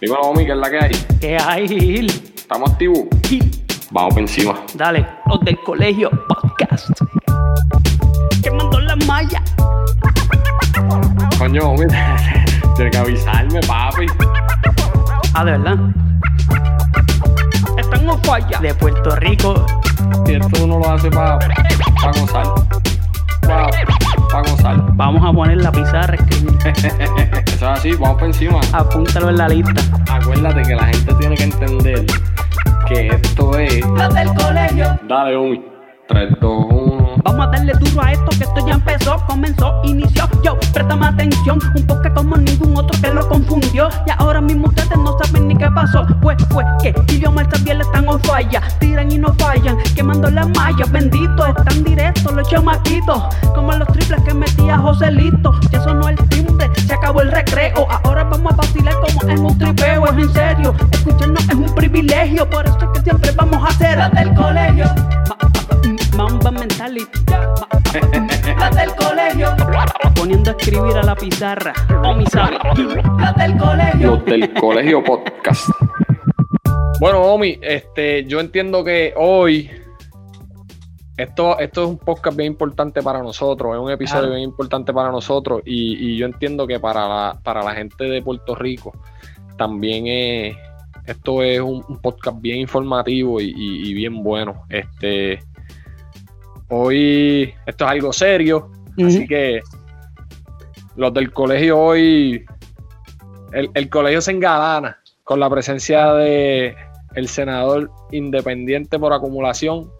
Dímelo, 0.00 0.22
Omi, 0.22 0.46
¿qué 0.46 0.52
es 0.52 0.56
la 0.56 0.70
que 0.70 0.78
hay? 0.78 0.90
¿Qué 1.20 1.36
hay, 1.36 1.68
Gil? 1.68 2.06
¿Estamos 2.34 2.70
activos? 2.70 3.00
Vamos 3.90 4.14
por 4.14 4.22
encima. 4.22 4.58
Dale, 4.74 5.06
los 5.26 5.40
del 5.40 5.60
colegio 5.60 6.08
podcast. 6.26 6.88
Quemando 8.42 8.80
la 8.80 8.96
malla. 8.96 9.42
Coño, 11.38 11.72
Omi, 11.72 11.84
tienes 12.76 12.92
que 12.92 12.96
avisarme, 12.96 13.60
papi. 13.60 14.06
Ah, 15.34 15.44
de 15.44 15.50
verdad. 15.50 15.76
Están 17.76 18.08
en 18.08 18.24
falla. 18.24 18.58
De 18.58 18.72
Puerto 18.72 19.16
Rico. 19.16 19.66
Si 20.24 20.32
esto 20.32 20.64
uno 20.64 20.78
lo 20.78 20.90
hace 20.92 21.10
para 21.10 21.38
pa 21.38 22.10
gozar. 22.18 23.99
Para 24.32 24.50
gozar. 24.50 24.76
Vamos 24.94 25.28
a 25.28 25.32
poner 25.32 25.58
la 25.58 25.72
pizarra, 25.72 26.14
escribir. 26.14 26.56
Eso 26.64 27.54
es 27.54 27.62
así, 27.62 27.92
vamos 27.92 28.18
por 28.18 28.26
encima. 28.28 28.60
Apúntalo 28.72 29.30
en 29.30 29.36
la 29.38 29.48
lista. 29.48 29.82
Acuérdate 30.10 30.62
que 30.62 30.74
la 30.74 30.84
gente 30.86 31.14
tiene 31.14 31.34
que 31.36 31.44
entender 31.44 32.06
que 32.86 33.08
esto 33.08 33.58
es. 33.58 33.86
Los 33.86 34.14
del 34.14 34.28
colegio. 34.34 34.98
Dale, 35.08 35.36
Omi. 35.36 35.64
3, 36.08 36.40
2, 36.40 36.66
1. 36.70 36.89
Vamos 37.24 37.46
a 37.46 37.50
darle 37.50 37.72
duro 37.74 38.02
a 38.02 38.12
esto 38.12 38.26
que 38.30 38.44
esto 38.44 38.66
ya 38.66 38.74
empezó, 38.74 39.16
comenzó, 39.26 39.80
inició. 39.84 40.28
Yo, 40.42 40.56
préstame 40.72 41.06
atención, 41.06 41.58
un 41.76 41.86
poco 41.86 42.02
como 42.14 42.36
ningún 42.36 42.76
otro 42.76 42.98
que 43.00 43.12
lo 43.12 43.26
confundió. 43.28 43.88
Y 44.06 44.10
ahora 44.18 44.40
mismo 44.40 44.68
ustedes 44.68 44.96
no 44.96 45.16
saben 45.22 45.48
ni 45.48 45.56
qué 45.56 45.68
pasó. 45.70 46.06
Pues 46.22 46.36
fue 46.50 46.64
que 46.82 46.94
Gilio 47.08 47.30
Marta 47.32 47.58
bien 47.62 47.80
están 47.80 48.08
on 48.08 48.20
falla. 48.20 48.62
Tiran 48.78 49.10
y 49.12 49.18
no 49.18 49.32
fallan, 49.34 49.76
quemando 49.94 50.30
las 50.30 50.48
mallas. 50.50 50.90
Bendito, 50.90 51.46
están 51.46 51.84
directos 51.84 52.32
los 52.32 52.48
chamaquitos. 52.48 53.22
Como 53.54 53.72
los 53.72 53.88
triples 53.88 54.22
que 54.22 54.34
metía 54.34 54.78
Joselito. 54.78 55.52
Ya 55.70 55.82
sonó 55.82 56.08
el 56.08 56.16
timbre, 56.30 56.70
se 56.86 56.94
acabó 56.94 57.20
el 57.22 57.30
recreo. 57.30 57.86
Ahora 58.04 58.24
vamos 58.24 58.52
a 58.52 58.56
vacilar 58.56 58.94
como 59.00 59.30
en 59.30 59.38
un 59.44 59.58
tripeo. 59.58 60.06
Es 60.06 60.12
en 60.18 60.32
serio, 60.32 60.74
escucharnos 60.90 61.42
es 61.48 61.54
un 61.54 61.74
privilegio. 61.74 62.48
Por 62.48 62.66
eso 62.66 62.78
es 62.80 62.88
que 62.98 63.00
siempre 63.02 63.30
vamos 63.32 63.62
a 63.62 63.66
hacer 63.68 64.10
del 64.12 64.34
colegio. 64.34 64.84
Ma- 65.28 65.36
ma- 65.40 65.50
Mamba 66.16 66.50
mentality. 66.50 67.09
Las 68.58 68.76
del 68.76 68.90
colegio. 68.94 69.48
Poniendo 70.14 70.50
a 70.50 70.54
escribir 70.54 70.96
a 70.96 71.02
la 71.02 71.14
pizarra. 71.14 71.72
O 72.04 72.14
mi 72.14 72.26
sabe. 72.26 72.58
Las 73.18 73.34
del 73.36 73.56
colegio. 73.56 74.06
Los 74.10 74.24
del 74.24 74.52
colegio 74.54 75.02
podcast. 75.04 75.68
Bueno, 77.00 77.22
Omi, 77.22 77.58
este, 77.62 78.24
yo 78.26 78.40
entiendo 78.40 78.84
que 78.84 79.14
hoy 79.16 79.70
esto, 81.16 81.58
esto 81.58 81.82
es 81.84 81.88
un 81.88 81.98
podcast 81.98 82.36
bien 82.36 82.52
importante 82.52 83.02
para 83.02 83.22
nosotros, 83.22 83.74
es 83.74 83.80
un 83.80 83.90
episodio 83.90 84.22
Claro. 84.24 84.34
bien 84.36 84.48
importante 84.50 84.92
para 84.92 85.10
nosotros 85.10 85.62
y, 85.64 85.94
y 86.12 86.16
yo 86.18 86.26
entiendo 86.26 86.66
que 86.66 86.78
para 86.78 87.08
la, 87.08 87.38
para 87.42 87.62
la 87.62 87.72
gente 87.74 88.04
de 88.04 88.20
Puerto 88.22 88.54
Rico 88.54 88.92
también 89.56 90.06
es, 90.08 90.56
esto 91.06 91.42
es 91.42 91.60
un, 91.60 91.84
un 91.88 91.98
podcast 92.02 92.38
bien 92.40 92.58
informativo 92.60 93.40
y, 93.40 93.46
y- 93.56 93.90
y 93.90 93.94
bien 93.94 94.22
bueno. 94.22 94.62
Este, 94.68 95.42
hoy 96.70 97.54
esto 97.66 97.84
es 97.84 97.90
algo 97.90 98.12
serio, 98.12 98.70
así 99.04 99.26
que 99.26 99.60
los 100.96 101.12
del 101.12 101.32
colegio 101.32 101.78
hoy, 101.78 102.44
el, 103.52 103.70
el 103.74 103.88
colegio 103.88 104.20
se 104.20 104.32
engalana 104.32 104.98
con 105.24 105.40
la 105.40 105.48
presencia 105.50 106.12
de 106.14 106.74
el 107.14 107.28
senador 107.28 107.90
independiente 108.10 108.98
por 108.98 109.12
acumulación, 109.12 109.90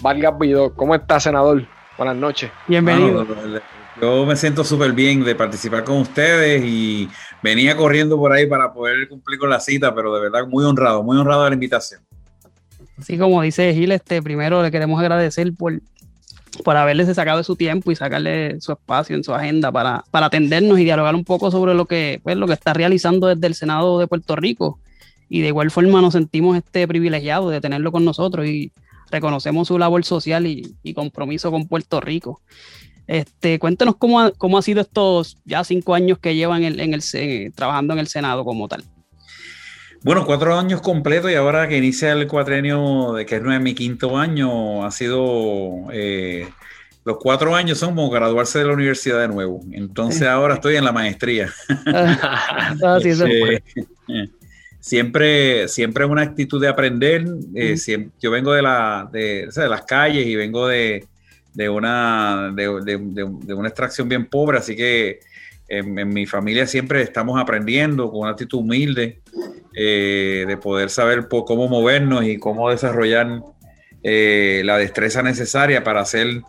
Vargas 0.00 0.38
Vidó. 0.38 0.74
¿Cómo 0.74 0.94
está, 0.94 1.20
senador? 1.20 1.66
Buenas 1.96 2.16
noches. 2.16 2.50
Bienvenido. 2.66 3.26
Yo 4.00 4.24
me 4.24 4.36
siento 4.36 4.62
súper 4.62 4.92
bien 4.92 5.24
de 5.24 5.34
participar 5.34 5.82
con 5.82 5.96
ustedes 5.96 6.62
y 6.64 7.08
venía 7.42 7.76
corriendo 7.76 8.16
por 8.16 8.32
ahí 8.32 8.46
para 8.46 8.72
poder 8.72 9.08
cumplir 9.08 9.40
con 9.40 9.50
la 9.50 9.58
cita, 9.58 9.92
pero 9.92 10.14
de 10.14 10.20
verdad 10.20 10.46
muy 10.46 10.64
honrado, 10.64 11.02
muy 11.02 11.16
honrado 11.16 11.44
de 11.44 11.50
la 11.50 11.54
invitación. 11.54 12.00
Así 12.96 13.18
como 13.18 13.42
dice 13.42 13.72
Gil, 13.74 13.90
este, 13.92 14.22
primero 14.22 14.62
le 14.62 14.70
queremos 14.70 15.00
agradecer 15.00 15.52
por, 15.56 15.80
por 16.64 16.76
haberle 16.76 17.12
sacado 17.14 17.38
de 17.38 17.44
su 17.44 17.56
tiempo 17.56 17.90
y 17.90 17.96
sacarle 17.96 18.60
su 18.60 18.72
espacio 18.72 19.16
en 19.16 19.24
su 19.24 19.34
agenda 19.34 19.70
para, 19.70 20.04
para 20.10 20.26
atendernos 20.26 20.78
y 20.78 20.84
dialogar 20.84 21.14
un 21.14 21.24
poco 21.24 21.50
sobre 21.50 21.74
lo 21.74 21.86
que, 21.86 22.20
pues, 22.22 22.36
lo 22.36 22.46
que 22.46 22.52
está 22.54 22.72
realizando 22.74 23.26
desde 23.26 23.46
el 23.46 23.54
Senado 23.54 23.98
de 23.98 24.06
Puerto 24.06 24.36
Rico. 24.36 24.78
Y 25.28 25.40
de 25.42 25.48
igual 25.48 25.70
forma 25.70 26.00
nos 26.00 26.14
sentimos 26.14 26.56
este 26.56 26.88
privilegiados 26.88 27.50
de 27.50 27.60
tenerlo 27.60 27.92
con 27.92 28.04
nosotros 28.04 28.46
y 28.46 28.72
reconocemos 29.10 29.68
su 29.68 29.78
labor 29.78 30.04
social 30.04 30.46
y, 30.46 30.94
compromiso 30.94 31.50
con 31.50 31.66
Puerto 31.68 32.00
Rico. 32.00 32.40
Este, 33.06 33.58
cuéntenos 33.58 33.96
cómo 33.96 34.20
ha, 34.20 34.30
cómo 34.32 34.58
ha 34.58 34.62
sido 34.62 34.80
estos 34.80 35.38
ya 35.44 35.64
cinco 35.64 35.94
años 35.94 36.18
que 36.18 36.34
llevan 36.34 36.62
en, 36.64 36.78
en 36.80 36.94
el, 36.94 37.02
se- 37.02 37.52
trabajando 37.54 37.94
en 37.94 38.00
el 38.00 38.08
Senado 38.08 38.44
como 38.44 38.68
tal. 38.68 38.84
Bueno, 40.02 40.24
cuatro 40.24 40.56
años 40.56 40.80
completos 40.80 41.30
y 41.30 41.34
ahora 41.34 41.68
que 41.68 41.76
inicia 41.76 42.12
el 42.12 42.26
cuatrenio 42.28 43.12
de 43.14 43.26
que 43.26 43.36
es 43.36 43.42
mi 43.60 43.74
quinto 43.74 44.16
año, 44.16 44.84
ha 44.84 44.90
sido 44.90 45.86
eh, 45.92 46.48
los 47.04 47.16
cuatro 47.18 47.54
años 47.54 47.78
son 47.78 47.90
como 47.90 48.08
graduarse 48.10 48.60
de 48.60 48.66
la 48.66 48.74
universidad 48.74 49.20
de 49.20 49.28
nuevo. 49.28 49.60
Entonces 49.72 50.22
ahora 50.28 50.54
estoy 50.54 50.76
en 50.76 50.84
la 50.84 50.92
maestría. 50.92 51.50
Ah, 52.82 52.98
sí, 53.00 53.08
eso 53.08 53.24
Eh, 53.26 53.60
siempre, 54.80 55.68
siempre 55.68 56.04
es 56.04 56.10
una 56.10 56.22
actitud 56.22 56.60
de 56.60 56.68
aprender. 56.68 57.22
eh, 57.54 57.74
Ujú. 57.74 57.76
siem- 57.76 58.12
yo 58.20 58.30
vengo 58.30 58.52
de, 58.52 58.62
la, 58.62 59.08
de, 59.12 59.46
o 59.48 59.52
sea, 59.52 59.64
de 59.64 59.68
las 59.70 59.82
calles 59.82 60.26
y 60.26 60.36
vengo 60.36 60.66
de, 60.68 61.06
de 61.52 61.68
una, 61.68 62.52
de- 62.54 62.80
de 62.82 63.54
una 63.54 63.68
extracción 63.68 64.08
bien 64.08 64.26
pobre, 64.28 64.58
así 64.58 64.76
que 64.76 65.20
en, 65.68 66.08
mi 66.08 66.26
familia 66.26 66.66
siempre 66.66 67.02
estamos 67.02 67.40
aprendiendo 67.40 68.10
con 68.10 68.20
una 68.20 68.30
actitud 68.30 68.58
humilde 68.58 69.22
eh, 69.74 70.44
de 70.48 70.56
poder 70.56 70.90
saber 70.90 71.28
po- 71.28 71.44
cómo 71.44 71.68
movernos 71.68 72.24
y 72.24 72.38
cómo 72.38 72.70
desarrollar 72.70 73.42
eh, 74.02 74.62
la 74.64 74.78
destreza 74.78 75.22
necesaria 75.22 75.84
para 75.84 76.00
hacer 76.00 76.42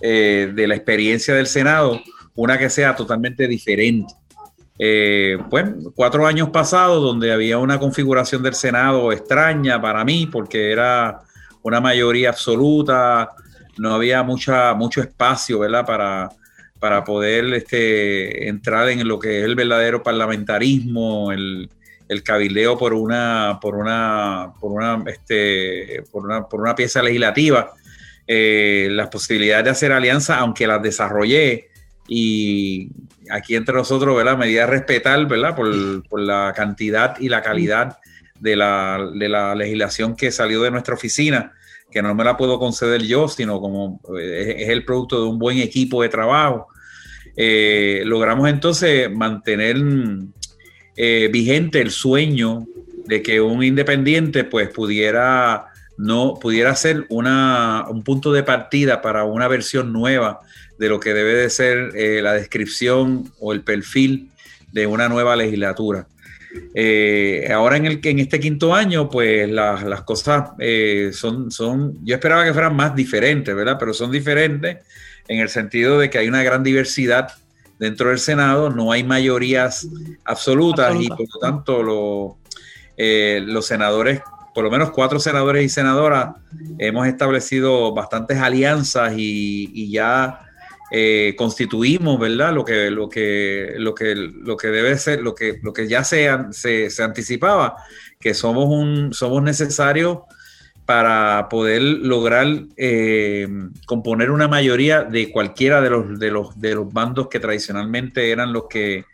eh, 0.00 0.50
de 0.54 0.66
la 0.66 0.74
experiencia 0.74 1.34
del 1.34 1.46
Senado 1.46 2.00
una 2.34 2.58
que 2.58 2.70
sea 2.70 2.96
totalmente 2.96 3.46
diferente. 3.46 4.14
Eh, 4.78 5.36
pues 5.50 5.66
cuatro 5.94 6.26
años 6.26 6.48
pasados 6.48 7.02
donde 7.02 7.30
había 7.30 7.58
una 7.58 7.78
configuración 7.78 8.42
del 8.42 8.54
Senado 8.54 9.12
extraña 9.12 9.80
para 9.80 10.02
mí 10.02 10.26
porque 10.26 10.72
era 10.72 11.20
una 11.62 11.80
mayoría 11.80 12.30
absoluta, 12.30 13.28
no 13.78 13.94
había 13.94 14.22
mucha, 14.22 14.72
mucho 14.74 15.02
espacio 15.02 15.58
¿verdad? 15.60 15.84
Para, 15.84 16.30
para 16.82 17.04
poder 17.04 17.44
este, 17.54 18.48
entrar 18.48 18.88
en 18.88 19.06
lo 19.06 19.20
que 19.20 19.38
es 19.38 19.44
el 19.44 19.54
verdadero 19.54 20.02
parlamentarismo, 20.02 21.30
el, 21.30 21.70
el 22.08 22.22
cabildeo 22.24 22.76
por 22.76 22.92
una, 22.92 23.60
por 23.62 23.76
una, 23.76 24.52
por 24.60 24.72
una, 24.72 25.04
este, 25.06 26.02
por 26.10 26.24
una, 26.24 26.48
por 26.48 26.60
una 26.60 26.74
pieza 26.74 27.00
legislativa, 27.00 27.70
eh, 28.26 28.88
las 28.90 29.10
posibilidades 29.10 29.64
de 29.64 29.70
hacer 29.70 29.92
alianzas, 29.92 30.38
aunque 30.38 30.66
las 30.66 30.82
desarrollé, 30.82 31.68
y 32.08 32.88
aquí 33.30 33.54
entre 33.54 33.76
nosotros, 33.76 34.16
¿verdad? 34.16 34.36
Me 34.36 34.48
di 34.48 34.58
a 34.58 34.66
respetar, 34.66 35.24
¿verdad? 35.28 35.54
Por, 35.54 36.20
la 36.20 36.52
cantidad 36.52 37.16
y 37.20 37.28
la 37.28 37.42
calidad 37.42 37.98
de 38.40 38.56
la, 38.56 39.08
de 39.14 39.28
la 39.28 39.54
legislación 39.54 40.16
que 40.16 40.32
salió 40.32 40.62
de 40.62 40.72
nuestra 40.72 40.94
oficina, 40.94 41.52
que 41.92 42.02
no 42.02 42.12
me 42.12 42.24
la 42.24 42.36
puedo 42.36 42.58
conceder 42.58 43.02
yo, 43.02 43.28
sino 43.28 43.60
como 43.60 44.00
eh, 44.18 44.56
es 44.58 44.68
el 44.70 44.84
producto 44.84 45.22
de 45.22 45.28
un 45.28 45.38
buen 45.38 45.58
equipo 45.58 46.02
de 46.02 46.08
trabajo. 46.08 46.71
Eh, 47.36 48.02
logramos 48.04 48.48
entonces 48.48 49.10
mantener 49.10 49.76
eh, 50.96 51.28
vigente 51.32 51.80
el 51.80 51.90
sueño 51.90 52.66
de 53.06 53.22
que 53.22 53.40
un 53.40 53.62
independiente 53.62 54.44
pues 54.44 54.68
pudiera 54.68 55.66
no 55.98 56.34
pudiera 56.40 56.74
ser 56.74 57.06
una, 57.10 57.84
un 57.88 58.02
punto 58.02 58.32
de 58.32 58.42
partida 58.42 59.02
para 59.02 59.24
una 59.24 59.46
versión 59.46 59.92
nueva 59.92 60.40
de 60.78 60.88
lo 60.88 60.98
que 60.98 61.14
debe 61.14 61.34
de 61.34 61.50
ser 61.50 61.92
eh, 61.94 62.20
la 62.22 62.32
descripción 62.32 63.30
o 63.38 63.52
el 63.52 63.60
perfil 63.62 64.30
de 64.72 64.86
una 64.86 65.08
nueva 65.08 65.36
legislatura. 65.36 66.06
Ahora 67.54 67.76
en, 67.76 67.86
el, 67.86 68.00
en 68.02 68.18
este 68.18 68.40
quinto 68.40 68.74
año, 68.74 69.08
pues 69.08 69.48
las, 69.48 70.02
cosas 70.02 70.50
son, 71.12 71.50
son, 71.50 72.04
yo 72.04 72.14
esperaba 72.14 72.44
que 72.44 72.52
fueran 72.52 72.74
más 72.76 72.94
diferentes, 72.94 73.54
¿verdad? 73.54 73.76
Pero 73.78 73.94
son 73.94 74.10
diferentes 74.10 74.78
en 75.28 75.40
el 75.40 75.48
sentido 75.48 75.98
de 75.98 76.10
que 76.10 76.18
hay 76.18 76.28
una 76.28 76.42
gran 76.42 76.62
diversidad 76.62 77.32
dentro 77.78 78.10
del 78.10 78.18
Senado, 78.18 78.70
no 78.70 78.92
hay 78.92 79.02
mayorías 79.04 79.88
absolutas 80.24 80.90
Absoluta. 80.90 80.92
y 81.02 81.08
por 81.08 81.20
lo 81.34 81.40
tanto 81.40 81.82
lo, 81.82 82.36
eh, 82.96 83.42
los 83.44 83.66
senadores, 83.66 84.20
por 84.54 84.64
lo 84.64 84.70
menos 84.70 84.90
cuatro 84.90 85.18
senadores 85.18 85.64
y 85.64 85.68
senadoras, 85.68 86.36
hemos 86.78 87.06
establecido 87.06 87.92
bastantes 87.92 88.38
alianzas 88.38 89.14
y, 89.16 89.70
y 89.72 89.90
ya 89.90 90.40
eh, 90.94 91.34
constituimos, 91.38 92.20
¿verdad? 92.20 92.52
Lo 92.52 92.64
que, 92.64 92.90
lo 92.90 93.08
que, 93.08 93.72
lo 93.78 93.94
que, 93.94 94.14
lo 94.14 94.56
que 94.56 94.68
debe 94.68 94.98
ser, 94.98 95.22
lo 95.22 95.34
que, 95.34 95.58
lo 95.62 95.72
que 95.72 95.88
ya 95.88 96.04
se, 96.04 96.28
se, 96.50 96.90
se 96.90 97.02
anticipaba, 97.02 97.76
que 98.20 98.34
somos 98.34 98.66
un, 98.66 99.14
somos 99.14 99.42
necesarios 99.42 100.18
para 100.94 101.48
poder 101.48 101.80
lograr 101.80 102.46
eh, 102.76 103.48
componer 103.86 104.30
una 104.30 104.46
mayoría 104.46 105.04
de 105.04 105.32
cualquiera 105.32 105.80
de 105.80 105.88
los, 105.88 106.18
de 106.18 106.30
los, 106.30 106.60
de 106.60 106.74
los 106.74 106.92
bandos 106.92 107.28
que 107.28 107.40
tradicionalmente 107.40 108.30
eran 108.30 108.52
los 108.52 108.64
que 108.68 109.06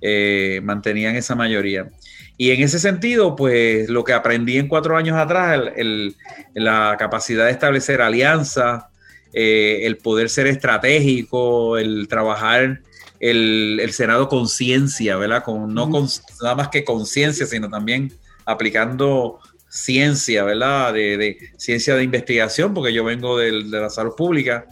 eh, 0.00 0.60
mantenían 0.62 1.16
esa 1.16 1.34
mayoría. 1.34 1.88
Y 2.36 2.52
en 2.52 2.62
ese 2.62 2.78
sentido, 2.78 3.34
pues 3.34 3.88
lo 3.88 4.04
que 4.04 4.12
aprendí 4.12 4.56
en 4.56 4.68
cuatro 4.68 4.96
años 4.96 5.18
atrás, 5.18 5.60
la 6.54 6.94
capacidad 6.96 7.46
de 7.46 7.50
establecer 7.50 8.00
alianzas, 8.00 8.84
eh, 9.32 9.80
el 9.82 9.96
poder 9.96 10.30
ser 10.30 10.46
estratégico, 10.46 11.76
el 11.76 12.06
trabajar 12.06 12.82
el, 13.18 13.90
Senado 13.92 14.28
con 14.28 14.46
ciencia, 14.46 15.16
¿verdad? 15.16 15.42
Con, 15.42 15.74
no 15.74 15.90
con, 15.90 16.06
nada 16.40 16.54
más 16.54 16.68
que 16.68 16.84
conciencia, 16.84 17.46
sino 17.46 17.68
también 17.68 18.12
aplicando 18.44 19.40
ciencia, 19.76 20.44
¿verdad? 20.44 20.94
De, 20.94 21.36
ciencia 21.56 21.94
de 21.94 22.04
investigación, 22.04 22.72
porque 22.72 22.92
yo 22.92 23.04
vengo 23.04 23.38
de 23.38 23.52
la 23.52 23.90
salud 23.90 24.14
pública, 24.16 24.66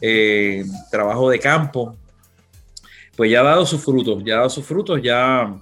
eh, 0.00 0.64
trabajo 0.90 1.30
de 1.30 1.38
campo, 1.38 1.96
pues 3.16 3.30
ya 3.30 3.40
ha 3.40 3.44
dado 3.44 3.66
sus 3.66 3.82
frutos, 3.82 4.22
ya 4.24 4.34
ha 4.34 4.36
dado 4.38 4.50
sus 4.50 4.64
frutos, 4.64 5.00
ya 5.02 5.54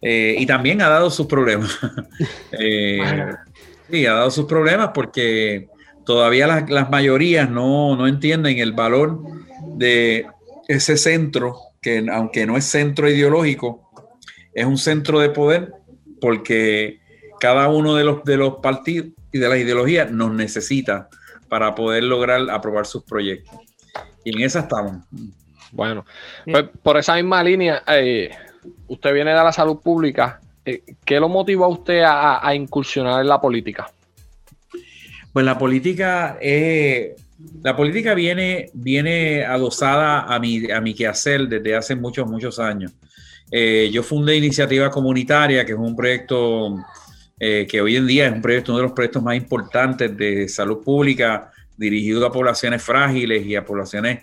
eh, 0.00 0.36
y 0.38 0.46
también 0.46 0.80
ha 0.82 0.88
dado 0.88 1.10
sus 1.10 1.26
problemas. 1.26 1.78
eh, 2.52 3.32
Sí, 3.90 4.04
ha 4.04 4.12
dado 4.12 4.30
sus 4.30 4.44
problemas 4.44 4.90
porque 4.92 5.68
todavía 6.04 6.46
las, 6.46 6.90
mayorías 6.90 7.48
no, 7.50 7.96
no, 7.96 8.06
entienden 8.06 8.58
el 8.58 8.72
valor 8.72 9.20
de 9.76 10.26
ese 10.68 10.98
centro, 10.98 11.56
que 11.80 12.06
aunque 12.12 12.44
no 12.44 12.58
es 12.58 12.64
centro 12.64 13.08
ideológico, 13.08 13.90
es 14.52 14.66
un 14.66 14.76
centro 14.76 15.20
de 15.20 15.30
poder 15.30 15.72
porque 16.20 16.97
cada 17.38 17.68
uno 17.68 17.94
de 17.94 18.04
los, 18.04 18.24
de 18.24 18.36
los 18.36 18.56
partidos 18.56 19.08
y 19.32 19.38
de 19.38 19.48
las 19.48 19.58
ideologías 19.58 20.10
nos 20.10 20.32
necesita 20.32 21.08
para 21.48 21.74
poder 21.74 22.04
lograr 22.04 22.50
aprobar 22.50 22.86
sus 22.86 23.04
proyectos. 23.04 23.58
Y 24.24 24.36
en 24.36 24.42
esa 24.42 24.60
estamos. 24.60 25.04
Bueno, 25.72 26.04
pues 26.44 26.64
por 26.82 26.96
esa 26.96 27.14
misma 27.14 27.42
línea, 27.42 27.82
eh, 27.86 28.30
usted 28.86 29.12
viene 29.12 29.30
de 29.30 29.36
la 29.36 29.52
salud 29.52 29.80
pública. 29.80 30.40
Eh, 30.64 30.82
¿Qué 31.04 31.20
lo 31.20 31.28
motivó 31.28 31.64
a 31.64 31.68
usted 31.68 32.02
a, 32.04 32.54
incursionar 32.54 33.20
en 33.20 33.28
la 33.28 33.40
política? 33.40 33.90
Pues 35.32 35.44
la 35.44 35.58
política, 35.58 36.38
eh, 36.40 37.16
la 37.62 37.76
política 37.76 38.14
viene, 38.14 38.70
viene 38.74 39.44
adosada 39.44 40.22
a 40.22 40.38
mi, 40.38 40.70
a 40.70 40.80
mi 40.80 40.94
quehacer 40.94 41.48
desde 41.48 41.76
hace 41.76 41.96
muchos, 41.96 42.28
muchos 42.28 42.58
años. 42.58 42.92
Eh, 43.50 43.88
yo 43.92 44.02
fundé 44.02 44.36
Iniciativa 44.36 44.90
Comunitaria, 44.90 45.64
que 45.64 45.72
es 45.72 45.78
un 45.78 45.96
proyecto 45.96 46.76
que 47.38 47.80
hoy 47.80 47.96
en 47.96 48.06
día 48.06 48.26
es 48.26 48.32
un 48.32 48.42
proyecto, 48.42 48.72
uno 48.72 48.78
de 48.78 48.82
los 48.88 48.92
proyectos 48.92 49.22
más 49.22 49.36
importantes 49.36 50.16
de 50.16 50.48
salud 50.48 50.82
pública, 50.82 51.52
dirigido 51.76 52.26
a 52.26 52.32
poblaciones 52.32 52.82
frágiles 52.82 53.46
y 53.46 53.54
a 53.54 53.64
poblaciones 53.64 54.20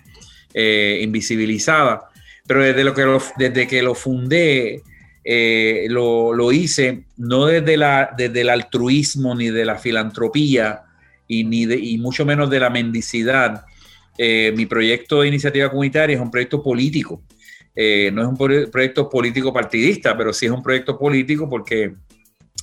invisibilizadas. 0.54 2.00
Pero 2.46 2.62
desde, 2.62 2.84
lo 2.84 2.94
que 2.94 3.04
desde 3.38 3.66
que 3.66 3.82
lo 3.82 3.94
fundé, 3.94 4.82
eh, 5.28 5.88
lo, 5.90 6.52
hice 6.52 7.02
no 7.16 7.46
desde, 7.46 7.76
la, 7.76 8.14
desde 8.16 8.42
el 8.42 8.48
altruismo 8.48 9.34
ni 9.34 9.50
de 9.50 9.64
la 9.64 9.76
filantropía 9.76 10.82
y, 11.26 11.42
ni 11.42 11.62
y 11.64 11.98
mucho 11.98 12.24
menos 12.24 12.48
de 12.48 12.60
la 12.60 12.70
mendicidad. 12.70 13.64
Eh, 14.16 14.54
mi 14.56 14.66
proyecto 14.66 15.22
de 15.22 15.28
iniciativa 15.28 15.68
comunitaria 15.68 16.14
es 16.14 16.22
un 16.22 16.30
proyecto 16.30 16.62
político. 16.62 17.22
Eh, 17.74 18.10
no 18.12 18.22
es 18.22 18.28
un 18.28 18.70
proyecto 18.70 19.10
político 19.10 19.52
partidista, 19.52 20.16
pero 20.16 20.32
sí 20.32 20.46
es 20.46 20.52
un 20.52 20.62
proyecto 20.62 20.96
político 20.96 21.50
porque 21.50 21.94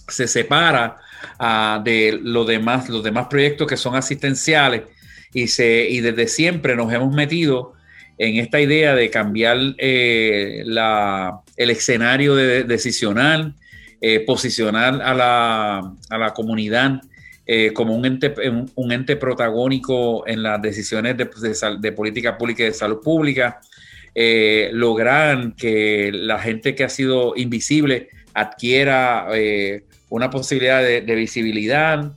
se 0.08 0.28
separa 0.28 0.98
ah, 1.40 1.82
de 1.84 2.20
los 2.22 2.48
demás, 2.48 2.90
los 2.90 3.04
demás 3.04 3.28
proyectos 3.28 3.68
que 3.68 3.78
son 3.78 3.96
asistenciales 3.96 4.84
y, 5.34 5.48
se, 5.48 5.88
y 5.90 6.02
desde 6.02 6.28
siempre 6.28 6.76
nos 6.76 6.92
hemos 6.94 7.14
metido 7.14 7.74
en 8.18 8.38
esta 8.38 8.62
idea 8.62 8.96
de 8.96 9.10
cambiar 9.10 9.58
eh, 9.78 10.64
el 10.64 11.70
escenario 11.70 12.36
decisional, 12.36 13.56
eh, 14.02 14.20
posicionar 14.22 15.02
a 15.02 15.14
la, 15.14 16.34
comunidad 16.34 17.02
eh, 17.46 17.72
como 17.74 17.96
un 17.96 18.06
ente, 18.06 18.34
un 18.76 18.92
ente 18.92 19.16
protagónico 19.16 20.28
en 20.28 20.44
las 20.44 20.62
decisiones 20.62 21.18
de, 21.18 21.92
política 21.92 22.38
pública 22.38 22.64
y 22.64 22.68
de 22.68 22.74
salud 22.74 23.02
pública, 23.02 23.60
lograr 24.72 25.56
que 25.56 26.12
la 26.14 26.40
gente 26.40 26.76
que 26.76 26.84
ha 26.84 26.90
sido 26.90 27.34
invisible 27.36 28.10
adquiera 28.36 29.28
una 30.16 30.30
posibilidad 30.30 30.82
de, 30.82 31.02
de 31.02 31.16
visibilidad 31.16 32.14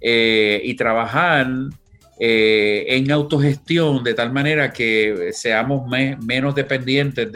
y 0.00 0.74
trabajar 0.74 1.46
eh, 2.24 2.84
en 2.86 3.10
autogestión 3.10 4.04
de 4.04 4.14
tal 4.14 4.32
manera 4.32 4.72
que 4.72 5.30
seamos 5.32 5.88
menos 5.88 6.54
dependientes 6.54 7.28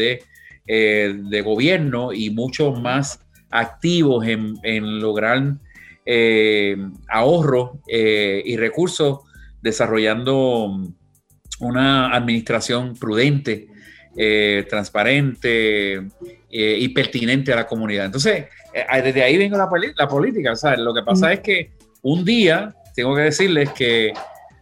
eh, 0.65 1.15
de, 1.29 1.41
gobierno 1.41 2.13
y 2.13 2.31
mucho 2.31 2.71
más 2.71 3.19
activos 3.51 4.25
en, 4.29 5.01
lograr 5.01 5.55
eh, 6.05 6.77
ahorro 7.09 7.81
y 7.89 8.57
recursos 8.57 9.23
desarrollando 9.61 10.71
una 11.59 12.15
administración 12.15 12.95
prudente, 12.95 13.67
transparente 14.69 16.07
y 16.49 16.89
pertinente 16.91 17.53
a 17.53 17.57
la 17.57 17.67
comunidad. 17.67 18.05
Entonces, 18.05 18.45
desde 19.03 19.23
ahí 19.23 19.39
vengo 19.39 19.57
la, 19.57 19.69
la 19.97 20.09
política. 20.09 20.53
Lo 20.79 20.95
que 20.95 21.03
pasa 21.03 21.29
mm. 21.29 21.33
es 21.33 21.41
que 21.41 21.71
un 22.03 22.25
día, 22.25 22.75
tengo 22.95 23.15
que 23.15 23.23
decirles 23.23 23.71
que 23.73 24.13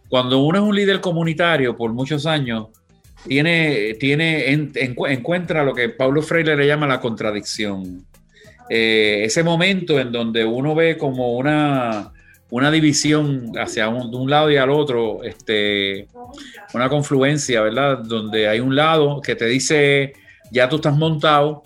cuando 0.09 0.39
uno 0.39 0.59
es 0.59 0.63
un 0.63 0.75
líder 0.75 1.01
comunitario 1.01 1.75
por 1.75 1.93
muchos 1.93 2.25
años, 2.25 2.67
tiene, 3.27 3.95
tiene 3.95 4.51
encuentra 4.51 5.63
lo 5.63 5.73
que 5.73 5.89
Pablo 5.89 6.21
Freire 6.21 6.55
le 6.55 6.67
llama 6.67 6.87
la 6.87 6.99
contradicción. 6.99 8.05
Eh, 8.69 9.21
ese 9.25 9.43
momento 9.43 9.99
en 9.99 10.11
donde 10.11 10.43
uno 10.45 10.73
ve 10.75 10.97
como 10.97 11.35
una, 11.35 12.11
una 12.49 12.71
división 12.71 13.51
hacia 13.57 13.89
un, 13.89 14.09
de 14.09 14.17
un 14.17 14.29
lado 14.29 14.49
y 14.51 14.57
al 14.57 14.69
otro, 14.69 15.23
este, 15.23 16.07
una 16.73 16.89
confluencia, 16.89 17.61
¿verdad? 17.61 17.99
Donde 17.99 18.47
hay 18.47 18.59
un 18.59 18.75
lado 18.75 19.21
que 19.21 19.35
te 19.35 19.45
dice, 19.45 20.13
ya 20.51 20.69
tú 20.69 20.77
estás 20.77 20.95
montado, 20.95 21.63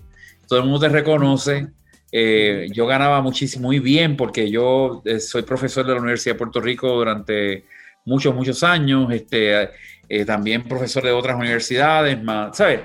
todo 0.47 0.59
el 0.59 0.65
mundo 0.65 0.79
te 0.79 0.89
reconoce. 0.89 1.67
Eh, 2.11 2.67
yo 2.71 2.87
ganaba 2.87 3.21
muchísimo, 3.21 3.67
muy 3.67 3.79
bien, 3.79 4.17
porque 4.17 4.49
yo 4.49 5.01
eh, 5.05 5.19
soy 5.19 5.43
profesor 5.43 5.85
de 5.85 5.93
la 5.93 5.99
Universidad 5.99 6.35
de 6.35 6.39
Puerto 6.39 6.59
Rico 6.59 6.89
durante 6.89 7.65
muchos, 8.05 8.33
muchos 8.33 8.63
años, 8.63 9.11
este, 9.11 9.69
eh, 10.07 10.25
también 10.25 10.63
profesor 10.63 11.03
de 11.03 11.11
otras 11.11 11.37
universidades, 11.37 12.21
más, 12.23 12.57
¿sabes? 12.57 12.81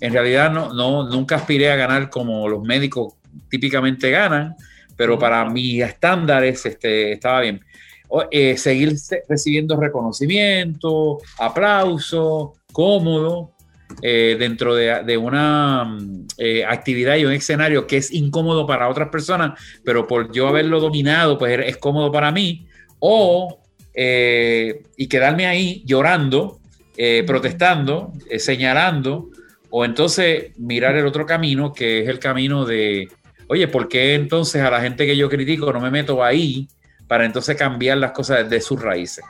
En 0.00 0.12
realidad 0.12 0.52
no, 0.52 0.72
no, 0.72 1.08
nunca 1.08 1.36
aspiré 1.36 1.70
a 1.70 1.76
ganar 1.76 2.08
como 2.08 2.48
los 2.48 2.62
médicos 2.62 3.14
típicamente 3.48 4.10
ganan, 4.10 4.54
pero 4.96 5.18
para 5.18 5.44
mis 5.48 5.82
estándares 5.82 6.64
este, 6.64 7.12
estaba 7.12 7.40
bien. 7.40 7.60
Eh, 8.30 8.56
seguir 8.56 8.96
recibiendo 9.28 9.78
reconocimiento, 9.78 11.18
aplauso, 11.38 12.54
cómodo, 12.72 13.52
eh, 14.02 14.36
dentro 14.38 14.74
de, 14.74 15.16
una 15.16 15.84
mm, 15.84 16.26
actividad 16.68 17.16
y 17.16 17.24
un 17.24 17.32
escenario 17.32 17.86
que 17.86 17.98
es 17.98 18.12
incómodo 18.12 18.66
para 18.66 18.88
otras 18.88 19.08
personas, 19.08 19.58
pero 19.84 20.06
por 20.06 20.32
yo 20.32 20.48
haberlo 20.48 20.80
dominado, 20.80 21.38
pues 21.38 21.58
es 21.66 21.76
cómodo 21.76 22.10
para 22.10 22.30
mí, 22.30 22.66
o 22.98 23.60
eh, 23.94 24.82
y 24.96 25.08
quedarme 25.08 25.46
ahí 25.46 25.82
llorando, 25.84 26.60
eh, 26.96 27.24
protestando, 27.26 28.12
eh, 28.30 28.38
señalando, 28.38 29.30
o 29.70 29.84
entonces 29.84 30.52
mirar 30.58 30.96
el 30.96 31.06
otro 31.06 31.26
camino, 31.26 31.72
que 31.72 32.00
es 32.00 32.08
el 32.08 32.18
camino 32.18 32.64
de, 32.64 33.08
oye, 33.48 33.68
¿por 33.68 33.88
qué 33.88 34.14
entonces 34.14 34.62
a 34.62 34.70
la 34.70 34.80
gente 34.80 35.06
que 35.06 35.16
yo 35.16 35.28
critico 35.28 35.72
no 35.72 35.80
me 35.80 35.90
meto 35.90 36.22
ahí 36.22 36.68
para 37.08 37.24
entonces 37.24 37.56
cambiar 37.56 37.98
las 37.98 38.12
cosas 38.12 38.48
de 38.48 38.60
sus 38.60 38.80
raíces? 38.80 39.24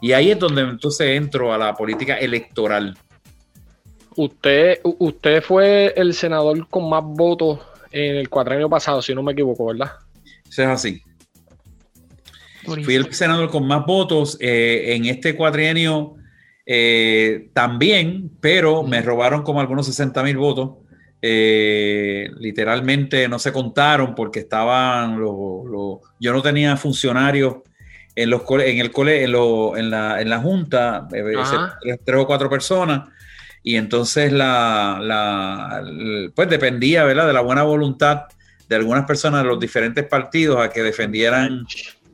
Y 0.00 0.12
ahí 0.12 0.30
es 0.30 0.38
donde 0.38 0.62
entonces 0.62 1.16
entro 1.16 1.52
a 1.52 1.58
la 1.58 1.74
política 1.74 2.16
electoral. 2.16 2.96
Usted, 4.16 4.80
usted 4.82 5.42
fue 5.42 5.92
el 5.96 6.14
senador 6.14 6.66
con 6.68 6.88
más 6.88 7.04
votos 7.04 7.60
en 7.92 8.16
el 8.16 8.28
cuatrenio 8.28 8.68
pasado, 8.68 9.02
si 9.02 9.14
no 9.14 9.22
me 9.22 9.32
equivoco, 9.32 9.66
¿verdad? 9.66 9.92
Eso 10.48 10.62
es 10.62 10.68
así. 10.68 11.02
Fui 12.64 12.94
el 12.94 13.12
senador 13.12 13.50
con 13.50 13.66
más 13.66 13.86
votos 13.86 14.36
eh, 14.40 14.94
en 14.94 15.04
este 15.04 15.36
cuatrienio 15.36 16.14
eh, 16.64 17.50
también, 17.52 18.30
pero 18.40 18.82
me 18.82 19.02
robaron 19.02 19.42
como 19.42 19.60
algunos 19.60 19.86
60 19.86 20.22
mil 20.22 20.36
votos. 20.36 20.78
Eh, 21.22 22.30
literalmente 22.38 23.28
no 23.28 23.38
se 23.38 23.52
contaron 23.52 24.14
porque 24.14 24.40
estaban 24.40 25.18
los, 25.18 26.00
yo 26.20 26.32
no 26.32 26.42
tenía 26.42 26.76
funcionarios 26.76 27.56
en 28.14 28.30
los 28.30 28.42
en 28.50 28.78
el 28.78 28.90
cole, 28.90 29.24
en, 29.24 29.90
la, 29.90 30.20
en 30.20 30.30
la 30.30 30.38
junta 30.38 31.06
tres, 31.08 32.16
o 32.16 32.26
cuatro 32.26 32.48
personas 32.50 33.08
y 33.66 33.74
entonces 33.74 34.32
la, 34.32 35.82
pues 36.36 36.48
dependía 36.48 37.04
de 37.04 37.16
la 37.16 37.40
buena 37.40 37.64
voluntad 37.64 38.26
de 38.68 38.76
algunas 38.76 39.06
personas 39.06 39.42
de 39.42 39.48
los 39.48 39.58
diferentes 39.58 40.04
partidos 40.04 40.64
a 40.64 40.70
que 40.70 40.84
defendieran 40.84 41.66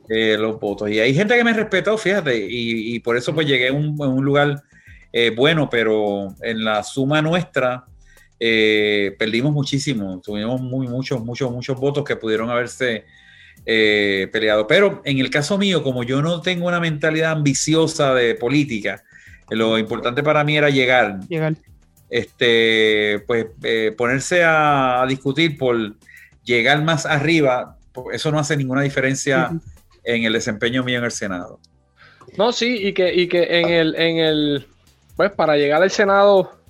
eh, 0.09 0.35
los 0.39 0.59
votos. 0.59 0.89
Y 0.89 0.99
hay 0.99 1.13
gente 1.13 1.37
que 1.37 1.43
me 1.43 1.53
respetó, 1.53 1.95
fíjate, 1.95 2.43
y, 2.49 2.99
por 3.01 3.17
eso 3.17 3.35
pues 3.35 3.45
llegué 3.45 3.67
a 3.67 3.71
un, 3.71 4.25
lugar 4.25 4.63
eh, 5.11 5.29
bueno, 5.29 5.69
pero 5.69 6.33
en 6.41 6.63
la 6.63 6.81
suma 6.81 7.21
nuestra, 7.21 7.85
eh, 8.39 9.15
perdimos 9.19 9.53
muchísimo, 9.53 10.19
tuvimos 10.25 10.59
muy, 10.59 10.87
muchos, 10.87 11.23
muchos, 11.23 11.51
muchos 11.51 11.79
votos 11.79 12.03
que 12.03 12.15
pudieron 12.15 12.49
haberse 12.49 13.05
eh, 13.63 14.27
peleado. 14.33 14.65
Pero 14.65 15.03
en 15.05 15.19
el 15.19 15.29
caso 15.29 15.59
mío, 15.59 15.83
como 15.83 16.03
yo 16.03 16.23
no 16.23 16.41
tengo 16.41 16.65
una 16.65 16.79
mentalidad 16.79 17.33
ambiciosa 17.33 18.15
de 18.15 18.33
política, 18.33 19.03
lo 19.49 19.77
importante 19.77 20.23
para 20.23 20.43
mí 20.43 20.57
era 20.57 20.69
llegar. 20.69 21.19
Llegar. 21.27 21.55
Este, 22.09 23.23
pues 23.25 23.47
eh, 23.63 23.93
ponerse 23.97 24.43
a, 24.43 25.03
discutir 25.07 25.57
por 25.57 25.95
llegar 26.43 26.83
más 26.83 27.05
arriba, 27.05 27.77
pues, 27.91 28.17
eso 28.17 28.31
no 28.31 28.39
hace 28.39 28.55
ninguna 28.55 28.81
diferencia 28.81 29.51
en 30.03 30.23
el 30.23 30.33
desempeño 30.33 30.83
mío 30.83 30.99
en 30.99 31.05
el 31.05 31.11
Senado. 31.11 31.59
No, 32.37 32.51
sí, 32.51 32.87
y 32.87 32.93
que, 32.93 33.13
y 33.13 33.27
que 33.27 33.59
en 33.59 33.69
el, 33.69 33.95
en 33.95 34.17
el, 34.17 34.67
pues 35.15 35.31
para 35.31 35.55
llegar 35.55 35.81
al 35.81 35.91
Senado 35.91 36.63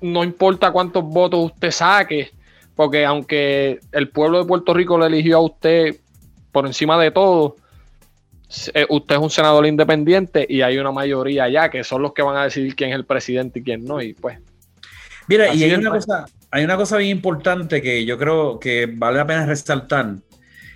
no 0.00 0.24
importa 0.24 0.70
cuántos 0.70 1.04
votos 1.04 1.52
usted 1.52 1.70
saque, 1.70 2.30
porque 2.74 3.04
aunque 3.04 3.80
el 3.92 4.08
pueblo 4.10 4.38
de 4.38 4.44
Puerto 4.44 4.74
Rico 4.74 4.98
le 4.98 5.06
eligió 5.06 5.38
a 5.38 5.42
usted 5.42 5.96
por 6.52 6.66
encima 6.66 7.00
de 7.00 7.10
todo, 7.10 7.56
usted 8.88 9.14
es 9.14 9.20
un 9.20 9.30
senador 9.30 9.66
independiente 9.66 10.46
y 10.48 10.62
hay 10.62 10.78
una 10.78 10.90
mayoría 10.90 11.44
allá 11.44 11.68
que 11.68 11.84
son 11.84 12.02
los 12.02 12.12
que 12.12 12.22
van 12.22 12.36
a 12.36 12.44
decidir 12.44 12.74
quién 12.74 12.90
es 12.90 12.96
el 12.96 13.04
presidente 13.04 13.60
y 13.60 13.62
quién 13.62 13.84
no, 13.84 14.00
y 14.00 14.14
pues. 14.14 14.38
Mira, 15.28 15.54
y 15.54 15.64
hay 15.64 15.74
una, 15.74 15.90
cosa, 15.90 16.26
hay 16.50 16.64
una 16.64 16.76
cosa 16.76 16.96
bien 16.96 17.10
importante 17.10 17.82
que 17.82 18.04
yo 18.06 18.16
creo 18.16 18.58
que 18.58 18.86
vale 18.86 19.18
la 19.18 19.26
pena 19.26 19.44
resaltar, 19.44 20.16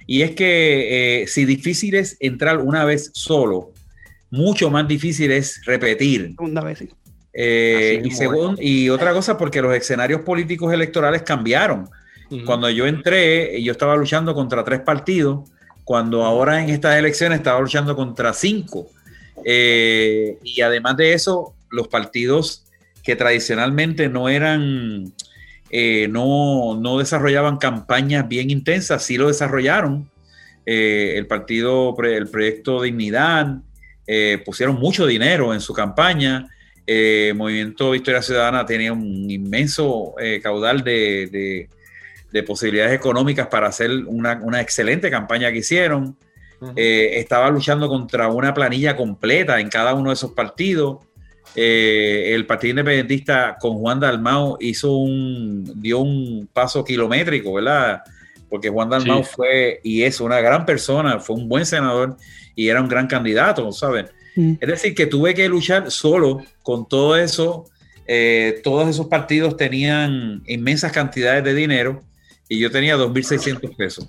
y 0.07 0.23
es 0.23 0.33
que 0.33 1.23
eh, 1.23 1.27
si 1.27 1.45
difícil 1.47 1.95
es 1.95 2.17
entrar 2.21 2.59
una 2.59 2.85
vez 2.85 3.11
solo, 3.15 3.71
mucho 4.31 4.71
más 4.71 4.87
difícil 4.87 5.31
es 5.31 5.65
repetir. 5.65 6.35
Segunda 6.37 6.63
vez, 6.63 6.79
sí. 6.79 6.89
Eh, 7.35 8.03
y, 8.05 8.11
según, 8.11 8.57
y 8.61 8.91
otra 8.91 9.13
cosa, 9.13 9.39
porque 9.39 9.63
los 9.63 9.75
escenarios 9.75 10.21
políticos 10.23 10.73
electorales 10.73 11.23
cambiaron. 11.23 11.89
Cuando 12.47 12.71
yo 12.71 12.87
entré, 12.87 13.63
yo 13.63 13.73
estaba 13.73 13.95
luchando 13.95 14.35
contra 14.35 14.65
tres 14.65 14.81
partidos, 14.81 15.51
cuando 15.85 16.25
ahora 16.25 16.63
en 16.63 16.71
estas 16.71 16.97
elecciones 16.97 17.39
estaba 17.39 17.61
luchando 17.61 17.97
contra 17.97 18.33
cinco. 18.33 18.89
Eh, 19.45 20.39
y 20.45 20.61
además 20.61 20.97
de 20.97 21.13
eso, 21.13 21.55
los 21.71 21.89
partidos 21.89 22.65
que 23.03 23.17
tradicionalmente 23.17 24.09
no 24.09 24.29
eran, 24.29 25.13
eh, 25.71 26.07
no, 26.09 26.79
no, 26.81 26.99
desarrollaban 26.99 27.57
campañas 27.57 28.29
bien 28.29 28.51
intensas, 28.51 29.03
sí 29.03 29.17
lo 29.17 29.29
desarrollaron. 29.29 30.09
el 30.65 31.27
partido, 31.27 31.97
el 32.05 32.29
proyecto 32.29 32.83
Dignidad, 32.83 33.59
pusieron 34.45 34.77
mucho 34.77 35.07
dinero 35.07 35.53
en 35.53 35.61
su 35.61 35.73
campaña. 35.73 36.49
Eh, 36.87 37.33
Movimiento 37.37 37.93
Victoria 37.93 38.23
Ciudadana 38.23 38.67
tenía 38.67 38.93
un 38.93 39.31
inmenso 39.31 40.15
eh, 40.21 40.41
caudal 40.43 40.83
de, 40.83 41.69
posibilidades 42.43 42.95
económicas 42.95 43.49
para 43.49 43.69
hacer 43.69 43.91
una, 44.07 44.61
excelente 44.61 45.11
campaña 45.11 45.53
que 45.53 45.59
hicieron. 45.59 46.17
Eh, 46.77 47.19
estaba 47.19 47.51
luchando 47.51 47.89
contra 47.89 48.29
una 48.29 48.55
planilla 48.55 48.97
completa 48.97 49.59
en 49.61 49.69
cada 49.69 49.95
uno 49.95 50.11
de 50.11 50.15
esos 50.15 50.33
partidos. 50.33 50.99
el 51.55 52.47
Partido 52.47 52.71
Independentista 52.71 53.57
con 53.61 53.77
Juan 53.79 54.01
Dalmau 54.01 54.57
hizo 54.61 54.97
un, 54.97 55.81
dio 55.83 55.99
un 55.99 56.49
paso 56.53 56.85
kilométrico, 56.85 57.53
¿verdad? 57.55 58.03
Porque 58.49 58.69
Juan 58.69 58.89
Dalmau 58.89 59.25
fue 59.25 59.81
y 59.83 60.03
es 60.03 60.21
una 60.21 60.41
gran 60.41 60.65
persona, 60.65 61.19
fue 61.19 61.37
un 61.37 61.49
buen 61.49 61.67
senador 61.67 62.17
y 62.55 62.69
era 62.69 62.81
un 62.81 62.89
gran 62.89 63.07
candidato, 63.07 63.71
¿saben? 63.73 64.07
Mm. 64.37 64.55
Es 64.61 64.69
decir, 64.69 64.95
que 64.95 65.07
tuve 65.07 65.35
que 65.35 65.49
luchar 65.49 65.91
solo 65.91 66.43
con 66.63 66.89
todo 66.89 67.17
eso. 67.17 67.67
Eh, 68.07 68.61
todos 68.63 68.89
esos 68.89 69.07
partidos 69.07 69.57
tenían 69.57 70.43
inmensas 70.47 70.93
cantidades 70.93 71.45
de 71.45 71.55
dinero 71.55 72.03
y 72.55 72.61
yo 72.61 72.71
tenía 72.71 72.97
2.600 72.97 73.77
pesos. 73.77 74.09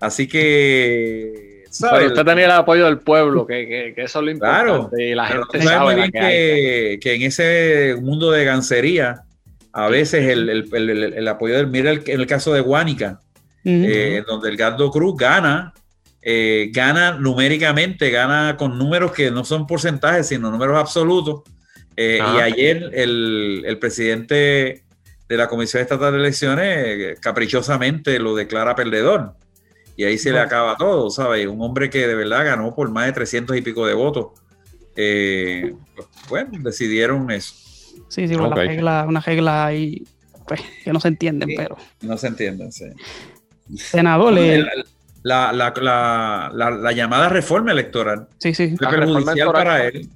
Así 0.00 0.26
que... 0.26 1.64
Pero 1.80 2.06
usted 2.08 2.24
tenía 2.24 2.44
el 2.44 2.50
apoyo 2.50 2.84
del 2.84 2.98
pueblo, 2.98 3.46
que, 3.46 3.94
eso 3.96 4.18
es 4.18 4.24
lo 4.24 4.30
importante. 4.30 4.64
Claro, 4.64 4.90
y 4.96 5.14
la 5.14 5.26
gente 5.26 5.62
sabe 5.62 5.84
muy 5.84 5.94
bien 5.94 6.12
que, 6.12 7.14
en 7.14 7.22
ese 7.22 7.96
mundo 8.00 8.30
de 8.30 8.44
gancería, 8.44 9.22
a 9.72 9.88
veces 9.88 10.26
el, 10.28 11.28
apoyo 11.28 11.56
del... 11.56 11.68
Mira 11.68 11.90
el, 11.90 12.02
el 12.06 12.26
caso 12.26 12.52
de 12.52 12.60
Guánica, 12.60 13.20
eh, 13.64 14.22
donde 14.26 14.50
el 14.50 14.56
Gardo 14.56 14.90
Cruz 14.90 15.16
gana 15.16 15.72
eh, 16.24 16.70
gana 16.72 17.18
numéricamente, 17.18 18.10
gana 18.10 18.56
con 18.56 18.78
números 18.78 19.10
que 19.10 19.32
no 19.32 19.44
son 19.44 19.66
porcentajes, 19.66 20.28
sino 20.28 20.52
números 20.52 20.78
absolutos. 20.78 21.42
Eh, 21.96 22.20
y 22.20 22.40
ayer 22.40 22.90
el, 22.94 23.76
presidente 23.80 24.84
de 25.32 25.38
la 25.38 25.48
Comisión 25.48 25.80
Estatal 25.80 26.12
de 26.12 26.18
Elecciones 26.18 26.78
eh, 26.86 27.16
caprichosamente 27.18 28.18
lo 28.18 28.34
declara 28.34 28.76
perdedor. 28.76 29.34
Y 29.96 30.04
ahí 30.04 30.18
se 30.18 30.30
le 30.30 30.40
acaba 30.40 30.76
todo, 30.76 31.08
¿sabes? 31.08 31.46
Un 31.46 31.60
hombre 31.62 31.88
que 31.88 32.06
de 32.06 32.14
verdad 32.14 32.44
ganó 32.44 32.74
por 32.74 32.90
más 32.90 33.06
de 33.06 33.12
300 33.12 33.56
y 33.56 33.62
pico 33.62 33.86
de 33.86 33.94
votos. 33.94 34.32
bueno, 36.28 36.50
decidieron 36.60 37.30
eso. 37.30 37.54
Sí, 38.08 38.28
sí, 38.28 38.34
una, 38.34 38.54
regla, 38.54 39.06
una 39.08 39.20
regla 39.20 39.66
ahí 39.66 40.04
pues, 40.46 40.60
que 40.84 40.92
no 40.92 41.00
se 41.00 41.08
entienden, 41.08 41.50
pero. 41.56 41.78
No 42.02 42.18
se 42.18 42.26
entienden, 42.26 42.72
sí. 42.72 42.86
Senador, 43.74 44.34
la, 45.22 45.52
la, 45.52 46.50
la, 46.52 46.92
llamada 46.92 47.30
reforma 47.30 47.72
electoral. 47.72 48.28
Sí, 48.38 48.52
sí. 48.52 48.74
perjudicial 48.78 49.52
para 49.52 49.86
él 49.86 50.10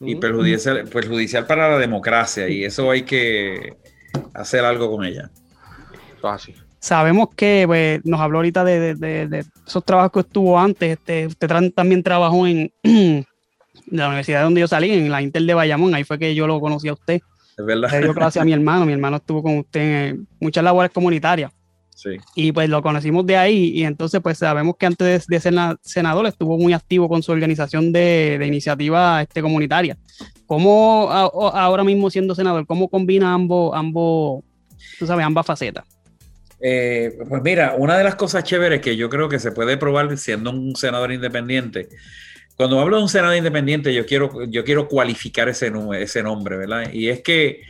y 0.00 0.16
perjudicial, 0.16 0.84
perjudicial 0.88 1.46
para 1.46 1.70
la 1.70 1.78
democracia 1.78 2.48
y 2.48 2.64
eso 2.64 2.90
hay 2.90 3.02
que 3.02 3.76
hacer 4.34 4.64
algo 4.64 4.90
con 4.90 5.04
ella. 5.04 5.30
Fácil. 6.20 6.56
Sabemos 6.78 7.28
que 7.36 7.64
pues, 7.66 8.04
nos 8.04 8.20
habló 8.20 8.38
ahorita 8.38 8.64
de, 8.64 9.44
esos 9.66 9.84
trabajos 9.84 10.12
que 10.12 10.20
estuvo 10.20 10.58
antes. 10.58 10.98
Este, 10.98 11.26
usted 11.26 11.72
también 11.74 12.02
trabajó 12.02 12.46
en 12.46 12.72
la 13.86 14.08
universidad 14.08 14.42
donde 14.42 14.60
yo 14.60 14.68
salí, 14.68 14.90
en 14.90 15.10
la 15.10 15.22
Intel 15.22 15.46
de 15.46 15.54
Bayamón. 15.54 15.94
Ahí 15.94 16.04
fue 16.04 16.18
que 16.18 16.34
yo 16.34 16.46
lo 16.46 16.60
conocí 16.60 16.88
a 16.88 16.94
usted. 16.94 17.20
Es 17.56 17.64
verdad. 17.64 17.90
Le 17.90 18.00
dio 18.00 18.14
clase 18.14 18.40
a 18.40 18.44
mi 18.44 18.52
hermano. 18.52 18.84
Mi 18.84 18.92
hermano 18.92 19.18
estuvo 19.18 19.42
con 19.42 19.58
usted 19.58 20.08
en 20.08 20.28
muchas 20.40 20.64
labores 20.64 20.90
comunitarias. 20.90 21.52
Y 22.34 22.52
pues 22.52 22.68
lo 22.68 22.82
conocimos 22.82 23.26
de 23.26 23.36
ahí 23.36 23.70
y 23.74 23.84
entonces 23.84 24.20
pues 24.20 24.38
sabemos 24.38 24.76
que 24.76 24.86
antes 24.86 25.26
de 25.26 25.40
ser 25.40 25.54
senador 25.82 26.26
estuvo 26.26 26.58
muy 26.58 26.72
activo 26.72 27.08
con 27.08 27.22
su 27.22 27.32
organización 27.32 27.92
de, 27.92 28.42
iniciativa 28.44 29.22
este, 29.22 29.42
comunitaria. 29.42 29.96
¿Cómo 30.46 31.10
ahora 31.10 31.84
mismo 31.84 32.10
siendo 32.10 32.34
senador, 32.34 32.66
cómo 32.66 32.88
combina 32.88 33.32
ambos, 33.32 33.72
ambos, 33.74 34.42
tú 34.98 35.06
sabes, 35.06 35.24
ambas 35.24 35.46
facetas? 35.46 35.84
Eh, 36.60 37.18
pues 37.28 37.42
mira, 37.42 37.74
una 37.76 37.96
de 37.96 38.04
las 38.04 38.14
cosas 38.14 38.44
chéveres 38.44 38.80
que 38.80 38.96
yo 38.96 39.08
creo 39.08 39.28
que 39.28 39.38
se 39.38 39.52
puede 39.52 39.76
probar 39.76 40.16
siendo 40.16 40.50
un 40.50 40.76
senador 40.76 41.12
independiente, 41.12 41.88
cuando 42.56 42.78
hablo 42.80 42.98
de 42.98 43.02
un 43.02 43.08
senador 43.08 43.36
independiente, 43.36 43.92
yo 43.94 44.06
quiero, 44.06 44.44
yo 44.44 44.62
quiero 44.62 44.86
cualificar 44.86 45.48
ese, 45.48 45.72
ese 45.98 46.22
nombre, 46.22 46.56
¿verdad? 46.56 46.92
Y 46.92 47.08
es 47.08 47.20
que 47.20 47.62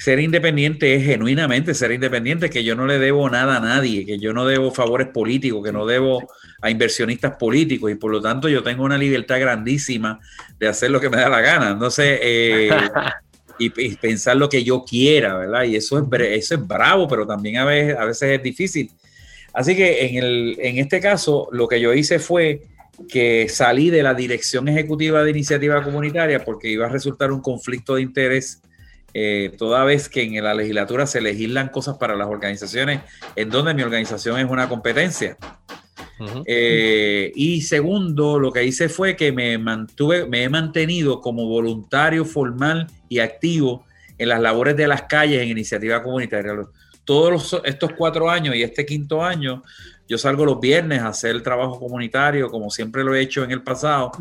ser 0.00 0.18
independiente 0.18 0.94
es 0.94 1.04
genuinamente 1.04 1.74
ser 1.74 1.92
independiente, 1.92 2.48
que 2.48 2.64
yo 2.64 2.74
no 2.74 2.86
le 2.86 2.98
debo 2.98 3.28
nada 3.28 3.58
a 3.58 3.60
nadie, 3.60 4.06
que 4.06 4.18
yo 4.18 4.32
no 4.32 4.46
debo 4.46 4.70
favores 4.70 5.08
políticos, 5.08 5.62
que 5.62 5.72
no 5.72 5.84
debo 5.84 6.26
a 6.62 6.70
inversionistas 6.70 7.36
políticos 7.36 7.90
y 7.90 7.96
por 7.96 8.10
lo 8.10 8.22
tanto 8.22 8.48
yo 8.48 8.62
tengo 8.62 8.82
una 8.82 8.96
libertad 8.96 9.38
grandísima 9.38 10.18
de 10.58 10.68
hacer 10.68 10.90
lo 10.90 11.02
que 11.02 11.10
me 11.10 11.18
da 11.18 11.28
la 11.28 11.42
gana, 11.42 11.74
no 11.74 11.90
sé, 11.90 12.18
eh, 12.22 12.70
y, 13.58 13.68
pensar 13.96 14.38
lo 14.38 14.48
que 14.48 14.64
yo 14.64 14.86
quiera, 14.86 15.36
¿verdad? 15.36 15.64
Y 15.64 15.76
eso 15.76 15.98
es, 15.98 16.20
eso 16.20 16.54
es 16.54 16.66
bravo, 16.66 17.06
pero 17.06 17.26
también 17.26 17.58
a 17.58 17.66
veces, 17.66 17.98
a 17.98 18.06
veces 18.06 18.38
es 18.38 18.42
difícil. 18.42 18.90
Así 19.52 19.76
que 19.76 20.06
en, 20.06 20.16
el, 20.16 20.56
en 20.60 20.78
este 20.78 20.98
caso 21.00 21.50
lo 21.52 21.68
que 21.68 21.78
yo 21.78 21.92
hice 21.92 22.18
fue 22.18 22.62
que 23.06 23.50
salí 23.50 23.90
de 23.90 24.02
la 24.02 24.14
dirección 24.14 24.66
ejecutiva 24.66 25.22
de 25.22 25.30
iniciativa 25.30 25.82
comunitaria 25.82 26.42
porque 26.42 26.70
iba 26.70 26.86
a 26.86 26.88
resultar 26.88 27.30
un 27.32 27.42
conflicto 27.42 27.96
de 27.96 28.02
interés 28.02 28.62
eh, 29.12 29.52
toda 29.58 29.84
vez 29.84 30.08
que 30.08 30.22
en 30.22 30.42
la 30.42 30.54
legislatura 30.54 31.06
se 31.06 31.20
legislan 31.20 31.68
cosas 31.68 31.96
para 31.98 32.14
las 32.14 32.28
organizaciones 32.28 33.00
en 33.36 33.50
donde 33.50 33.74
mi 33.74 33.82
organización 33.82 34.38
es 34.38 34.48
una 34.48 34.68
competencia. 34.68 35.36
Eh, 36.44 37.32
y 37.34 37.62
segundo, 37.62 38.38
lo 38.38 38.52
que 38.52 38.64
hice 38.64 38.88
fue 38.88 39.16
que 39.16 39.32
me 39.32 39.56
mantuve, 39.56 40.26
me 40.26 40.42
he 40.42 40.48
mantenido 40.48 41.20
como 41.20 41.46
voluntario 41.46 42.24
formal 42.24 42.88
y 43.08 43.20
activo 43.20 43.86
en 44.18 44.28
las 44.28 44.40
labores 44.40 44.76
de 44.76 44.86
las 44.86 45.02
calles 45.02 45.42
en 45.42 45.48
iniciativa 45.48 46.02
comunitaria. 46.02 46.52
Todos 47.04 47.58
estos 47.64 47.92
cuatro 47.94 48.30
años 48.30 48.54
y 48.54 48.62
este 48.62 48.84
quinto 48.84 49.24
año, 49.24 49.62
yo 50.06 50.18
salgo 50.18 50.44
los 50.44 50.60
viernes 50.60 51.00
a 51.00 51.08
hacer 51.08 51.30
el 51.30 51.42
trabajo 51.42 51.80
comunitario, 51.80 52.50
como 52.50 52.70
siempre 52.70 53.02
lo 53.02 53.14
he 53.14 53.20
hecho 53.22 53.42
en 53.42 53.50
el 53.50 53.62
pasado. 53.62 54.12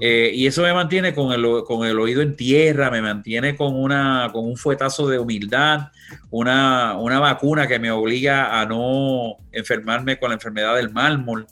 Eh, 0.00 0.30
y 0.34 0.46
eso 0.46 0.62
me 0.62 0.72
mantiene 0.72 1.14
con 1.14 1.32
el, 1.32 1.62
con 1.64 1.86
el, 1.86 1.98
oído 1.98 2.22
en 2.22 2.34
tierra, 2.34 2.90
me 2.90 3.02
mantiene 3.02 3.54
con, 3.54 3.74
una, 3.74 4.30
con 4.32 4.46
un 4.46 4.56
fuetazo 4.56 5.08
de 5.08 5.18
humildad, 5.18 5.88
una, 6.30 6.94
vacuna 7.20 7.66
que 7.66 7.78
me 7.78 7.90
obliga 7.90 8.60
a 8.60 8.66
no 8.66 9.36
enfermarme 9.52 10.18
con 10.18 10.30
la 10.30 10.34
enfermedad 10.34 10.76
del 10.76 10.90
mármol, 10.90 11.46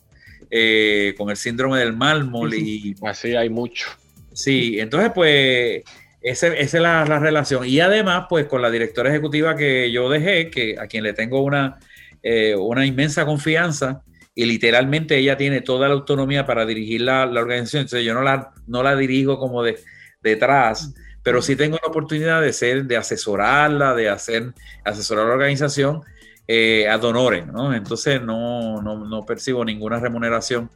eh, 0.50 1.14
con 1.18 1.28
el 1.28 1.36
síndrome 1.36 1.78
del 1.78 1.94
mármol. 1.94 2.54
Y, 2.54 2.94
Así 3.02 3.36
hay 3.36 3.50
mucho. 3.50 3.88
Sí, 4.32 4.78
entonces 4.80 5.10
pues 5.14 5.82
esa 6.22 6.48
es 6.48 6.72
la, 6.74 7.04
relación. 7.04 7.66
Y 7.66 7.80
además, 7.80 8.26
pues 8.28 8.46
con 8.46 8.62
la 8.62 8.70
directora 8.70 9.10
ejecutiva 9.10 9.56
que 9.56 9.92
yo 9.92 10.08
dejé, 10.08 10.50
que 10.50 10.76
a 10.78 10.86
quien 10.86 11.04
le 11.04 11.12
tengo 11.12 11.42
una, 11.42 11.78
eh, 12.22 12.54
una 12.56 12.86
inmensa 12.86 13.24
confianza, 13.24 14.02
y 14.38 14.44
literalmente 14.44 15.16
ella 15.16 15.36
tiene 15.36 15.62
toda 15.62 15.88
la 15.88 15.94
autonomía 15.94 16.46
para 16.46 16.64
dirigir 16.64 17.00
la, 17.00 17.24
organización. 17.24 17.80
Entonces 17.80 18.06
yo 18.06 18.14
no 18.14 18.22
la, 18.22 18.52
no 18.68 18.84
la 18.84 18.94
dirijo 18.94 19.36
como 19.36 19.64
de, 19.64 19.80
detrás, 20.22 20.94
pero 21.24 21.42
sí 21.42 21.56
tengo 21.56 21.76
la 21.82 21.88
oportunidad 21.88 22.40
de 22.40 22.52
ser, 22.52 22.84
de 22.84 22.96
asesorarla, 22.96 23.96
de 23.96 24.08
hacer, 24.08 24.54
asesorar 24.84 25.24
a 25.24 25.28
la 25.30 25.34
organización 25.34 26.02
eh, 26.46 26.86
ad 26.86 27.02
¿no? 27.02 27.74
Entonces 27.74 28.22
no, 28.22 28.80
no, 28.80 29.04
no 29.08 29.26
percibo 29.26 29.64
ninguna 29.64 29.98
remuneración 29.98 30.70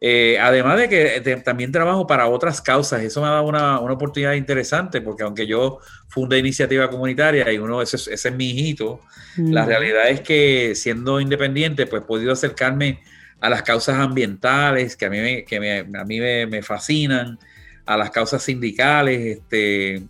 eh, 0.00 0.38
además 0.40 0.78
de 0.78 0.88
que 0.88 1.42
también 1.44 1.72
trabajo 1.72 2.06
para 2.06 2.28
otras 2.28 2.62
causas, 2.62 3.02
eso 3.02 3.20
me 3.20 3.26
ha 3.26 3.30
dado 3.30 3.48
una, 3.48 3.80
oportunidad 3.80 4.34
interesante, 4.34 5.00
porque 5.00 5.24
aunque 5.24 5.46
yo 5.46 5.80
fundé 6.08 6.38
iniciativa 6.38 6.88
comunitaria 6.88 7.52
y 7.52 7.58
uno, 7.58 7.82
ese, 7.82 7.96
ese 7.96 8.28
es 8.28 8.34
mi 8.34 8.50
hijito, 8.50 9.00
la 9.36 9.64
realidad 9.64 10.08
es 10.08 10.20
que 10.20 10.74
siendo 10.74 11.20
independiente, 11.20 11.86
pues 11.86 12.02
he 12.02 12.06
podido 12.06 12.32
acercarme 12.32 13.02
a 13.40 13.48
las 13.48 13.62
causas 13.62 13.96
ambientales 13.96 14.96
que 14.96 15.06
a 15.06 15.10
mí 15.10 15.18
me, 15.18 15.44
que 15.44 15.60
me, 15.60 15.78
a 15.78 16.04
mí 16.04 16.20
me, 16.20 16.62
fascinan, 16.62 17.38
a 17.86 17.96
las 17.96 18.10
causas 18.10 18.42
sindicales, 18.42 19.38
este, 19.38 20.02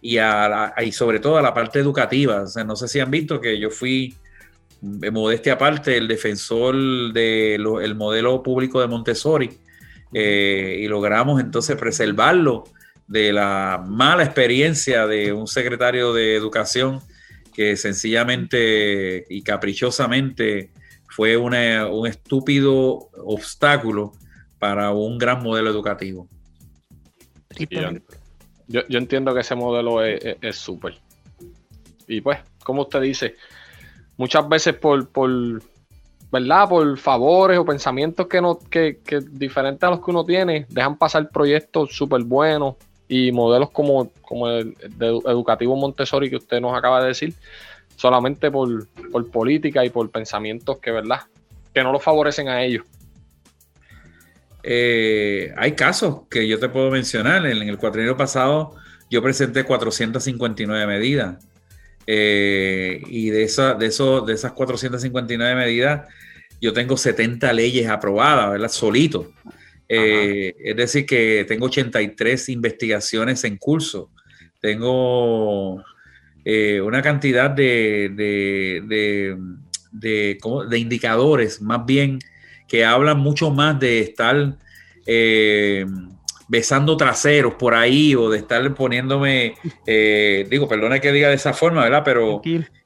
y, 0.00 0.18
a 0.18 0.74
y 0.84 0.92
sobre 0.92 1.20
todo 1.20 1.38
a 1.38 1.42
la 1.42 1.54
parte 1.54 1.78
educativa. 1.78 2.42
O 2.42 2.46
sea, 2.46 2.64
no 2.64 2.76
sé 2.76 2.88
si 2.88 3.00
han 3.00 3.10
visto 3.10 3.40
que 3.40 3.58
yo 3.58 3.70
fui 3.70 4.16
modestia 4.82 5.54
aparte, 5.54 5.96
el 5.96 6.08
defensor 6.08 6.74
del 7.12 7.94
modelo 7.94 8.42
público 8.42 8.80
de 8.80 8.88
Montessori 8.88 9.50
eh, 10.12 10.78
y 10.80 10.88
logramos 10.88 11.40
entonces 11.40 11.76
preservarlo 11.76 12.64
de 13.06 13.32
la 13.32 13.82
mala 13.86 14.24
experiencia 14.24 15.06
de 15.06 15.32
un 15.32 15.46
secretario 15.46 16.12
de 16.12 16.34
educación 16.34 17.00
que 17.54 17.76
sencillamente 17.76 19.24
y 19.28 19.42
caprichosamente 19.42 20.70
fue 21.08 21.36
un 21.36 21.54
estúpido 22.06 23.10
obstáculo 23.24 24.12
para 24.58 24.90
un 24.92 25.18
gran 25.18 25.42
modelo 25.42 25.70
educativo. 25.70 26.28
Yo, 28.66 28.80
yo, 28.88 28.98
entiendo 28.98 29.34
que 29.34 29.40
ese 29.40 29.54
modelo 29.54 30.02
es 30.02 30.56
súper. 30.56 30.94
Y 32.08 32.22
pues, 32.22 32.38
como 32.64 32.82
usted 32.82 33.02
dice, 33.02 33.36
muchas 34.16 34.48
veces 34.48 34.74
por, 34.74 35.08
por 35.08 35.30
¿verdad? 36.30 36.68
Por 36.68 36.98
favores 36.98 37.58
o 37.58 37.64
pensamientos 37.64 38.26
que, 38.26 38.40
no, 38.40 38.58
que, 38.58 39.00
que 39.04 39.20
diferentes 39.20 39.82
a 39.82 39.90
los 39.90 40.04
que 40.04 40.10
uno 40.10 40.24
tiene, 40.24 40.66
dejan 40.68 40.96
pasar 40.96 41.28
proyectos 41.30 41.94
súper 41.94 42.22
buenos 42.24 42.76
y 43.08 43.30
modelos 43.30 43.70
como, 43.70 44.10
como 44.22 44.48
el 44.48 44.74
de 44.96 45.08
educativo 45.08 45.76
Montessori 45.76 46.30
que 46.30 46.36
usted 46.36 46.60
nos 46.60 46.76
acaba 46.76 47.02
de 47.02 47.08
decir, 47.08 47.34
solamente 47.96 48.50
por, 48.50 48.88
por 49.10 49.30
política 49.30 49.84
y 49.84 49.90
por 49.90 50.10
pensamientos 50.10 50.78
que, 50.78 50.90
¿verdad? 50.90 51.20
Que 51.74 51.82
no 51.82 51.92
los 51.92 52.02
favorecen 52.02 52.48
a 52.48 52.62
ellos. 52.62 52.84
Eh, 54.62 55.52
hay 55.56 55.72
casos 55.72 56.22
que 56.30 56.46
yo 56.46 56.58
te 56.58 56.68
puedo 56.68 56.90
mencionar. 56.90 57.44
En, 57.46 57.68
el 57.68 57.78
cuatrienio 57.78 58.16
pasado 58.16 58.74
yo 59.10 59.22
presenté 59.22 59.64
459 59.64 60.86
medidas 60.86 61.44
eh, 62.06 63.02
y 63.06 63.30
de, 63.30 63.44
esa, 63.44 63.74
de, 63.74 63.86
eso, 63.86 64.22
de 64.22 64.34
esas 64.34 64.52
459 64.52 65.54
medidas, 65.54 66.08
yo 66.60 66.72
tengo 66.72 66.96
70 66.96 67.52
leyes 67.52 67.88
aprobadas, 67.88 68.50
¿verdad? 68.50 68.68
Solito. 68.68 69.32
Eh, 69.88 70.54
es 70.58 70.76
decir, 70.76 71.04
que 71.04 71.44
tengo 71.46 71.66
83 71.66 72.48
investigaciones 72.48 73.44
en 73.44 73.56
curso. 73.58 74.10
Tengo 74.60 75.82
eh, 76.44 76.80
una 76.80 77.02
cantidad 77.02 77.50
de, 77.50 78.10
de, 78.14 79.36
de, 79.92 80.78
indicadores, 80.78 81.60
más 81.60 81.84
bien, 81.84 82.18
que 82.68 82.84
hablan 82.84 83.18
mucho 83.18 83.50
más 83.50 83.78
de 83.78 84.00
estar 84.00 84.56
besando 86.52 86.98
traseros 86.98 87.54
por 87.54 87.74
ahí 87.74 88.14
o 88.14 88.28
de 88.28 88.36
estar 88.36 88.74
poniéndome, 88.74 89.54
eh, 89.86 90.46
digo, 90.50 90.68
perdona 90.68 91.00
que 91.00 91.10
diga 91.10 91.30
de 91.30 91.36
esa 91.36 91.54
forma, 91.54 91.82
¿verdad? 91.82 92.02
Pero... 92.04 92.42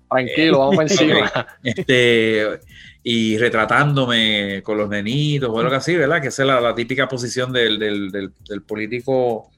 Tranquilo, 0.09 0.61
vamos 0.61 0.79
encima. 0.83 1.49
Este, 1.65 2.61
y 3.03 3.37
retratándome 3.39 4.63
con 4.63 4.79
los 4.79 4.89
nenitos 4.89 5.51
o 5.51 5.59
algo 5.59 5.75
así, 5.75 5.97
¿verdad? 5.97 6.23
Que 6.23 6.29
esa 6.29 6.45
es 6.45 6.49
la, 6.49 6.75
típica 6.77 7.09
posición 7.09 7.53
del, 7.53 8.33
político 8.69 9.51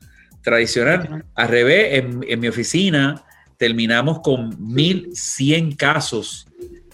tradicional. 0.43 1.27
Al 1.35 1.49
revés, 1.49 2.03
en, 2.03 2.41
mi 2.41 2.49
oficina 2.49 3.23
terminamos 3.59 4.21
con 4.21 4.53
1.100 4.75 5.77
casos, 5.77 6.47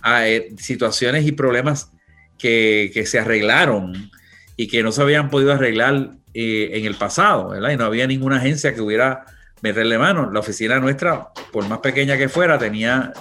ah, 0.03 0.27
eh, 0.27 0.53
situaciones 0.59 1.25
y 1.25 1.31
problemas 1.31 1.93
que, 2.39 2.91
que 2.93 3.07
se 3.07 3.21
arreglaron 3.21 4.11
y 4.57 4.67
que 4.67 4.83
no 4.83 4.91
se 4.91 5.01
habían 5.01 5.31
podido 5.31 5.53
arreglar 5.53 6.17
eh, 6.35 6.71
en 6.73 6.85
el 6.85 6.97
pasado, 6.97 7.51
¿verdad? 7.51 7.71
Y 7.71 7.77
no 7.77 7.85
había 7.85 8.07
ninguna 8.07 8.39
agencia 8.39 8.75
que 8.75 8.81
hubiera 8.81 9.25
meterle 9.63 9.99
mano. 9.99 10.31
La 10.33 10.41
oficina 10.41 10.81
nuestra, 10.81 11.29
por 11.53 11.69
más 11.69 11.79
pequeña 11.79 12.19
que 12.19 12.29
fuera, 12.29 12.59
tenía 12.59 13.13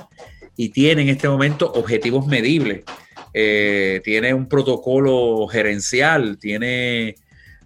y 0.57 0.69
tiene 0.69 1.03
en 1.03 1.09
este 1.09 1.29
momento 1.29 1.71
objetivos 1.71 2.25
medibles. 2.25 2.83
Eh, 3.33 4.01
tiene 4.03 4.33
un 4.33 4.49
protocolo 4.49 5.47
gerencial, 5.47 6.37
tiene 6.39 7.15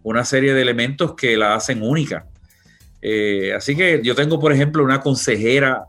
una 0.04 0.26
serie 0.26 0.54
de 0.54 0.62
elementos 0.62 1.16
que 1.16 1.38
la 1.38 1.56
hacen 1.56 1.82
única. 1.82 2.26
Eh, 3.02 3.54
así 3.56 3.76
que 3.76 4.02
yo 4.04 4.16
tengo, 4.16 4.40
por 4.40 4.52
ejemplo, 4.52 4.84
una 4.84 5.00
consejera, 5.00 5.86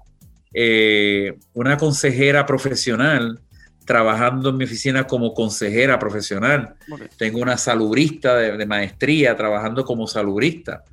una 1.52 1.76
consejera 1.76 2.46
profesional 2.46 3.40
trabajando 3.88 4.50
en 4.50 4.58
mi 4.58 4.64
oficina 4.64 5.06
como 5.06 5.32
consejera 5.32 5.98
profesional. 5.98 6.74
Tengo 7.16 7.40
una 7.40 7.56
salubrista 7.56 8.36
de, 8.36 8.66
maestría 8.66 9.34
trabajando 9.34 9.82
como 9.82 10.06
salubrista. 10.06 10.84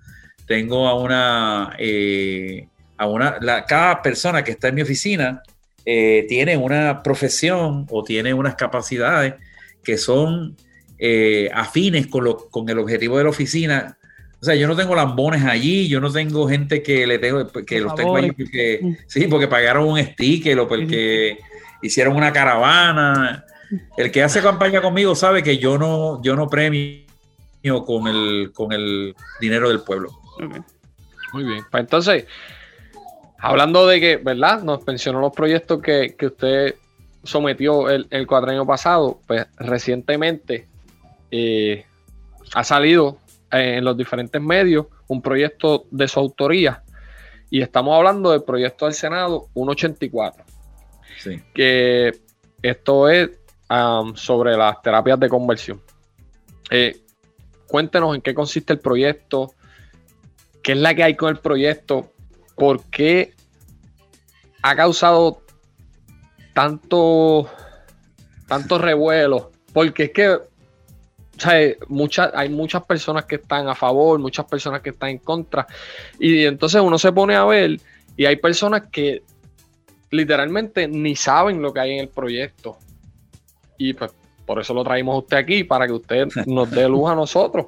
Tengo 0.47 0.88
a 0.88 0.97
una, 0.97 1.75
eh, 1.77 2.69
a 2.95 3.08
una 3.08 3.38
cada 3.67 4.01
persona 4.01 4.45
que 4.45 4.51
está 4.51 4.69
en 4.69 4.75
mi 4.75 4.81
oficina 4.81 5.43
eh, 5.86 6.25
tiene 6.29 6.55
una 6.55 7.03
profesión 7.03 7.86
o 7.89 8.01
tiene 8.01 8.34
unas 8.34 8.55
capacidades 8.55 9.34
que 9.84 9.97
son 9.97 10.55
eh, 10.97 11.49
afines 11.53 12.08
con, 12.08 12.23
lo, 12.23 12.49
con 12.49 12.69
el 12.69 12.79
objetivo 12.79 13.17
de 13.17 13.25
la 13.25 13.29
oficina. 13.29 13.97
O 14.39 14.45
sea, 14.45 14.55
yo 14.55 14.69
no 14.69 14.75
tengo 14.77 14.95
lambones 14.95 15.43
allí, 15.43 15.89
yo 15.89 15.99
no 15.99 16.10
tengo 16.13 16.47
gente 16.47 16.81
que 16.81 17.05
le 17.05 17.19
tengo, 17.19 17.45
que 17.65 17.81
los 17.81 17.93
tengo 17.93 18.15
ahí 18.15 18.31
porque, 18.31 18.95
sí, 19.08 19.27
porque 19.27 19.49
pagaron 19.49 19.86
un 19.86 20.01
sticker 20.01 20.58
o 20.60 20.67
porque 20.69 21.39
hicieron 21.85 22.15
una 22.15 22.31
caravana. 22.31 23.45
El 23.97 24.11
que 24.11 24.23
hace 24.23 24.41
campaña 24.41 24.81
conmigo 24.81 25.15
sabe 25.15 25.43
que 25.43 25.57
yo 25.57 25.77
no, 25.77 26.21
yo 26.21 26.35
no 26.35 26.49
premio 26.49 27.05
con 27.85 28.07
el, 28.07 28.51
con 28.53 28.71
el 28.71 29.15
dinero 29.39 29.69
del 29.69 29.81
pueblo. 29.81 30.11
Muy 31.33 31.43
bien. 31.43 31.63
Pues 31.69 31.81
entonces, 31.81 32.25
hablando 33.39 33.87
de 33.87 33.99
que, 33.99 34.17
¿verdad? 34.17 34.61
Nos 34.61 34.85
mencionó 34.85 35.19
los 35.19 35.33
proyectos 35.33 35.81
que, 35.81 36.15
usted 36.21 36.75
sometió 37.23 37.89
el, 37.89 38.07
el 38.11 38.27
pasado, 38.27 39.19
pues 39.27 39.47
recientemente 39.57 40.67
eh, 41.31 41.85
ha 42.53 42.63
salido 42.63 43.17
en 43.51 43.83
los 43.83 43.97
diferentes 43.97 44.41
medios 44.41 44.87
un 45.07 45.21
proyecto 45.21 45.85
de 45.89 46.07
su 46.07 46.19
autoría 46.19 46.83
y 47.49 47.61
estamos 47.61 47.95
hablando 47.95 48.31
del 48.31 48.43
proyecto 48.43 48.85
del 48.85 48.93
Senado 48.93 49.47
184. 49.53 50.43
Que 51.53 52.11
esto 52.61 53.09
es 53.09 53.29
um, 53.69 54.15
sobre 54.15 54.55
las 54.57 54.81
terapias 54.81 55.19
de 55.19 55.29
conversión. 55.29 55.81
Eh, 56.69 57.01
cuéntenos 57.67 58.15
en 58.15 58.21
qué 58.21 58.33
consiste 58.33 58.73
el 58.73 58.79
proyecto, 58.79 59.53
qué 60.63 60.73
es 60.73 60.77
la 60.77 60.93
que 60.95 61.03
hay 61.03 61.15
con 61.15 61.29
el 61.29 61.38
proyecto, 61.38 62.11
por 62.55 62.83
qué 62.85 63.33
ha 64.61 64.75
causado 64.75 65.43
tanto, 66.53 67.49
tanto 68.47 68.77
revuelo, 68.77 69.51
porque 69.73 70.05
es 70.05 70.11
que 70.11 70.39
muchas, 71.88 72.31
hay 72.33 72.49
muchas 72.49 72.83
personas 72.85 73.25
que 73.25 73.35
están 73.35 73.67
a 73.67 73.75
favor, 73.75 74.17
muchas 74.19 74.45
personas 74.45 74.81
que 74.81 74.91
están 74.91 75.09
en 75.09 75.17
contra, 75.19 75.67
y 76.19 76.45
entonces 76.45 76.81
uno 76.81 76.97
se 76.97 77.11
pone 77.11 77.35
a 77.35 77.43
ver 77.43 77.79
y 78.17 78.25
hay 78.25 78.38
personas 78.38 78.83
que 78.91 79.21
literalmente 80.15 80.88
ni 80.88 81.15
saben 81.15 81.62
lo 81.62 81.73
que 81.73 81.80
hay 81.80 81.91
en 81.93 81.99
el 81.99 82.10
proyecto. 82.10 82.78
Y 83.78 83.93
pues 83.93 84.12
por 84.45 84.60
eso 84.60 84.73
lo 84.73 84.84
traímos 84.84 85.15
a 85.15 85.19
usted 85.19 85.38
aquí, 85.38 85.63
para 85.63 85.88
que 85.88 85.93
usted 85.93 86.28
nos 86.45 86.69
dé 86.71 86.88
luz 86.88 87.10
a 87.10 87.15
nosotros. 87.15 87.65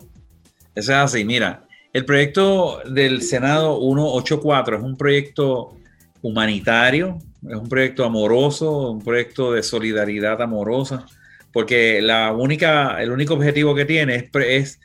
Eso 0.75 0.91
es 0.91 0.97
así, 0.97 1.25
mira, 1.25 1.67
el 1.93 2.05
proyecto 2.05 2.81
del 2.85 3.21
Senado 3.21 3.79
184 3.79 4.77
es 4.77 4.83
un 4.83 4.95
proyecto 4.97 5.75
humanitario, 6.21 7.17
es 7.47 7.55
un 7.55 7.69
proyecto 7.69 8.05
amoroso, 8.05 8.91
un 8.91 9.03
proyecto 9.03 9.53
de 9.53 9.63
solidaridad 9.63 10.41
amorosa, 10.41 11.05
porque 11.51 12.01
la 12.01 12.33
única, 12.33 13.01
el 13.01 13.11
único 13.11 13.33
objetivo 13.33 13.73
que 13.73 13.85
tiene 13.85 14.29
es, 14.33 14.79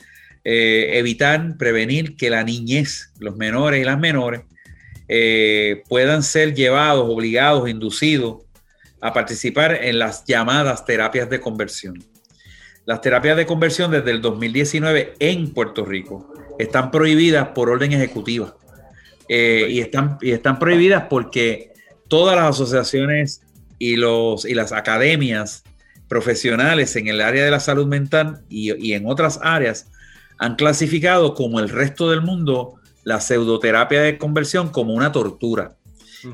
eh, 0.44 0.98
evitar, 0.98 1.56
prevenir 1.58 2.16
que 2.16 2.30
la 2.30 2.44
niñez, 2.44 3.12
los 3.18 3.36
menores 3.36 3.80
y 3.80 3.84
las 3.84 3.98
menores, 3.98 4.42
eh, 5.08 5.82
puedan 5.88 6.22
ser 6.22 6.54
llevados, 6.54 7.08
obligados, 7.08 7.68
inducidos 7.68 8.42
a 9.00 9.12
participar 9.12 9.84
en 9.84 9.98
las 9.98 10.24
llamadas 10.24 10.84
terapias 10.84 11.28
de 11.28 11.40
conversión. 11.40 12.02
Las 12.84 13.00
terapias 13.00 13.36
de 13.36 13.46
conversión 13.46 13.90
desde 13.90 14.10
el 14.10 14.20
2019 14.20 15.14
en 15.18 15.52
Puerto 15.52 15.84
Rico 15.84 16.32
están 16.58 16.90
prohibidas 16.90 17.48
por 17.48 17.68
orden 17.68 17.92
ejecutiva. 17.92 18.56
Eh, 19.28 19.66
y, 19.70 19.80
están, 19.80 20.18
y 20.20 20.32
están 20.32 20.58
prohibidas 20.58 21.04
porque 21.08 21.72
todas 22.08 22.36
las 22.36 22.46
asociaciones 22.46 23.42
y, 23.78 23.96
los, 23.96 24.44
y 24.44 24.54
las 24.54 24.72
academias 24.72 25.64
profesionales 26.08 26.94
en 26.96 27.08
el 27.08 27.20
área 27.20 27.44
de 27.44 27.50
la 27.50 27.60
salud 27.60 27.86
mental 27.86 28.42
y, 28.48 28.74
y 28.84 28.92
en 28.92 29.08
otras 29.08 29.40
áreas 29.42 29.86
han 30.38 30.56
clasificado 30.56 31.34
como 31.34 31.60
el 31.60 31.68
resto 31.68 32.10
del 32.10 32.20
mundo 32.20 32.74
la 33.04 33.20
pseudoterapia 33.20 34.02
de 34.02 34.18
conversión 34.18 34.68
como 34.68 34.94
una 34.94 35.12
tortura 35.12 35.76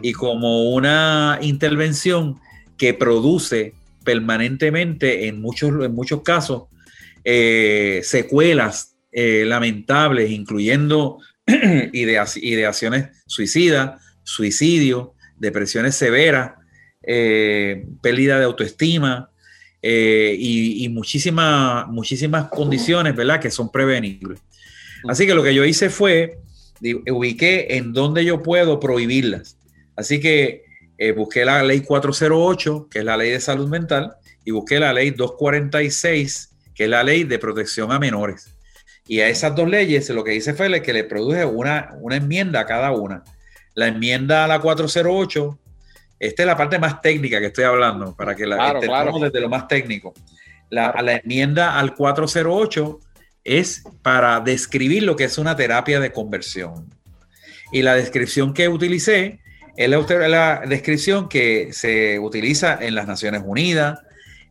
y 0.02 0.12
como 0.12 0.70
una 0.70 1.38
intervención 1.40 2.38
que 2.76 2.94
produce 2.94 3.74
permanentemente 4.04 5.28
en 5.28 5.40
muchos, 5.40 5.85
en 5.85 5.94
muchos 5.94 6.22
casos 6.22 6.64
eh, 7.24 8.00
secuelas 8.04 8.96
eh, 9.12 9.44
lamentables, 9.46 10.31
incluyendo 10.31 11.18
ideaciones 11.92 13.09
suicidas, 13.26 14.02
suicidio, 14.22 15.14
depresiones 15.37 15.94
severas, 15.94 16.52
eh, 17.02 17.87
pérdida 18.02 18.38
de 18.38 18.44
autoestima 18.44 19.31
y, 19.81 20.85
y 20.85 20.88
muchísimas, 20.88 21.87
muchísimas 21.88 22.48
condiciones 22.48 23.14
¿verdad? 23.14 23.40
que 23.40 23.50
son 23.50 23.70
prevenibles. 23.70 24.40
Así 25.09 25.26
que 25.26 25.35
lo 25.35 25.42
que 25.42 25.54
yo 25.54 25.64
hice 25.64 25.88
fue 25.88 26.38
ubiqué 26.81 27.77
en 27.77 27.93
dónde 27.93 28.25
yo 28.25 28.43
puedo 28.43 28.81
prohibirlas. 28.81 29.57
Así 29.97 30.21
que 30.21 30.64
eh, 30.99 31.12
busqué 31.12 31.45
la 31.45 31.62
ley 31.62 31.81
408, 31.81 32.88
que 32.91 33.01
es 33.01 33.05
la 33.05 33.17
ley 33.17 33.31
de 33.31 33.41
salud 33.41 33.69
mental, 33.69 34.17
y 34.45 34.51
busqué 34.51 34.81
la 34.81 34.93
ley 34.93 35.11
246, 35.11 36.57
que 36.75 36.85
es 36.85 36.91
la 36.91 37.03
ley 37.03 37.25
de 37.25 37.38
protección 37.38 37.93
a 37.93 37.99
menores. 37.99 38.55
Y 39.07 39.21
a 39.21 39.29
esas 39.29 39.55
dos 39.55 39.69
leyes 39.69 40.09
lo 40.11 40.23
que 40.25 40.35
hice 40.35 40.55
fue 40.55 40.83
que 40.83 40.93
le 40.93 41.05
produje 41.05 41.45
una, 41.45 41.95
una 42.01 42.17
enmienda 42.17 42.61
a 42.61 42.67
cada 42.67 42.91
una. 42.93 43.23
La 43.75 43.88
enmienda 43.88 44.45
a 44.45 44.49
la 44.49 44.61
408, 44.61 45.59
esta 46.19 46.43
es 46.43 46.47
la 46.47 46.57
parte 46.57 46.79
más 46.79 47.01
técnica 47.01 47.41
que 47.41 47.47
estoy 47.47 47.64
hablando, 47.64 48.14
para 48.14 48.35
que 48.35 48.47
la 48.47 48.57
claro, 48.81 49.19
desde 49.19 49.41
lo 49.41 49.49
más 49.49 49.69
técnico. 49.69 50.12
La, 50.69 50.95
la 51.03 51.14
enmienda 51.17 51.79
al 51.79 51.95
408 51.95 53.01
es 53.48 53.82
para 54.02 54.40
describir 54.40 55.02
lo 55.02 55.16
que 55.16 55.24
es 55.24 55.38
una 55.38 55.56
terapia 55.56 56.00
de 56.00 56.12
conversión. 56.12 56.92
Y 57.72 57.82
la 57.82 57.94
descripción 57.94 58.54
que 58.54 58.68
utilicé 58.68 59.40
es 59.76 59.88
la, 59.88 60.62
descripción 60.66 61.28
que 61.28 61.70
se 61.72 62.18
utiliza 62.18 62.78
en 62.80 62.94
las 62.94 63.06
Naciones 63.06 63.42
Unidas, 63.44 64.00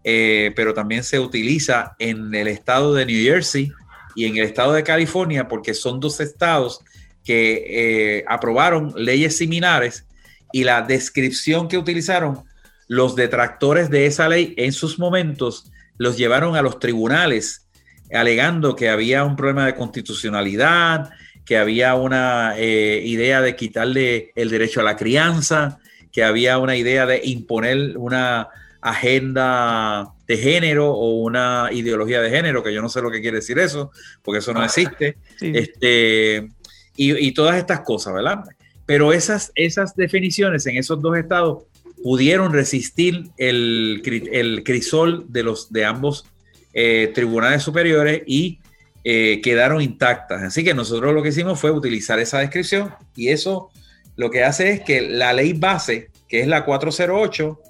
eh, 0.04 0.52
pero 0.56 0.74
también 0.74 1.04
se 1.04 1.20
utiliza 1.20 1.96
en 2.00 2.34
el 2.34 2.48
estado 2.48 2.94
de 2.94 3.06
New 3.06 3.22
Jersey 3.22 3.72
y 4.16 4.26
en 4.26 4.38
el 4.38 4.44
estado 4.44 4.74
de 4.74 4.84
California, 4.84 5.48
porque 5.48 5.74
son 5.74 6.00
dos 6.00 6.20
estados 6.20 6.82
que 7.24 7.66
eh, 7.68 8.26
aprobaron 8.28 8.94
leyes 8.96 9.38
similares 9.38 10.06
y 10.54 10.64
la 10.64 10.82
descripción 10.82 11.68
que 11.68 11.78
utilizaron 11.78 12.44
los 12.88 13.16
detractores 13.16 13.90
de 13.90 14.06
esa 14.06 14.30
ley 14.30 14.54
en 14.58 14.72
sus 14.72 14.98
momentos 14.98 15.70
los 15.98 16.18
llevaron 16.18 16.56
a 16.56 16.62
los 16.62 16.80
tribunales 16.80 17.67
alegando 18.14 18.76
que 18.76 18.90
había 18.90 19.24
un 19.24 19.36
problema 19.36 19.66
de 19.66 19.76
constitucionalidad, 19.76 21.10
que 21.46 21.58
había 21.58 21.96
una 21.96 22.56
eh, 22.58 23.02
idea 23.06 23.42
de 23.42 23.56
quitarle 23.56 24.32
el 24.36 24.50
derecho 24.50 24.82
a 24.82 24.84
la 24.84 24.98
crianza, 24.98 25.80
que 26.12 26.24
había 26.24 26.58
una 26.58 26.76
idea 26.76 27.06
de 27.06 27.22
imponer 27.24 27.98
una 27.98 28.50
agenda 28.82 30.14
de 30.28 30.38
género 30.38 30.92
o 30.92 31.22
una 31.22 31.70
ideología 31.72 32.22
de 32.22 32.30
género, 32.30 32.64
que 32.64 32.74
yo 32.74 32.82
no 32.82 32.90
sé 32.90 33.02
lo 33.02 33.12
que 33.12 33.22
quiere 33.22 33.38
decir 33.38 33.60
eso, 33.60 33.92
porque 34.24 34.40
eso 34.40 34.54
no 34.54 34.62
ah, 34.62 34.66
existe. 34.66 35.18
Este, 35.42 36.50
y, 36.96 37.32
todas 37.34 37.58
estas 37.58 37.82
cosas, 37.82 38.14
¿verdad? 38.14 38.44
Pero 38.86 39.14
esas, 39.14 39.52
esas 39.56 39.96
definiciones 39.96 40.66
en 40.66 40.78
esos 40.78 41.00
dos 41.00 41.16
estados 41.16 41.64
pudieron 42.04 42.52
resistir 42.52 43.30
el, 43.38 44.02
el 44.32 44.64
crisol 44.64 45.26
de, 45.30 45.44
los, 45.44 45.72
de 45.72 45.86
ambos 45.86 46.26
eh, 46.74 47.12
tribunales 47.14 47.64
superiores 47.64 48.22
y 48.26 48.60
eh, 49.04 49.40
quedaron 49.42 49.82
intactas. 49.82 50.44
Así 50.44 50.64
que 50.64 50.74
nosotros 50.74 51.14
lo 51.14 51.24
que 51.24 51.30
hicimos 51.30 51.60
fue 51.60 51.72
utilizar 51.72 52.20
esa 52.20 52.40
descripción 52.40 52.94
y 53.16 53.30
eso 53.30 53.72
lo 54.16 54.30
que 54.30 54.44
hace 54.44 54.72
es 54.72 54.82
que 54.82 55.02
la 55.02 55.32
ley 55.34 55.54
base, 55.54 56.10
que 56.28 56.42
es 56.42 56.48
la 56.48 56.66
408, 56.66 57.62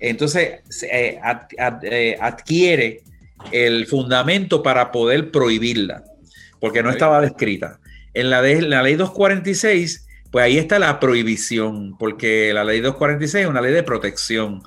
entonces 0.00 0.60
eh, 0.90 1.18
adquiere 2.20 3.02
el 3.52 3.86
fundamento 3.86 4.62
para 4.62 4.90
poder 4.92 5.30
prohibirla, 5.30 6.04
porque 6.60 6.82
no 6.82 6.90
estaba 6.90 7.20
descrita. 7.20 7.80
En 8.14 8.30
la, 8.30 8.42
de, 8.42 8.62
la 8.62 8.82
ley 8.82 8.94
246, 8.94 10.06
pues 10.30 10.44
ahí 10.44 10.58
está 10.58 10.78
la 10.78 11.00
prohibición, 11.00 11.96
porque 11.98 12.52
la 12.54 12.64
ley 12.64 12.80
246 12.80 13.44
es 13.44 13.50
una 13.50 13.60
ley 13.60 13.72
de 13.72 13.82
protección. 13.82 14.62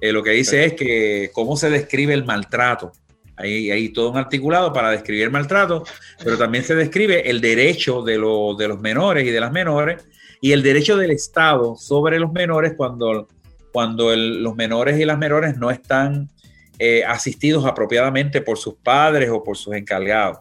lo 0.00 0.22
que 0.22 0.30
dice 0.30 0.64
es 0.64 0.72
que 0.74 1.30
cómo 1.32 1.56
se 1.56 1.70
describe 1.70 2.14
el 2.14 2.24
maltrato. 2.24 2.92
Hay, 3.36 3.88
todo 3.90 4.10
un 4.10 4.16
articulado 4.16 4.72
para 4.72 4.90
describir 4.90 5.30
maltrato, 5.30 5.84
pero 6.24 6.38
también 6.38 6.64
se 6.64 6.74
describe 6.74 7.28
el 7.28 7.40
derecho 7.40 8.02
de, 8.02 8.12
de 8.12 8.68
los 8.68 8.80
menores 8.80 9.26
y 9.26 9.30
de 9.30 9.40
las 9.40 9.52
menores 9.52 10.04
y 10.40 10.52
el 10.52 10.62
derecho 10.62 10.96
del 10.96 11.10
Estado 11.10 11.76
sobre 11.76 12.18
los 12.18 12.32
menores 12.32 12.74
cuando, 12.76 13.28
cuando 13.72 14.14
los 14.14 14.56
menores 14.56 14.98
y 14.98 15.04
las 15.04 15.18
menores 15.18 15.56
no 15.58 15.70
están 15.70 16.30
eh, 16.78 17.04
asistidos 17.04 17.64
apropiadamente 17.64 18.40
por 18.40 18.58
sus 18.58 18.74
padres 18.74 19.30
o 19.30 19.42
por 19.42 19.56
sus 19.56 19.74
encargados. 19.74 20.38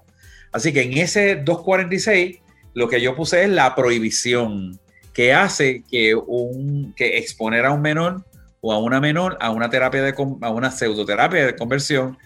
Así 0.51 0.71
que 0.73 0.81
en 0.81 0.97
ese 0.97 1.35
246 1.35 2.39
lo 2.73 2.87
que 2.89 3.01
yo 3.01 3.15
puse 3.15 3.43
es 3.43 3.49
la 3.49 3.73
prohibición 3.73 4.79
que 5.13 5.33
hace 5.33 5.83
que, 5.89 6.13
un, 6.13 6.93
que 6.93 7.17
exponer 7.17 7.65
a 7.65 7.71
un 7.71 7.81
menor 7.81 8.25
o 8.59 8.73
a 8.73 8.79
una 8.79 8.99
menor 8.99 9.37
a 9.39 9.49
una 9.51 9.69
terapia 9.69 10.01
de 10.01 10.13
a 10.41 10.49
una 10.49 10.71
pseudoterapia 10.71 11.45
de 11.45 11.55
conversión 11.55 12.17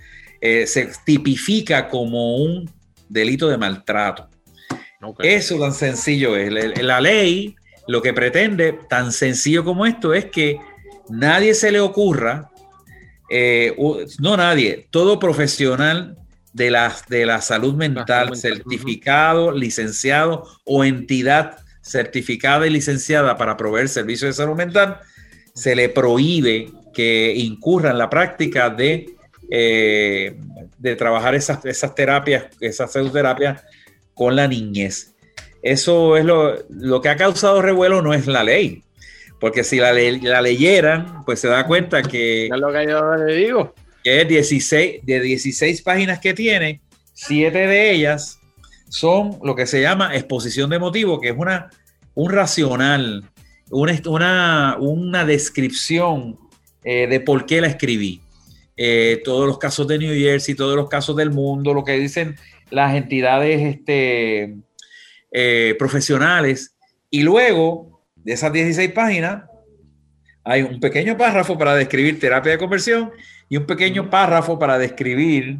eh, 0.41 0.67
se 0.67 0.89
tipifica 1.05 1.87
como 1.89 2.37
un 2.37 2.69
delito 3.07 3.49
de 3.49 3.57
maltrato. 3.57 4.29
Eso 5.19 5.59
tan 5.59 5.73
sencillo 5.73 6.35
es. 6.35 6.51
La, 6.81 6.99
ley 6.99 7.55
lo 7.87 8.01
que 8.01 8.13
pretende, 8.13 8.77
tan 8.89 9.11
sencillo 9.11 9.63
como 9.63 9.85
esto, 9.85 10.13
es 10.13 10.25
que 10.25 10.57
nadie 11.09 11.53
se 11.53 11.71
le 11.71 11.79
ocurra, 11.79 12.49
eh, 13.29 13.75
no 14.19 14.37
nadie, 14.37 14.87
todo 14.91 15.19
profesional 15.19 16.17
de 16.53 16.71
la, 16.71 16.93
de 17.07 17.25
la 17.25 17.41
salud 17.41 17.75
mental, 17.75 18.35
certificado, 18.35 19.51
licenciado 19.51 20.47
o 20.65 20.83
entidad 20.83 21.57
certificada 21.81 22.67
y 22.67 22.69
licenciada 22.69 23.37
para 23.37 23.57
proveer 23.57 23.89
servicios 23.89 24.29
de 24.29 24.43
salud 24.43 24.55
mental, 24.55 24.99
se 25.53 25.75
le 25.75 25.89
prohíbe 25.89 26.69
que 26.93 27.33
incurra 27.35 27.91
en 27.91 27.97
la 27.97 28.09
práctica 28.09 28.69
de 28.69 29.15
eh, 29.51 30.37
de 30.77 30.95
trabajar 30.95 31.35
esas, 31.35 31.65
esas 31.65 31.95
terapias, 31.95 32.45
esas 32.59 32.91
pseudoterapias 32.91 33.63
con 34.13 34.35
la 34.35 34.47
niñez. 34.47 35.15
Eso 35.61 36.17
es 36.17 36.25
lo, 36.25 37.01
que 37.01 37.09
ha 37.09 37.15
causado 37.15 37.61
revuelo, 37.61 38.01
no 38.01 38.13
es 38.13 38.27
la 38.27 38.43
ley. 38.43 38.83
Porque 39.39 39.63
si 39.63 39.77
la, 39.77 39.93
la 39.93 40.41
leyeran, 40.41 41.23
pues 41.25 41.39
se 41.39 41.47
da 41.47 41.65
cuenta 41.65 42.01
que. 42.01 42.45
Es 42.47 42.57
lo 42.57 42.71
que 42.71 42.85
yo 42.87 43.15
le 43.15 43.35
digo. 43.35 43.73
Que 44.03 44.21
es 44.21 44.27
16, 44.27 45.01
de 45.03 45.19
16 45.19 45.81
páginas 45.81 46.19
que 46.19 46.33
tiene, 46.33 46.81
7 47.13 47.57
de 47.57 47.91
ellas 47.91 48.39
son 48.89 49.39
lo 49.43 49.55
que 49.55 49.65
se 49.65 49.81
llama 49.81 50.15
exposición 50.15 50.69
de 50.69 50.79
motivo, 50.79 51.19
que 51.19 51.29
es 51.29 51.35
una, 51.37 51.69
un 52.15 52.31
racional, 52.31 53.23
una, 53.69 54.01
una, 54.05 54.77
una 54.79 55.25
descripción 55.25 56.37
eh, 56.83 57.07
de 57.07 57.19
por 57.19 57.45
qué 57.45 57.61
la 57.61 57.67
escribí. 57.67 58.21
Eh, 58.81 59.21
todos 59.25 59.45
los 59.45 59.57
casos 59.57 59.89
de 59.89 59.97
New 59.97 60.17
Jersey, 60.17 60.55
todos 60.55 60.73
los 60.73 60.87
casos 60.87 61.13
del 61.17 61.31
mundo, 61.31 61.73
lo 61.73 61.83
que 61.83 61.99
dicen 61.99 62.37
las 62.69 62.95
entidades 62.95 63.59
este, 63.61 64.55
eh, 65.33 65.75
profesionales. 65.77 66.77
Y 67.09 67.23
luego 67.23 68.05
de 68.15 68.31
esas 68.31 68.53
16 68.53 68.93
páginas, 68.93 69.43
hay 70.45 70.61
un 70.61 70.79
pequeño 70.79 71.17
párrafo 71.17 71.57
para 71.57 71.75
describir 71.75 72.21
terapia 72.21 72.53
de 72.53 72.57
conversión 72.57 73.11
y 73.49 73.57
un 73.57 73.65
pequeño 73.65 74.09
párrafo 74.09 74.57
para 74.57 74.77
describir 74.77 75.57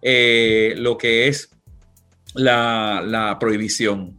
eh, 0.00 0.74
lo 0.76 0.96
que 0.96 1.26
es 1.26 1.50
la, 2.34 3.36
prohibición. 3.40 4.16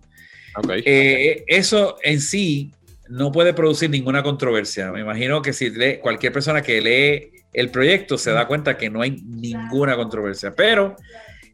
eso 0.84 1.96
en 2.04 2.20
sí 2.20 2.74
no 3.08 3.32
puede 3.32 3.54
producir 3.54 3.90
ninguna 3.90 4.24
controversia. 4.24 4.92
Me 4.92 5.00
imagino 5.00 5.42
que 5.42 5.54
si 5.54 5.72
cualquier 6.02 6.34
persona 6.34 6.62
que 6.62 6.82
lee 6.82 7.35
el 7.56 7.72
proyecto 7.72 8.18
se 8.18 8.32
da 8.32 8.48
cuenta 8.48 8.78
que 8.78 8.90
no 8.90 9.02
hay 9.02 9.24
ninguna 9.26 9.96
controversia. 9.96 10.54
Pero 10.56 10.96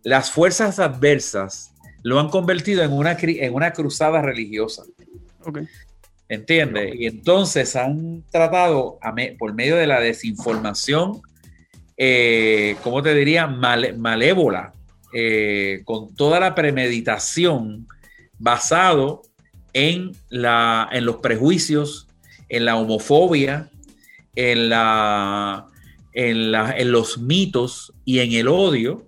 las 0.03 0.31
fuerzas 0.31 0.79
adversas 0.79 1.73
lo 2.03 2.19
han 2.19 2.29
convertido 2.29 2.83
en 2.83 2.91
una, 2.91 3.15
en 3.19 3.53
una 3.53 3.71
cruzada 3.71 4.21
religiosa. 4.21 4.83
¿Entiendes? 6.27 6.95
Y 6.95 7.05
entonces 7.05 7.75
han 7.75 8.23
tratado 8.31 8.97
por 9.37 9.53
medio 9.53 9.75
de 9.75 9.85
la 9.85 9.99
desinformación, 9.99 11.21
eh, 11.97 12.75
¿cómo 12.83 13.03
te 13.03 13.13
diría? 13.13 13.45
malévola, 13.45 14.73
eh, 15.13 15.81
con 15.85 16.15
toda 16.15 16.39
la 16.39 16.55
premeditación 16.55 17.85
basado 18.39 19.21
en, 19.73 20.13
la, 20.29 20.89
en 20.91 21.05
los 21.05 21.17
prejuicios, 21.17 22.07
en 22.49 22.65
la 22.65 22.75
homofobia, 22.77 23.69
en, 24.35 24.69
la, 24.69 25.67
en, 26.13 26.51
la, 26.51 26.75
en 26.77 26.91
los 26.91 27.17
mitos 27.17 27.93
y 28.05 28.19
en 28.19 28.33
el 28.33 28.47
odio. 28.47 29.05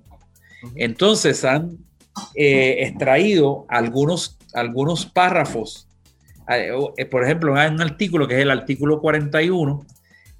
Entonces 0.75 1.43
han 1.43 1.77
eh, 2.35 2.77
extraído 2.79 3.65
algunos, 3.69 4.37
algunos 4.53 5.05
párrafos. 5.05 5.87
Eh, 6.49 7.05
por 7.05 7.23
ejemplo, 7.23 7.55
hay 7.55 7.69
un 7.69 7.81
artículo 7.81 8.27
que 8.27 8.35
es 8.35 8.41
el 8.41 8.51
artículo 8.51 8.99
41 9.01 9.85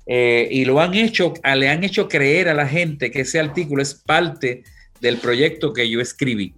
eh, 0.05 0.47
y 0.51 0.65
lo 0.65 0.81
han 0.81 0.93
hecho, 0.93 1.33
le 1.55 1.69
han 1.69 1.83
hecho 1.83 2.07
creer 2.07 2.49
a 2.49 2.53
la 2.53 2.67
gente 2.67 3.09
que 3.11 3.21
ese 3.21 3.39
artículo 3.39 3.81
es 3.81 3.93
parte 3.93 4.63
del 4.99 5.17
proyecto 5.17 5.73
que 5.73 5.89
yo 5.89 6.01
escribí. 6.01 6.53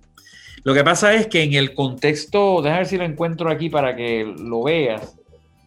Lo 0.64 0.74
que 0.74 0.84
pasa 0.84 1.14
es 1.14 1.28
que 1.28 1.44
en 1.44 1.54
el 1.54 1.76
contexto, 1.76 2.62
déjame 2.62 2.80
ver 2.80 2.88
si 2.88 2.98
lo 2.98 3.06
encuentro 3.06 3.50
aquí 3.52 3.70
para 3.70 3.96
que 3.96 4.26
lo 4.26 4.64
veas, 4.64 5.16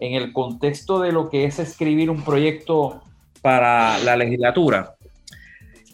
en 0.00 0.14
el 0.14 0.32
contexto 0.32 1.00
de 1.00 1.12
lo 1.12 1.30
que 1.30 1.44
es 1.44 1.58
escribir 1.58 2.10
un 2.10 2.22
proyecto 2.24 3.00
para 3.40 3.98
la 4.00 4.16
legislatura, 4.16 4.94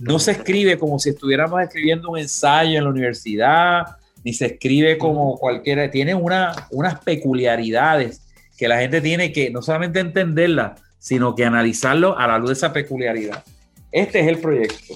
no 0.00 0.18
se 0.18 0.32
escribe 0.32 0.78
como 0.78 0.98
si 0.98 1.10
estuviéramos 1.10 1.62
escribiendo 1.62 2.10
un 2.10 2.18
ensayo 2.18 2.78
en 2.78 2.84
la 2.84 2.90
universidad, 2.90 3.86
ni 4.24 4.32
se 4.32 4.46
escribe 4.46 4.98
como 4.98 5.38
cualquiera, 5.38 5.90
tiene 5.90 6.14
una, 6.14 6.52
unas 6.70 6.98
peculiaridades 7.00 8.22
que 8.56 8.68
la 8.68 8.78
gente 8.78 9.00
tiene 9.00 9.32
que 9.32 9.50
no 9.50 9.62
solamente 9.62 10.00
entenderla, 10.00 10.76
sino 10.98 11.34
que 11.34 11.44
analizarlo 11.44 12.18
a 12.18 12.26
la 12.26 12.38
luz 12.38 12.48
de 12.48 12.54
esa 12.54 12.72
peculiaridad. 12.72 13.44
Este 13.92 14.20
es 14.20 14.28
el 14.28 14.38
proyecto. 14.38 14.94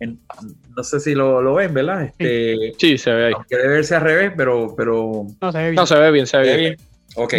no 0.00 0.84
sé 0.84 1.00
si 1.00 1.14
lo, 1.14 1.54
ven, 1.54 1.72
¿verdad? 1.72 2.04
Este, 2.04 2.74
sí, 2.78 2.98
se 2.98 3.10
ve 3.10 3.26
ahí. 3.26 3.32
debe 3.48 3.68
verse 3.68 3.94
al 3.94 4.02
revés, 4.02 4.32
pero... 4.36 4.74
pero 4.76 5.26
no, 5.40 5.52
se 5.52 5.58
ve 5.58 5.64
bien. 5.64 5.74
No, 5.74 5.86
se 5.86 5.98
ve 5.98 6.10
bien, 6.10 6.26
se 6.26 6.38
ve 6.38 6.56
bien. 6.56 6.76
Ok. 7.16 7.34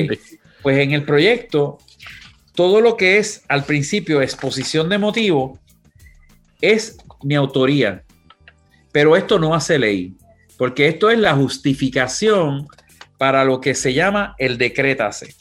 Pues 0.64 0.80
en 0.80 0.92
el 0.92 1.04
proyecto, 1.04 1.78
todo 2.58 2.82
lo 2.82 2.98
que 2.98 3.20
es 3.20 3.44
al 3.50 3.66
principio 3.66 4.20
exposición 4.20 4.90
de 4.90 4.98
motivo 4.98 5.60
es 6.60 6.98
mi 7.22 7.36
autoría. 7.36 8.04
Pero 8.92 9.16
esto 9.16 9.38
no 9.38 9.54
hace 9.54 9.78
ley, 9.78 10.16
porque 10.58 10.88
esto 10.88 11.12
es 11.12 11.20
la 11.20 11.36
justificación 11.36 12.68
para 13.20 13.46
lo 13.46 13.62
que 13.62 13.76
se 13.76 13.94
llama 13.94 14.34
el 14.40 14.58
decrétase. 14.58 15.36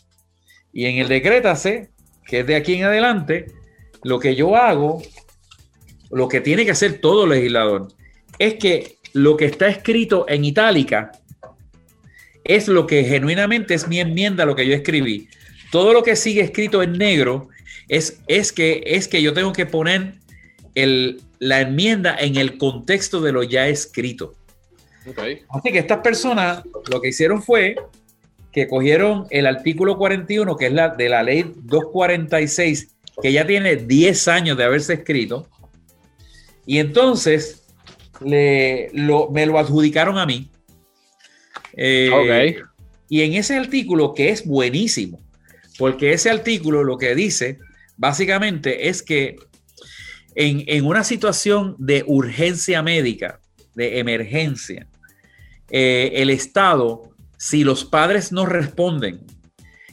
Y 0.75 0.85
en 0.85 0.99
el 0.99 1.09
decrétase, 1.09 1.89
que 2.27 2.41
es 2.41 2.47
de 2.47 2.55
aquí 2.55 2.75
en 2.75 2.85
adelante, 2.85 3.47
lo 4.05 4.19
que 4.19 4.37
yo 4.37 4.55
hago, 4.55 5.03
lo 6.11 6.29
que 6.29 6.43
tiene 6.43 6.67
que 6.67 6.73
hacer 6.73 7.01
todo 7.01 7.27
legislador, 7.27 7.89
es 8.39 8.57
que 8.57 8.99
lo 9.15 9.39
que 9.39 9.47
está 9.47 9.69
escrito 9.69 10.27
en 10.29 10.45
itálica 10.45 11.13
es 12.45 12.69
lo 12.69 12.87
que 12.87 13.05
genuinamente 13.05 13.73
es 13.73 13.89
mi 13.89 14.01
enmienda, 14.01 14.45
lo 14.45 14.55
que 14.55 14.67
yo 14.67 14.75
escribí. 14.75 15.31
Todo 15.77 15.93
lo 15.93 16.03
que 16.03 16.17
sigue 16.17 16.41
escrito 16.41 16.83
en 16.83 16.93
negro 16.93 17.51
es, 17.89 18.23
es, 18.29 18.51
que, 18.51 18.83
es 18.87 19.09
que 19.09 19.21
yo 19.21 19.35
tengo 19.35 19.53
que 19.53 19.67
poner 19.67 20.15
el, 20.75 21.21
la 21.39 21.61
enmienda 21.61 22.17
en 22.19 22.37
el 22.37 22.57
contexto 22.57 23.21
de 23.21 23.31
lo 23.31 23.43
ya 23.43 23.69
escrito. 23.69 24.33
Así 25.51 25.73
que 25.73 25.79
estas 25.79 25.99
personas 25.99 26.63
lo 26.91 27.03
que 27.03 27.09
hicieron 27.09 27.43
fue 27.43 27.77
que 28.53 28.69
cogieron 28.69 29.27
el 29.29 29.47
artículo 29.47 29.99
41, 29.99 30.57
que 30.57 30.69
es 30.69 30.73
la 30.73 30.89
de 30.89 31.11
la 31.11 31.23
ley 31.23 31.43
246, 31.43 32.97
que 33.21 33.33
ya 33.33 33.47
tiene 33.47 33.77
10 33.77 34.29
años 34.29 34.57
de 34.57 34.65
haberse 34.65 34.95
escrito, 34.95 35.47
y 36.65 36.79
entonces 36.79 37.67
le, 38.25 38.89
me 39.31 39.45
lo 39.45 39.59
adjudicaron 39.59 40.17
a 40.17 40.25
mí. 40.25 40.51
Eh, 41.75 42.63
y 43.11 43.21
en 43.21 43.35
ese 43.35 43.59
artículo, 43.59 44.15
que 44.15 44.31
es 44.31 44.47
buenísimo, 44.47 45.26
porque 45.79 46.13
ese 46.13 46.31
artículo 46.31 46.85
lo 46.85 46.99
que 46.99 47.15
dice 47.15 47.59
básicamente 47.97 48.89
es 48.89 49.03
que 49.03 49.37
en, 50.35 50.85
una 50.85 51.03
situación 51.03 51.75
de 51.79 52.05
urgencia 52.07 52.83
médica, 52.83 53.41
de 53.75 53.99
emergencia, 53.99 54.87
eh, 55.71 56.13
el 56.17 56.31
Estado, 56.31 57.11
si 57.39 57.65
los 57.65 57.85
padres 57.85 58.33
no 58.33 58.45
responden, 58.45 59.25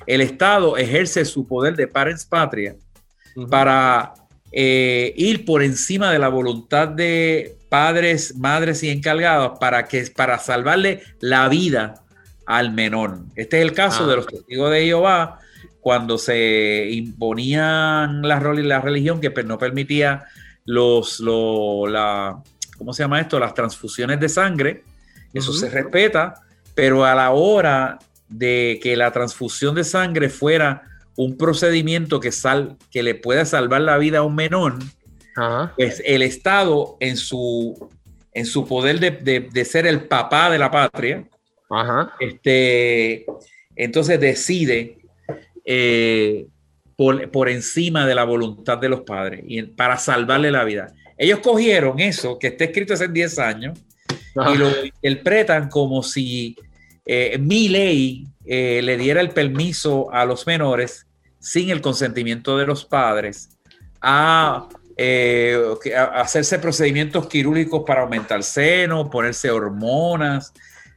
el 0.05 0.21
Estado 0.21 0.75
ejerce 0.77 1.23
su 1.23 1.47
poder 1.47 1.75
de 1.75 1.87
parents 1.87 2.25
patria 2.25 2.75
para 3.49 4.13
eh, 4.51 5.13
ir 5.15 5.45
por 5.45 5.63
encima 5.63 6.11
de 6.11 6.19
la 6.19 6.27
voluntad 6.27 6.89
de 6.89 7.57
padres, 7.69 8.35
madres 8.37 8.83
y 8.83 8.89
encargados 8.89 9.57
para, 9.59 9.87
que, 9.87 10.03
para 10.15 10.37
salvarle 10.39 11.01
la 11.19 11.47
vida 11.47 12.03
al 12.45 12.73
menor. 12.73 13.21
Este 13.35 13.57
es 13.57 13.63
el 13.63 13.73
caso 13.73 14.05
de 14.05 14.13
ah. 14.13 14.15
los 14.17 14.27
testigos 14.27 14.71
de 14.71 14.85
Jehová, 14.85 15.39
cuando 15.83 16.17
se 16.17 16.89
imponían 16.91 18.21
la, 18.21 18.39
la 18.39 18.79
religión 18.79 19.19
que 19.19 19.29
no 19.43 19.57
permitía 19.57 20.23
los, 20.63 21.19
la, 21.19 22.41
¿cómo 22.77 22.93
se 22.93 23.03
llama 23.03 23.19
esto? 23.19 23.37
Las 23.37 23.53
transfusiones 23.53 24.17
de 24.21 24.29
sangre, 24.29 24.83
eso 25.33 25.51
se 25.51 25.69
respeta, 25.69 26.35
pero 26.73 27.03
a 27.03 27.13
la 27.13 27.31
hora 27.31 27.99
de 28.29 28.79
que 28.81 28.95
la 28.95 29.11
transfusión 29.11 29.75
de 29.75 29.83
sangre 29.83 30.29
fuera 30.29 30.83
un 31.17 31.37
procedimiento 31.37 32.21
que, 32.21 32.31
sal, 32.31 32.77
que 32.89 33.03
le 33.03 33.13
pueda 33.13 33.43
salvar 33.43 33.81
la 33.81 33.97
vida 33.97 34.19
a 34.19 34.23
un 34.23 34.35
menor, 34.35 34.79
pues 35.75 36.01
el 36.05 36.21
Estado 36.21 36.95
en 37.01 37.17
su, 37.17 37.89
en 38.31 38.45
su 38.45 38.65
poder 38.65 38.99
de, 38.99 39.65
ser 39.65 39.85
el 39.85 40.05
papá 40.05 40.49
de 40.49 40.59
la 40.59 40.71
patria, 40.71 41.25
Este, 42.21 43.25
entonces 43.75 44.19
decide 44.19 45.02
eh, 45.65 46.47
por, 46.95 47.49
encima 47.49 48.05
de 48.05 48.15
la 48.15 48.23
voluntad 48.23 48.77
de 48.77 48.89
los 48.89 49.01
padres 49.01 49.43
y 49.47 49.61
para 49.63 49.97
salvarle 49.97 50.51
la 50.51 50.63
vida. 50.63 50.93
Ellos 51.17 51.39
cogieron 51.39 51.99
eso 51.99 52.37
que 52.39 52.47
está 52.47 52.65
escrito 52.65 52.93
hace 52.93 53.07
10 53.07 53.39
años 53.39 53.79
y 54.53 54.57
lo 54.57 54.69
interpretan 54.85 55.69
como 55.69 56.03
si 56.03 56.55
eh, 57.05 57.37
mi 57.39 57.67
ley 57.69 58.27
eh, 58.45 58.81
le 58.83 58.97
diera 58.97 59.21
el 59.21 59.29
permiso 59.29 60.11
a 60.11 60.25
los 60.25 60.47
menores 60.47 61.05
sin 61.39 61.69
el 61.69 61.81
consentimiento 61.81 62.57
de 62.57 62.65
los 62.65 62.85
padres 62.85 63.49
a 64.01 64.67
eh, 64.95 65.57
hacerse 66.15 66.59
procedimientos 66.59 67.27
quirúrgicos 67.27 67.83
para 67.85 68.01
aumentar 68.01 68.37
el 68.37 68.43
seno, 68.43 69.09
ponerse 69.09 69.49
hormonas 69.51 70.53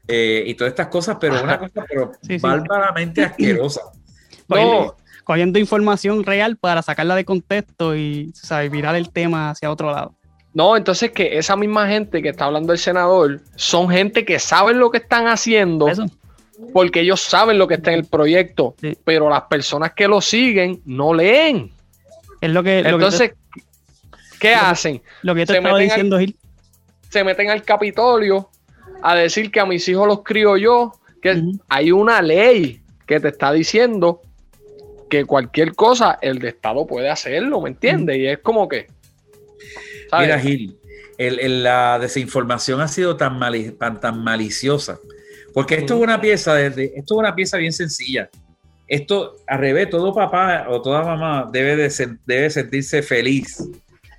y 0.08 0.54
todas 0.54 0.70
estas 0.70 0.86
cosas, 0.86 1.16
pero 1.20 1.42
una 1.42 1.58
cosa 1.58 1.84
pero 1.88 2.12
bárbaramente 2.40 3.24
asquerosa. 3.24 3.80
Cogiendo 5.24 5.58
información 5.58 6.24
real 6.24 6.56
para 6.56 6.82
sacarla 6.82 7.16
de 7.16 7.24
contexto 7.24 7.96
y 7.96 8.32
virar 8.70 8.94
el 8.94 9.10
tema 9.10 9.50
hacia 9.50 9.70
otro 9.70 9.90
lado. 9.90 10.14
No, 10.54 10.76
entonces 10.76 11.10
que 11.10 11.36
esa 11.36 11.56
misma 11.56 11.86
gente 11.88 12.22
que 12.22 12.30
está 12.30 12.46
hablando 12.46 12.72
el 12.72 12.78
senador 12.78 13.40
son 13.56 13.90
gente 13.90 14.24
que 14.24 14.38
saben 14.38 14.78
lo 14.78 14.90
que 14.90 14.98
están 14.98 15.26
haciendo. 15.26 15.88
Porque 16.72 17.00
ellos 17.00 17.20
saben 17.20 17.58
lo 17.58 17.68
que 17.68 17.74
está 17.74 17.92
en 17.92 17.98
el 17.98 18.04
proyecto, 18.06 18.74
pero 19.04 19.28
las 19.28 19.42
personas 19.42 19.92
que 19.92 20.08
lo 20.08 20.22
siguen 20.22 20.80
no 20.86 21.12
leen. 21.12 21.70
Es 22.40 22.50
lo 22.50 22.62
que. 22.62 22.78
Entonces, 22.78 23.32
¿Qué 24.38 24.54
hacen? 24.54 25.02
Lo 25.22 25.34
que 25.34 25.40
yo 25.40 25.46
te 25.46 25.52
se 25.54 25.58
estaba 25.58 25.78
diciendo, 25.78 26.18
Gil. 26.18 26.36
Se 27.10 27.24
meten 27.24 27.50
al 27.50 27.62
Capitolio 27.62 28.50
a 29.02 29.14
decir 29.14 29.50
que 29.50 29.60
a 29.60 29.66
mis 29.66 29.88
hijos 29.88 30.06
los 30.06 30.22
crío 30.22 30.56
yo, 30.56 30.92
que 31.22 31.42
hay 31.68 31.92
una 31.92 32.22
ley 32.22 32.80
que 33.06 33.20
te 33.20 33.28
está 33.28 33.52
diciendo 33.52 34.22
que 35.08 35.24
cualquier 35.24 35.74
cosa 35.74 36.18
el 36.20 36.38
de 36.38 36.48
Estado 36.48 36.86
puede 36.86 37.08
hacerlo, 37.08 37.60
¿me 37.60 37.70
entiendes? 37.70 38.16
Y 38.16 38.26
es 38.26 38.38
como 38.38 38.68
que... 38.68 38.86
Mira, 40.18 40.38
Gil, 40.38 40.78
la 41.18 41.98
desinformación 41.98 42.80
ha 42.80 42.88
sido 42.88 43.16
tan, 43.16 43.38
tan, 44.00 44.22
maliciosa, 44.22 44.98
porque 45.52 45.76
esto 45.76 45.96
es 45.96 46.00
una 46.00 46.20
pieza, 46.20 46.54
de, 46.54 46.92
esto 46.96 47.14
es 47.14 47.18
una 47.18 47.34
pieza 47.34 47.56
bien 47.56 47.72
sencilla. 47.72 48.28
Esto, 48.86 49.36
al 49.48 49.58
revés, 49.58 49.90
todo 49.90 50.14
papá 50.14 50.66
o 50.68 50.80
toda 50.80 51.02
mamá 51.02 51.48
debe, 51.50 51.76
de, 51.76 52.16
debe 52.24 52.50
sentirse 52.50 53.02
feliz 53.02 53.58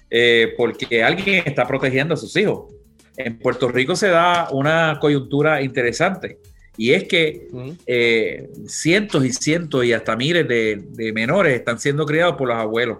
eh, 0.09 0.53
porque 0.57 1.03
alguien 1.03 1.43
está 1.45 1.65
protegiendo 1.65 2.15
a 2.15 2.17
sus 2.17 2.35
hijos. 2.35 2.73
En 3.15 3.39
Puerto 3.39 3.69
Rico 3.69 3.95
se 3.95 4.09
da 4.09 4.49
una 4.51 4.97
coyuntura 4.99 5.61
interesante 5.61 6.37
y 6.77 6.93
es 6.93 7.05
que 7.05 7.47
eh, 7.87 8.49
cientos 8.67 9.25
y 9.25 9.33
cientos 9.33 9.83
y 9.83 9.93
hasta 9.93 10.15
miles 10.15 10.47
de, 10.47 11.11
menores 11.13 11.55
están 11.55 11.79
siendo 11.79 12.05
criados 12.05 12.35
por 12.37 12.47
los 12.47 12.57
abuelos 12.57 12.99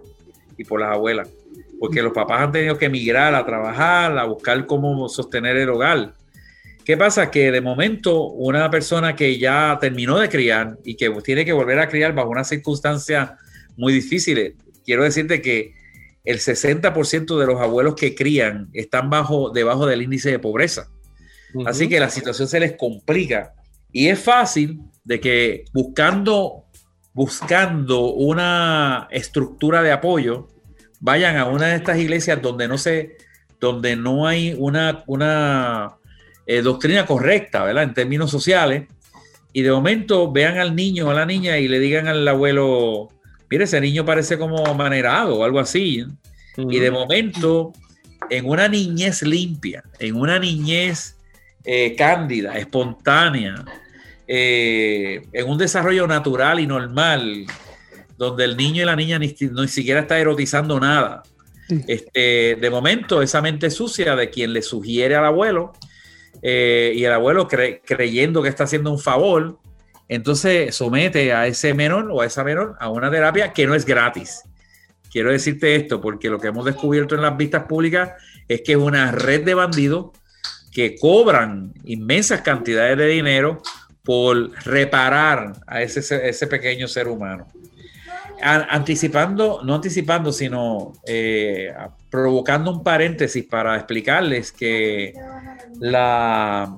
y 0.58 0.64
por 0.64 0.82
las 0.82 0.94
abuelas, 0.94 1.30
porque 1.80 2.02
los 2.02 2.12
papás 2.12 2.42
han 2.42 2.52
tenido 2.52 2.78
que 2.78 2.86
emigrar 2.86 3.36
a 3.36 3.46
trabajar, 3.46 4.18
a 4.18 4.26
buscar 4.26 4.66
cómo 4.66 5.08
sostener 5.08 5.58
el 5.58 5.70
hogar. 5.70 6.14
¿Qué 6.84 6.98
pasa? 6.98 7.30
Que 7.30 7.52
de 7.52 7.62
momento 7.62 8.24
una 8.24 8.72
persona 8.72 9.16
que 9.16 9.38
ya 9.38 9.78
terminó 9.80 10.18
de 10.18 10.30
criar 10.30 10.78
y 10.84 10.96
que 10.96 11.12
tiene 11.24 11.46
que 11.46 11.54
volver 11.54 11.80
a 11.80 11.88
criar 11.88 12.16
bajo 12.16 12.30
unas 12.30 12.50
circunstancias 12.50 13.32
muy 13.76 13.94
difíciles, 13.94 14.54
quiero 14.84 15.04
decirte 15.04 15.40
que 15.40 15.76
el 16.24 16.40
60% 16.40 17.38
de 17.38 17.46
los 17.46 17.62
abuelos 17.62 17.94
que 17.94 18.16
crían 18.16 18.70
están 18.74 19.10
bajo, 19.12 19.52
debajo 19.52 19.86
del 19.86 20.02
índice 20.02 20.32
de 20.32 20.40
pobreza. 20.40 20.90
Así 21.66 21.88
que 21.88 22.00
la 22.00 22.10
situación 22.10 22.48
se 22.48 22.60
les 22.60 22.74
complica 22.74 23.54
y 23.92 24.08
es 24.08 24.20
fácil 24.20 24.82
de 25.04 25.20
que 25.20 25.66
buscando, 25.74 26.66
buscando 27.14 28.14
una 28.14 29.08
estructura 29.12 29.82
de 29.82 29.92
apoyo, 29.92 30.48
vayan 31.00 31.38
a 31.38 31.46
una 31.46 31.68
de 31.68 31.76
estas 31.76 31.98
iglesias 31.98 32.42
donde 32.42 32.68
no 32.68 32.78
se, 32.78 33.18
donde 33.60 33.96
no 33.96 34.28
hay 34.28 34.56
una, 34.58 35.04
una 35.08 35.98
eh, 36.46 36.62
doctrina 36.62 37.06
correcta, 37.06 37.64
¿verdad? 37.64 37.84
En 37.84 37.94
términos 37.94 38.32
sociales. 38.32 38.88
Y 39.54 39.62
de 39.64 39.72
momento 39.72 40.32
vean 40.32 40.58
al 40.58 40.76
niño 40.76 41.08
o 41.08 41.12
a 41.12 41.14
la 41.14 41.26
niña 41.26 41.58
y 41.58 41.68
le 41.68 41.80
digan 41.80 42.08
al 42.08 42.28
abuelo, 42.28 43.10
mire, 43.50 43.64
ese 43.64 43.82
niño 43.82 44.06
parece 44.06 44.38
como 44.38 44.74
manerado 44.76 45.40
o 45.40 45.44
algo 45.44 45.60
así. 45.60 46.06
Y 46.58 46.80
de 46.80 46.92
momento, 46.92 47.74
en 48.30 48.46
una 48.46 48.68
niñez 48.68 49.22
limpia, 49.22 49.84
en 50.00 50.16
una 50.16 50.40
niñez 50.40 51.17
eh, 51.70 51.96
cándida, 51.98 52.58
espontánea, 52.58 53.66
eh, 54.26 55.22
en 55.34 55.50
un 55.50 55.58
desarrollo 55.58 56.08
natural 56.08 56.62
y 56.62 56.66
normal, 56.66 57.46
donde 58.18 58.46
el 58.46 58.56
niño 58.56 58.84
y 58.84 58.86
la 58.86 58.96
niña 58.96 59.20
ni, 59.20 59.36
siquiera 59.68 60.00
está 60.00 60.18
erotizando 60.18 60.80
nada. 60.80 61.24
Este, 61.86 62.56
de 62.56 62.70
momento, 62.70 63.22
esa 63.22 63.42
mente 63.42 63.70
sucia 63.70 64.16
de 64.16 64.30
quien 64.30 64.54
le 64.54 64.62
sugiere 64.62 65.16
al 65.16 65.26
abuelo 65.26 65.74
eh, 66.42 66.94
y 66.96 67.04
el 67.04 67.12
abuelo 67.12 67.50
creyendo 67.50 68.42
que 68.42 68.48
está 68.48 68.64
haciendo 68.64 68.90
un 68.90 69.00
favor, 69.00 69.60
entonces 70.08 70.74
somete 70.74 71.34
a 71.34 71.48
ese 71.48 71.74
menor 71.74 72.10
o 72.12 72.22
a 72.22 72.26
esa 72.26 72.46
menor 72.46 72.78
a 72.80 72.90
una 72.90 73.12
terapia 73.12 73.52
que 73.52 73.68
no 73.68 73.76
es 73.76 73.86
gratis. 73.86 74.44
Quiero 75.12 75.34
decirte 75.34 75.76
esto 75.76 76.00
porque 76.00 76.30
lo 76.30 76.40
que 76.40 76.48
hemos 76.48 76.64
descubierto 76.64 77.16
en 77.16 77.24
las 77.24 77.36
vistas 77.36 77.66
públicas 77.66 78.12
es 78.48 78.62
que 78.62 78.72
es 78.72 78.78
una 78.78 79.12
red 79.12 79.44
de 79.44 79.54
bandidos 79.54 80.12
que 80.78 80.96
cobran 80.96 81.74
inmensas 81.86 82.42
cantidades 82.42 83.00
de 83.00 83.08
dinero 83.08 83.64
por 84.04 84.52
reparar 84.64 85.54
a 85.66 85.82
ese, 85.82 86.30
ese 86.30 86.46
pequeño 86.46 86.88
ser 86.88 87.08
humano. 87.08 87.48
anticipando, 88.40 89.62
no 89.64 89.74
anticipando, 89.74 90.32
sino 90.32 90.94
eh, 91.08 91.74
provocando 92.12 92.70
un 92.70 92.84
paréntesis 92.84 93.44
para 93.46 93.76
explicarles 93.76 94.52
que 94.52 95.14
la, 95.80 96.78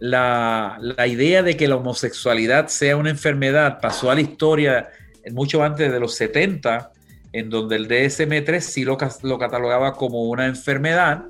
la, 0.00 0.78
la, 0.80 1.06
idea 1.06 1.42
de 1.42 1.54
que 1.54 1.68
la 1.68 1.76
homosexualidad 1.76 2.68
sea 2.68 2.96
una 2.96 3.10
enfermedad 3.10 3.78
pasó 3.78 4.10
a 4.10 4.14
la 4.14 4.22
historia 4.22 4.88
mucho 5.32 5.62
antes 5.62 5.92
de 5.92 6.00
los 6.00 6.14
70, 6.14 6.90
en 7.34 7.50
donde 7.50 7.76
el 7.76 7.88
DSM-3 7.88 8.60
sí 8.60 8.84
lo, 8.84 8.96
lo 9.22 9.38
catalogaba 9.38 9.92
como 9.92 10.30
una 10.30 10.46
enfermedad 10.46 11.26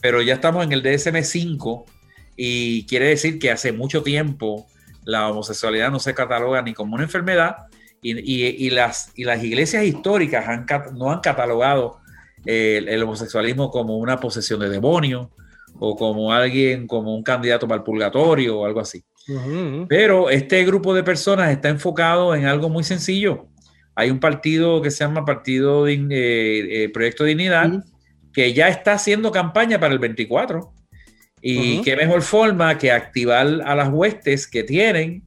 pero 0.00 0.22
ya 0.22 0.34
estamos 0.34 0.64
en 0.64 0.72
el 0.72 0.82
DSM-5 0.82 1.84
y 2.36 2.86
quiere 2.86 3.08
decir 3.08 3.38
que 3.38 3.50
hace 3.50 3.72
mucho 3.72 4.02
tiempo 4.02 4.66
la 5.04 5.28
homosexualidad 5.28 5.90
no 5.90 5.98
se 5.98 6.14
cataloga 6.14 6.62
ni 6.62 6.74
como 6.74 6.94
una 6.94 7.04
enfermedad 7.04 7.56
y, 8.02 8.70
las, 8.70 9.12
y 9.14 9.24
las 9.24 9.44
iglesias 9.44 9.84
históricas 9.84 10.46
no 10.94 11.10
han 11.10 11.20
catalogado 11.20 11.98
el, 12.44 13.02
homosexualismo 13.02 13.70
como 13.70 13.98
una 13.98 14.18
posesión 14.18 14.60
de 14.60 14.70
demonio 14.70 15.30
o 15.78 15.96
como 15.96 16.32
alguien, 16.32 16.86
como 16.86 17.14
un 17.14 17.22
candidato 17.22 17.68
para 17.68 17.78
el 17.78 17.84
purgatorio 17.84 18.60
o 18.60 18.66
algo 18.66 18.80
así. 18.80 19.04
Pero 19.88 20.30
este 20.30 20.64
grupo 20.64 20.94
de 20.94 21.04
personas 21.04 21.50
está 21.50 21.68
enfocado 21.68 22.34
en 22.34 22.46
algo 22.46 22.68
muy 22.68 22.84
sencillo. 22.84 23.46
Hay 23.94 24.10
un 24.10 24.18
partido 24.18 24.80
que 24.82 24.90
se 24.90 25.04
llama 25.04 25.24
Partido 25.24 25.84
de, 25.84 25.94
eh, 25.94 26.84
eh, 26.84 26.88
Proyecto 26.88 27.24
Dignidad, 27.24 27.84
que 28.32 28.52
ya 28.52 28.68
está 28.68 28.92
haciendo 28.92 29.32
campaña 29.32 29.78
para 29.78 29.92
el 29.92 29.98
24. 29.98 30.72
Y 31.42 31.80
qué 31.82 31.96
mejor 31.96 32.20
forma 32.22 32.76
que 32.76 32.92
activar 32.92 33.62
a 33.64 33.74
las 33.74 33.88
huestes 33.88 34.46
que 34.46 34.62
tienen. 34.62 35.22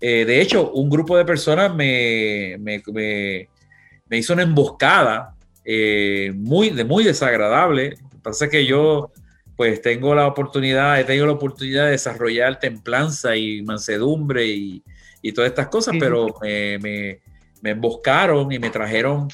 Eh, 0.00 0.24
de 0.24 0.40
hecho, 0.40 0.72
un 0.72 0.90
grupo 0.90 1.16
de 1.16 1.24
personas 1.24 1.72
me, 1.74 2.56
me, 2.58 2.82
me, 4.08 4.18
hizo 4.18 4.32
una 4.32 4.42
emboscada 4.42 5.34
eh, 5.64 6.32
muy, 6.34 6.70
de, 6.70 6.84
muy 6.84 7.04
desagradable. 7.04 7.96
Pasa 8.22 8.48
que 8.48 8.66
yo 8.66 9.12
pues 9.56 9.80
tengo 9.80 10.14
la 10.14 10.26
oportunidad, 10.26 10.98
he 10.98 11.04
tenido 11.04 11.26
la 11.26 11.32
oportunidad 11.32 11.84
de 11.84 11.92
desarrollar 11.92 12.58
templanza 12.58 13.36
y 13.36 13.62
mansedumbre 13.62 14.46
y, 14.46 14.82
y 15.22 15.32
todas 15.32 15.50
estas 15.50 15.68
cosas, 15.68 15.94
pero 16.00 16.34
me, 16.42 16.78
me, 16.80 17.20
me, 17.62 17.70
emboscaron 17.70 18.50
y 18.50 18.58
me 18.58 18.70
trajeron 18.70 19.28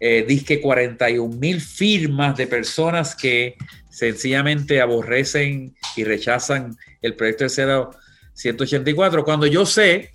eh, 0.00 0.24
disque 0.26 0.60
41 0.60 1.36
mil 1.36 1.60
firmas 1.60 2.36
de 2.36 2.46
personas 2.46 3.14
que 3.14 3.56
sencillamente 3.90 4.80
aborrecen 4.80 5.76
y 5.94 6.04
rechazan 6.04 6.76
el 7.02 7.14
proyecto 7.14 7.44
de 7.44 7.50
184, 8.32 9.24
cuando 9.24 9.46
yo 9.46 9.66
sé 9.66 10.10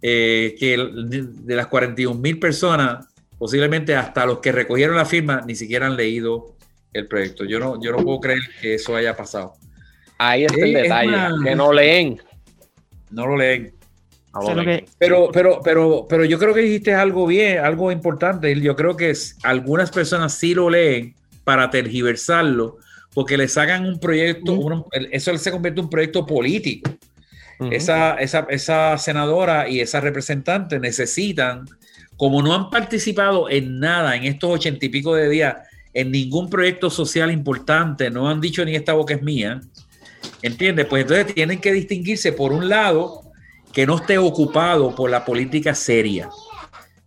eh, 0.00 0.54
que 0.58 0.78
de 0.78 1.56
las 1.56 1.66
41 1.66 2.18
mil 2.20 2.38
personas, 2.38 3.06
posiblemente 3.36 3.96
hasta 3.96 4.24
los 4.26 4.38
que 4.38 4.52
recogieron 4.52 4.96
la 4.96 5.04
firma, 5.04 5.42
ni 5.46 5.56
siquiera 5.56 5.86
han 5.86 5.96
leído 5.96 6.54
el 6.92 7.08
proyecto. 7.08 7.44
Yo 7.44 7.58
no, 7.58 7.82
yo 7.82 7.92
no 7.92 7.98
puedo 7.98 8.20
creer 8.20 8.40
que 8.60 8.74
eso 8.74 8.94
haya 8.94 9.16
pasado. 9.16 9.54
Ahí 10.18 10.44
está 10.44 10.64
el 10.64 10.72
detalle, 10.72 11.16
que 11.42 11.56
no 11.56 11.72
leen. 11.72 12.20
No 13.10 13.26
lo 13.26 13.36
leen. 13.36 13.74
Pero, 14.98 15.30
pero, 15.32 15.60
pero, 15.62 16.06
pero 16.08 16.24
yo 16.24 16.38
creo 16.38 16.54
que 16.54 16.60
dijiste 16.60 16.94
algo 16.94 17.26
bien, 17.26 17.58
algo 17.58 17.90
importante. 17.90 18.58
Yo 18.60 18.76
creo 18.76 18.96
que 18.96 19.12
algunas 19.42 19.90
personas 19.90 20.34
sí 20.34 20.54
lo 20.54 20.70
leen 20.70 21.14
para 21.42 21.68
tergiversarlo, 21.70 22.78
porque 23.12 23.36
les 23.36 23.56
hagan 23.58 23.86
un 23.86 23.98
proyecto, 23.98 24.86
eso 25.10 25.36
se 25.36 25.50
convierte 25.50 25.80
en 25.80 25.86
un 25.86 25.90
proyecto 25.90 26.24
político. 26.26 26.90
esa, 27.70 28.14
esa, 28.14 28.46
esa 28.48 28.96
senadora 28.98 29.68
y 29.68 29.80
esa 29.80 30.00
representante 30.00 30.78
necesitan, 30.78 31.66
como 32.16 32.40
no 32.40 32.54
han 32.54 32.70
participado 32.70 33.50
en 33.50 33.80
nada 33.80 34.14
en 34.16 34.24
estos 34.24 34.50
ochenta 34.50 34.86
y 34.86 34.88
pico 34.90 35.14
de 35.14 35.28
días, 35.28 35.56
en 35.92 36.12
ningún 36.12 36.48
proyecto 36.48 36.88
social 36.88 37.32
importante, 37.32 38.10
no 38.10 38.28
han 38.28 38.40
dicho 38.40 38.64
ni 38.64 38.76
esta 38.76 38.92
boca 38.92 39.14
es 39.14 39.22
mía, 39.22 39.60
¿entiendes? 40.40 40.86
Pues 40.86 41.02
entonces 41.02 41.34
tienen 41.34 41.60
que 41.60 41.72
distinguirse 41.72 42.32
por 42.32 42.52
un 42.52 42.68
lado 42.68 43.29
que 43.72 43.86
no 43.86 43.96
esté 43.96 44.18
ocupado 44.18 44.94
por 44.94 45.10
la 45.10 45.24
política 45.24 45.74
seria. 45.74 46.28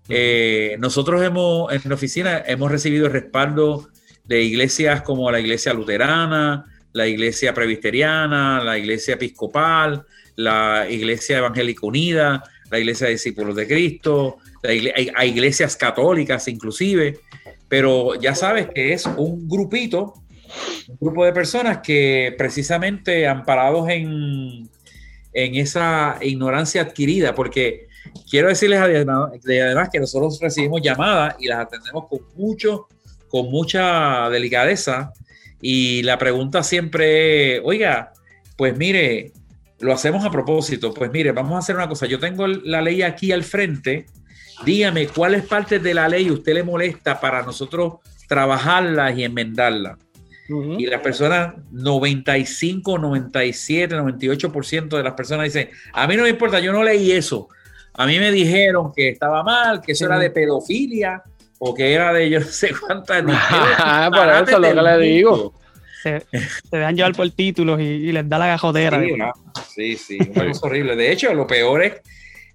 Eh, 0.10 0.76
nosotros 0.80 1.24
hemos, 1.24 1.72
en 1.72 1.82
la 1.86 1.96
oficina, 1.96 2.44
hemos 2.46 2.72
recibido 2.72 3.08
el 3.08 3.14
respaldo 3.14 3.90
de 4.26 4.42
iglesias 4.42 5.02
como 5.02 5.32
la 5.32 5.40
iglesia 5.40 5.74
luterana, 5.74 6.66
la 6.94 7.08
iglesia 7.08 7.54
presbiteriana, 7.54 8.64
la 8.64 8.78
iglesia 8.78 9.16
episcopal, 9.16 10.06
la 10.36 10.88
iglesia 10.90 11.40
evangélica 11.40 11.86
unida, 11.86 12.44
la 12.70 12.80
iglesia 12.80 13.08
de 13.08 13.14
discípulos 13.14 13.56
de 13.56 13.68
Cristo, 13.68 14.38
hay, 14.64 15.30
iglesias 15.30 15.76
católicas 15.76 16.48
inclusive, 16.48 17.20
pero 17.68 18.16
ya 18.16 18.36
sabes 18.36 18.68
que 18.74 18.94
es 18.94 19.06
un 19.06 19.48
grupito, 19.48 20.14
un 20.88 20.98
grupo 21.00 21.26
de 21.26 21.34
personas 21.34 21.80
que 21.80 22.34
precisamente 22.38 23.28
amparados 23.28 23.90
en 23.90 24.70
en 25.34 25.56
esa 25.56 26.18
ignorancia 26.22 26.82
adquirida, 26.82 27.34
porque 27.34 27.88
quiero 28.30 28.50
decirles 28.50 28.80
además, 28.80 29.90
que 29.92 30.00
nosotros 30.00 30.40
recibimos 30.42 30.82
llamadas 30.82 31.36
y 31.40 31.48
las 31.48 31.60
atendemos 31.60 32.08
con 32.08 32.20
mucho, 32.36 32.88
con 33.30 33.50
mucha 33.50 34.30
delicadeza. 34.30 35.14
Y 35.62 36.04
la 36.04 36.18
pregunta 36.18 36.62
siempre 36.64 37.58
es, 37.58 37.62
oiga, 37.64 38.14
pues 38.58 38.78
mire, 38.78 39.32
lo 39.80 39.94
hacemos 39.94 40.26
a 40.26 40.32
propósito. 40.32 40.94
Pues 40.94 41.12
mire, 41.12 41.32
vamos 41.32 41.56
a 41.56 41.60
hacer 41.60 41.76
una 41.76 41.88
cosa. 41.88 42.06
Yo 42.06 42.20
tengo 42.20 42.48
la 42.48 42.82
ley 42.82 43.02
aquí 43.02 43.32
al 43.32 43.44
frente. 43.44 44.06
Dígame 44.66 45.08
cuáles 45.08 45.44
partes 45.44 45.82
de 45.82 45.94
la 45.94 46.08
ley 46.08 46.30
usted 46.30 46.54
le 46.54 46.64
molesta 46.64 47.20
para 47.20 47.44
nosotros 47.44 47.96
trabajarlas 48.28 49.18
y 49.18 49.24
enmendarlas. 49.24 49.98
Y 50.50 50.86
las 50.88 51.02
personas, 51.02 51.54
95, 51.72 52.98
97, 52.98 53.96
98% 53.96 54.98
de 54.98 55.04
las 55.04 55.14
personas 55.14 55.46
dicen, 55.46 55.70
a 55.94 56.06
mí 56.06 56.18
no 56.18 56.24
me 56.24 56.30
importa, 56.30 56.60
yo 56.60 56.74
no 56.74 56.84
leí 56.84 57.12
eso. 57.12 57.48
A 57.94 58.06
mí 58.06 58.20
me 58.20 58.32
dijeron 58.32 58.92
que 58.94 59.10
estaba 59.10 59.44
mal, 59.44 59.82
que 59.82 59.94
eso 59.94 60.06
era 60.06 60.20
de 60.20 60.30
pedofilia 60.30 61.24
o 61.60 61.74
que 61.74 61.94
era 61.94 62.12
de 62.12 62.30
yo 62.30 62.40
no 62.40 62.46
sé 62.46 62.72
cuántas. 62.78 63.24
Ah, 63.78 64.10
por 64.14 64.50
eso 64.50 64.60
lo 64.60 64.74
que 64.74 64.82
le 64.82 64.98
digo. 65.00 65.54
Se, 66.02 66.20
se 66.30 66.78
dejan 66.78 66.96
llevar 66.98 67.14
por 67.14 67.30
títulos 67.32 67.80
y, 67.80 68.12
les 68.12 68.28
da 68.28 68.38
la 68.38 68.48
gajotera. 68.48 69.02
Sí, 69.74 69.96
sí, 69.96 70.18
es 70.20 70.60
horrible. 70.64 70.98
De 70.98 71.12
hecho, 71.12 71.34
lo 71.34 71.48
peor 71.48 71.84
es 71.84 72.02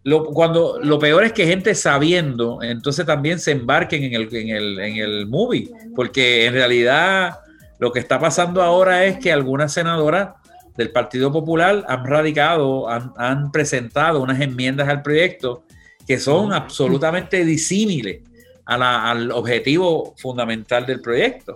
lo, 0.05 0.25
cuando, 0.25 0.79
lo 0.83 0.99
peor 0.99 1.25
es 1.25 1.33
que 1.33 1.47
gente 1.47 1.75
sabiendo, 1.75 2.63
entonces 2.63 3.05
también 3.05 3.39
se 3.39 3.53
embarquen 3.53 4.05
en 4.05 4.15
el, 4.15 4.35
en 4.35 4.49
el, 4.51 4.79
en 4.79 4.97
el 4.97 5.27
movie, 5.27 5.71
porque 5.95 6.47
en 6.47 6.55
realidad 6.55 7.41
lo 7.79 7.93
que 7.93 8.01
está 8.01 8.19
pasando 8.19 8.63
ahora 8.63 9.05
es 9.05 9.19
que 9.19 9.33
algunas 9.33 9.73
senadoras 9.73 10.31
del 10.77 10.91
Partido 10.91 11.33
Popular 11.33 11.85
han 11.89 12.07
radicado, 12.07 12.89
han, 12.89 13.51
presentado 13.51 14.23
unas 14.23 14.41
enmiendas 14.41 14.89
al 14.89 15.03
proyecto 15.03 15.65
que 16.07 16.19
son 16.19 16.53
absolutamente 16.53 17.45
disímiles 17.45 18.23
al 18.65 19.33
objetivo 19.33 20.15
fundamental 20.19 20.87
del 20.87 21.01
proyecto. 21.01 21.55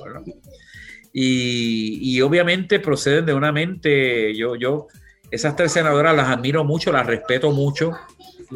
Y, 1.12 2.20
obviamente 2.20 2.80
proceden 2.80 3.26
de 3.26 3.34
una 3.34 3.52
mente, 3.52 4.34
yo, 4.34 4.56
yo, 4.56 4.88
esas 5.30 5.56
tres 5.56 5.72
senadoras 5.72 6.16
las 6.16 6.28
admiro 6.28 6.64
mucho, 6.64 6.90
las 6.90 7.06
respeto 7.06 7.52
mucho, 7.52 7.92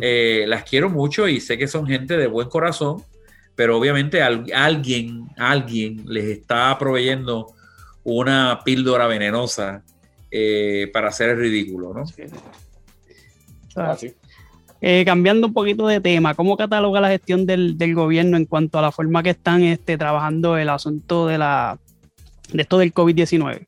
eh, 0.01 0.45
las 0.49 0.65
quiero 0.65 0.91
mucho 0.91 1.29
y 1.29 1.41
sé 1.41 1.59
que 1.59 1.69
son 1.69 1.87
gente 1.87 2.17
de 2.17 2.27
buen 2.27 2.49
corazón, 2.49 3.03
pero 3.55 3.79
obviamente 3.79 4.23
alguien, 4.23 5.29
alguien 5.37 6.03
les 6.07 6.25
está 6.25 6.77
proveyendo 6.79 7.56
una 8.07 8.61
píldora 8.65 9.09
venenosa 9.09 9.83
eh, 10.31 10.89
para 10.93 11.09
hacer 11.09 11.31
el 11.31 11.39
ridículo, 11.39 11.93
¿no? 11.93 12.05
Ah, 13.75 13.97
eh, 14.81 15.05
cambiando 15.05 15.49
un 15.49 15.53
poquito 15.53 15.89
de 15.89 16.01
tema, 16.01 16.35
¿cómo 16.35 16.57
cataloga 16.57 17.01
la 17.01 17.09
gestión 17.09 17.47
del, 17.47 17.77
gobierno 17.95 18.37
en 18.37 18.47
cuanto 18.47 18.79
a 18.79 18.83
la 18.83 18.93
forma 18.93 19.25
que 19.25 19.31
están 19.31 19.63
este, 19.65 19.99
trabajando 19.99 20.57
el 20.57 20.69
asunto 20.69 21.27
de 21.27 21.39
la 21.39 21.79
de 22.53 22.63
esto 22.63 22.79
del 22.79 22.95
COVID-19? 22.95 23.67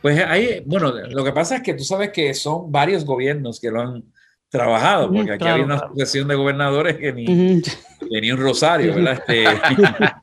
Pues 0.00 0.24
hay, 0.24 0.62
bueno, 0.64 0.92
lo 0.92 1.24
que 1.24 1.32
pasa 1.32 1.56
es 1.56 1.62
que 1.62 1.74
tú 1.74 1.82
sabes 1.82 2.10
que 2.10 2.32
son 2.34 2.70
varios 2.70 3.04
gobiernos 3.04 3.58
que 3.58 3.70
lo 3.70 3.80
han 3.80 4.04
trabajado, 4.48 5.12
porque 5.12 5.32
aquí 5.32 5.44
hay 5.44 5.60
una 5.60 5.74
asociación 5.74 6.28
de 6.28 6.34
gobernadores 6.36 6.98
que 6.98 7.12
ni, 7.12 8.30
un 8.30 8.38
rosario, 8.38 8.94
¿verdad? 8.94 9.22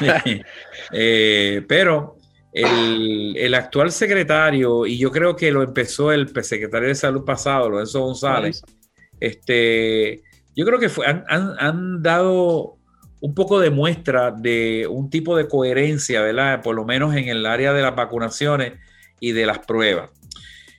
Este, 0.00 0.44
eh, 0.92 1.64
pero 1.66 2.15
el, 2.56 3.54
actual 3.54 3.92
secretario, 3.92 4.86
y 4.86 4.96
yo 4.96 5.10
creo 5.10 5.36
que 5.36 5.50
lo 5.50 5.62
empezó 5.62 6.10
el 6.10 6.28
secretario 6.42 6.88
de 6.88 6.94
salud 6.94 7.24
pasado, 7.24 7.68
Lorenzo 7.68 8.00
González, 8.00 8.62
este, 9.20 10.22
yo 10.54 10.64
creo 10.64 10.78
que 10.78 10.88
fue, 10.88 11.06
han, 11.06 12.02
dado 12.02 12.78
un 13.20 13.34
poco 13.34 13.60
de 13.60 13.70
muestra 13.70 14.30
de 14.30 14.86
un 14.88 15.10
tipo 15.10 15.36
de 15.36 15.48
coherencia, 15.48 16.22
¿verdad? 16.22 16.62
Por 16.62 16.74
lo 16.74 16.84
menos 16.84 17.14
en 17.14 17.28
el 17.28 17.44
área 17.44 17.74
de 17.74 17.82
las 17.82 17.94
vacunaciones 17.94 18.74
y 19.20 19.32
de 19.32 19.44
las 19.44 19.58
pruebas. 19.58 20.10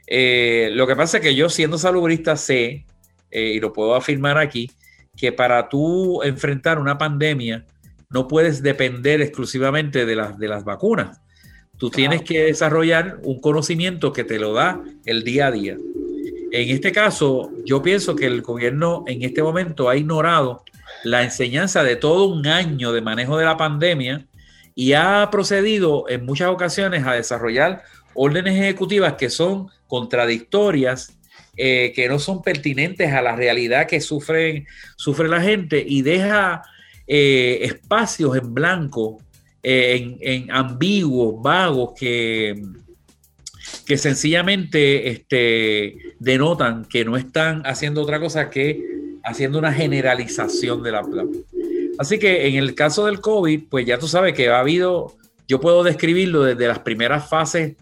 Eh, 0.08 0.70
lo 0.74 0.88
que 0.88 0.96
pasa 0.96 1.18
es 1.18 1.24
que 1.24 1.36
yo 1.36 1.50
siendo 1.50 1.78
salubrista 1.78 2.38
sé, 2.38 2.86
eh, 3.30 3.52
y 3.54 3.60
lo 3.60 3.72
puedo 3.72 3.94
afirmar 3.94 4.40
aquí, 4.40 4.72
que 5.16 5.32
para 5.32 5.70
tú 5.70 6.24
enfrentar 6.24 6.80
una 6.80 6.98
pandemia 6.98 7.66
no 8.10 8.28
puedes 8.28 8.64
depender 8.64 9.22
exclusivamente 9.22 10.06
de 10.06 10.16
las, 10.16 10.40
de 10.40 10.48
las 10.48 10.64
vacunas. 10.64 11.20
Tú 11.78 11.90
tienes 11.90 12.24
que 12.24 12.44
desarrollar 12.44 13.20
un 13.24 13.40
conocimiento 13.40 14.12
que 14.12 14.24
te 14.24 14.40
lo 14.40 14.54
da 14.54 14.82
el 15.06 15.24
día 15.24 15.48
a 15.48 15.52
día. 15.52 15.78
En 16.52 16.70
este 16.70 16.92
caso, 16.92 17.52
yo 17.66 17.82
pienso 17.82 18.16
que 18.16 18.26
el 18.26 18.42
gobierno 18.42 19.04
en 19.08 19.22
este 19.22 19.44
momento 19.44 19.90
ha 19.90 19.96
ignorado 19.96 20.64
la 21.04 21.24
enseñanza 21.24 21.84
de 21.84 21.96
todo 21.96 22.26
un 22.26 22.48
año 22.48 22.92
de 22.94 23.02
manejo 23.02 23.38
de 23.38 23.46
la 23.46 23.58
pandemia 23.58 24.26
y 24.74 24.94
ha 24.94 25.28
procedido 25.32 26.06
en 26.10 26.26
muchas 26.26 26.50
ocasiones 26.50 27.06
a 27.06 27.14
desarrollar 27.14 27.84
órdenes 28.14 28.56
ejecutivas 28.56 29.14
que 29.14 29.30
son 29.30 29.68
contradictorias, 29.88 31.18
eh, 31.58 31.92
que 31.96 32.08
no 32.08 32.20
son 32.20 32.42
pertinentes 32.42 33.12
a 33.14 33.22
la 33.22 33.36
realidad 33.36 33.88
que 33.88 34.02
sufre, 34.02 34.66
sufre 34.96 35.28
la 35.28 35.42
gente 35.42 35.84
y 35.86 36.02
deja 36.02 36.64
eh, 37.08 37.60
espacios 37.62 38.36
en 38.38 38.54
blanco 38.54 39.20
en, 39.64 40.52
ambiguos, 40.52 41.42
vagos, 41.42 41.92
que, 42.00 42.62
que 43.86 43.98
sencillamente 43.98 45.10
este, 45.10 45.98
denotan 46.20 46.86
que 46.86 47.04
no 47.04 47.18
están 47.18 47.64
haciendo 47.66 48.02
otra 48.02 48.20
cosa 48.20 48.50
que 48.50 48.98
haciendo 49.24 49.60
una 49.60 49.74
generalización 49.74 50.82
de 50.82 50.92
la 50.92 51.04
plata. 51.04 51.38
Así 51.98 52.20
que 52.20 52.48
en 52.48 52.56
el 52.56 52.76
caso 52.76 53.06
del 53.06 53.20
COVID, 53.20 53.64
pues 53.70 53.86
ya 53.86 53.98
tú 53.98 54.08
sabes 54.08 54.34
que 54.34 54.50
ha 54.50 54.60
habido, 54.60 55.16
yo 55.48 55.60
puedo 55.60 55.84
describirlo 55.84 56.44
desde 56.44 56.68
las 56.68 56.80
primeras 56.80 57.28
fases 57.28 57.76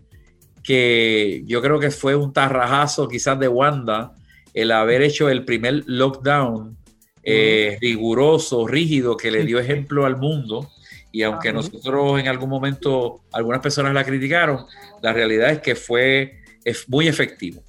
que 0.64 1.44
yo 1.46 1.62
creo 1.62 1.80
que 1.80 1.92
fue 1.92 2.16
un 2.16 2.34
tarrajazo 2.34 3.08
quizás 3.08 3.40
de 3.40 3.48
Wanda, 3.48 4.14
el 4.54 4.72
haber 4.72 5.04
hecho 5.04 5.30
el 5.30 5.46
primer 5.46 5.84
lockdown 5.86 6.76
eh, 7.24 7.78
riguroso, 7.82 8.66
rígido, 8.68 9.18
que 9.18 9.32
le 9.32 9.44
dio 9.46 9.60
ejemplo 9.60 10.06
al 10.06 10.18
mundo, 10.18 10.70
y 11.16 11.24
aunque 11.24 11.54
nosotros 11.54 12.20
en 12.20 12.28
algún 12.28 12.50
momento, 12.50 13.22
algunas 13.32 13.62
personas 13.62 13.94
la 13.94 14.04
criticaron, 14.04 14.66
la 15.02 15.14
realidad 15.14 15.50
es 15.50 15.62
que 15.62 15.74
fue 15.74 16.42
es 16.66 16.90
muy 16.90 17.08
efectivo. 17.08 17.64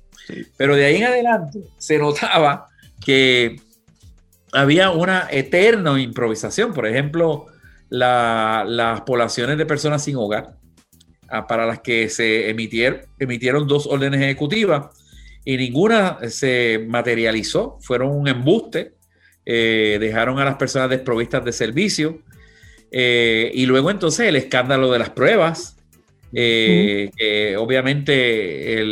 Pero 0.57 0.75
de 0.75 0.87
ahí 0.87 0.97
en 0.97 1.05
adelante 1.05 1.61
se 1.79 1.97
notaba 1.97 2.67
que 3.05 3.61
había 4.51 4.91
una 4.91 5.29
eterna 5.31 6.01
improvisación. 6.01 6.73
Por 6.73 6.89
ejemplo, 6.89 7.47
las 7.89 9.03
poblaciones 9.03 9.59
de 9.59 9.65
personas 9.65 10.03
sin 10.03 10.17
hogar, 10.17 10.57
ah, 11.29 11.47
para 11.47 11.67
las 11.67 11.79
que 11.79 12.09
se 12.09 12.51
emitieron, 12.51 13.03
emitieron 13.17 13.69
dos 13.69 13.87
órdenes 13.87 14.23
ejecutivas 14.23 14.87
y 15.45 15.57
ninguna 15.57 16.19
se 16.31 16.85
materializó, 16.89 17.79
fueron 17.81 18.11
un 18.11 18.27
embuste, 18.27 18.95
eh, 19.45 19.99
dejaron 20.01 20.41
a 20.41 20.45
las 20.45 20.57
personas 20.57 20.91
desprovistas 20.91 21.45
de 21.45 21.53
servicio, 21.53 22.23
eh, 22.99 23.51
y 23.53 23.67
luego 23.67 23.91
entonces 23.91 24.27
el 24.27 24.37
escándalo 24.37 24.91
de 24.91 24.99
las 24.99 25.11
pruebas, 25.11 25.77
eh, 26.33 27.11
que 27.15 27.55
obviamente 27.59 28.83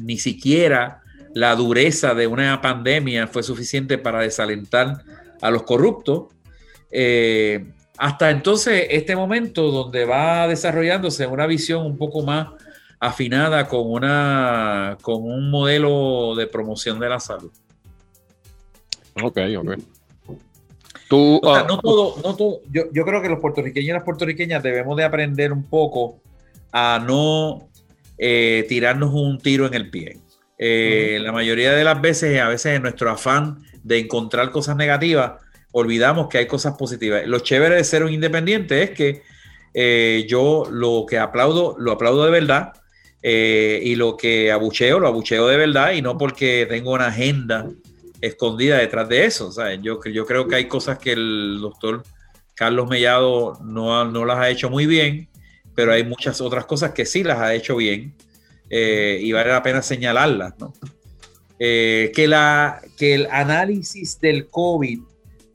ni 0.00 0.16
siquiera 0.16 1.00
la 1.34 1.56
dureza 1.56 2.14
de 2.14 2.28
una 2.28 2.60
pandemia 2.60 3.26
fue 3.26 3.42
suficiente 3.42 3.98
para 3.98 4.20
desalentar 4.20 5.02
a 5.42 5.50
los 5.50 5.64
corruptos. 5.64 6.26
Eh, 6.92 7.66
hasta 7.96 8.30
entonces 8.30 8.86
este 8.90 9.16
momento 9.16 9.72
donde 9.72 10.04
va 10.04 10.46
desarrollándose 10.46 11.26
una 11.26 11.48
visión 11.48 11.84
un 11.84 11.98
poco 11.98 12.22
más 12.22 12.50
afinada 13.00 13.66
con, 13.66 13.90
una, 13.90 14.98
con 15.02 15.24
un 15.24 15.50
modelo 15.50 16.36
de 16.36 16.46
promoción 16.46 17.00
de 17.00 17.08
la 17.08 17.18
salud. 17.18 17.50
Ok, 19.20 19.38
ok. 19.58 19.97
Ah, 21.10 21.64
no 21.66 21.80
todo, 21.80 22.16
no 22.22 22.36
todo. 22.36 22.60
Yo, 22.70 23.04
creo 23.04 23.22
que 23.22 23.28
los 23.28 23.40
puertorriqueños 23.40 23.88
y 23.88 23.92
las 23.92 24.02
puertorriqueñas 24.02 24.62
debemos 24.62 24.96
de 24.96 25.04
aprender 25.04 25.52
un 25.52 25.64
poco 25.64 26.20
a 26.70 27.02
no 27.04 27.68
eh, 28.18 28.66
tirarnos 28.68 29.14
un 29.14 29.38
tiro 29.38 29.66
en 29.66 29.74
el 29.74 29.90
pie. 29.90 30.18
Eh, 30.58 31.18
la 31.22 31.32
mayoría 31.32 31.72
de 31.72 31.84
las 31.84 32.00
veces, 32.00 32.38
a 32.40 32.48
veces 32.48 32.76
en 32.76 32.82
nuestro 32.82 33.10
afán 33.10 33.58
de 33.82 33.98
encontrar 33.98 34.50
cosas 34.50 34.76
negativas, 34.76 35.32
olvidamos 35.72 36.28
que 36.28 36.38
hay 36.38 36.46
cosas 36.46 36.76
positivas. 36.76 37.26
Lo 37.26 37.38
chévere 37.38 37.76
de 37.76 37.84
ser 37.84 38.02
un 38.02 38.12
independiente 38.12 38.82
es 38.82 38.90
que 38.90 39.22
eh, 39.72 40.26
yo 40.28 40.64
lo 40.70 41.06
que 41.08 41.18
aplaudo, 41.18 41.76
lo 41.78 41.92
aplaudo 41.92 42.24
de 42.24 42.30
verdad. 42.30 42.72
y 43.22 43.94
lo 43.96 44.16
que 44.16 44.52
abucheo, 44.52 45.00
lo 45.00 45.08
abucheo 45.08 45.48
de 45.48 45.56
verdad 45.56 45.92
y 45.92 46.02
no 46.02 46.16
porque 46.18 46.66
tengo 46.68 46.92
una 46.92 47.08
agenda 47.08 47.66
escondida 48.20 48.78
detrás 48.78 49.08
de 49.08 49.24
eso. 49.24 49.52
Yo, 49.82 50.00
yo 50.04 50.26
creo 50.26 50.48
que 50.48 50.56
hay 50.56 50.68
cosas 50.68 50.98
que 50.98 51.12
el 51.12 51.58
doctor 51.60 52.02
Carlos 52.54 52.88
Mellado 52.88 53.58
no, 53.62 54.04
no 54.04 54.24
las 54.24 54.38
ha 54.38 54.50
hecho 54.50 54.68
muy 54.70 54.86
bien, 54.86 55.28
pero 55.74 55.92
hay 55.92 56.04
muchas 56.04 56.40
otras 56.40 56.66
cosas 56.66 56.92
que 56.92 57.06
sí 57.06 57.22
las 57.22 57.38
ha 57.38 57.54
hecho 57.54 57.76
bien 57.76 58.14
eh, 58.68 59.18
y 59.22 59.30
vale 59.32 59.50
la 59.50 59.62
pena 59.62 59.80
señalarlas. 59.82 60.54
Eh, 61.60 62.12
que, 62.14 62.26
la, 62.28 62.80
que 62.96 63.14
el 63.14 63.28
análisis 63.30 64.20
del 64.20 64.48
COVID 64.48 65.00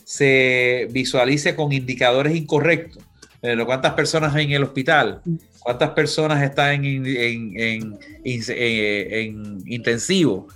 se 0.04 0.88
visualice 0.92 1.56
con 1.56 1.72
indicadores 1.72 2.36
incorrectos. 2.36 3.04
¿Cuántas 3.66 3.94
personas 3.94 4.34
hay 4.34 4.46
en 4.46 4.52
el 4.52 4.64
hospital? 4.64 5.22
¿Cuántas 5.60 5.90
personas 5.90 6.42
están 6.42 6.86
en, 6.86 7.06
en, 7.06 7.58
en, 7.58 8.00
en 8.24 9.64
intensivo? 9.66 10.48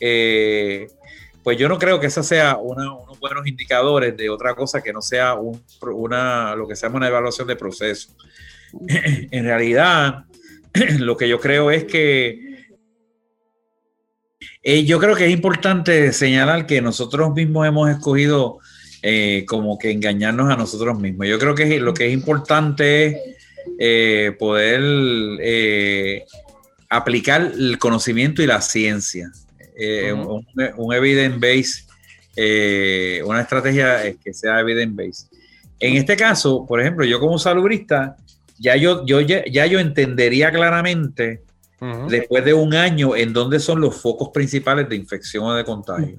Eh, 0.00 0.86
pues 1.42 1.58
yo 1.58 1.68
no 1.68 1.78
creo 1.78 1.98
que 1.98 2.06
esa 2.06 2.22
sea 2.22 2.56
unos 2.56 3.18
buenos 3.18 3.46
indicadores 3.46 4.16
de 4.16 4.30
otra 4.30 4.54
cosa 4.54 4.82
que 4.82 4.92
no 4.92 5.02
sea 5.02 5.34
una, 5.34 6.54
lo 6.54 6.68
que 6.68 6.76
se 6.76 6.86
llama 6.86 6.98
una 6.98 7.08
evaluación 7.08 7.48
de 7.48 7.56
proceso. 7.56 8.10
en 8.88 9.44
realidad, 9.44 10.24
lo 10.98 11.16
que 11.16 11.28
yo 11.28 11.40
creo 11.40 11.70
es 11.70 11.84
que 11.84 12.52
eh, 14.62 14.84
yo 14.84 15.00
creo 15.00 15.16
que 15.16 15.26
es 15.26 15.32
importante 15.32 16.12
señalar 16.12 16.66
que 16.66 16.80
nosotros 16.80 17.34
mismos 17.34 17.66
hemos 17.66 17.90
escogido 17.90 18.58
eh, 19.02 19.44
como 19.48 19.78
que 19.78 19.90
engañarnos 19.90 20.52
a 20.52 20.56
nosotros 20.56 20.98
mismos. 20.98 21.26
Yo 21.26 21.38
creo 21.38 21.54
que 21.54 21.80
lo 21.80 21.92
que 21.92 22.06
es 22.06 22.12
importante 22.12 23.06
es 23.06 23.16
eh, 23.78 24.36
poder 24.38 26.24
aplicar 26.88 27.52
el 27.56 27.78
conocimiento 27.78 28.42
y 28.42 28.46
la 28.46 28.60
ciencia. 28.60 29.32
Eh, 29.84 30.12
un, 30.12 30.46
un, 30.76 30.94
evidence 30.94 31.38
base, 31.38 31.84
eh, 32.36 33.20
una 33.26 33.40
estrategia 33.40 34.14
que 34.22 34.32
sea 34.32 34.60
evidence 34.60 34.94
base. 34.94 35.26
En 35.80 35.96
este 35.96 36.16
caso, 36.16 36.64
por 36.66 36.80
ejemplo, 36.80 37.04
yo 37.04 37.18
como 37.18 37.36
salubrista, 37.38 38.16
ya 38.58 38.76
yo, 38.76 39.04
yo, 39.04 39.20
ya, 39.20 39.66
yo 39.66 39.80
entendería 39.80 40.52
claramente 40.52 41.42
después 42.08 42.44
de 42.44 42.54
un 42.54 42.74
año 42.74 43.16
en 43.16 43.32
donde 43.32 43.58
son 43.58 43.80
los 43.80 44.00
focos 44.00 44.28
principales 44.28 44.88
de 44.88 44.94
infección 44.94 45.44
o 45.46 45.54
de 45.54 45.64
contagio. 45.64 46.16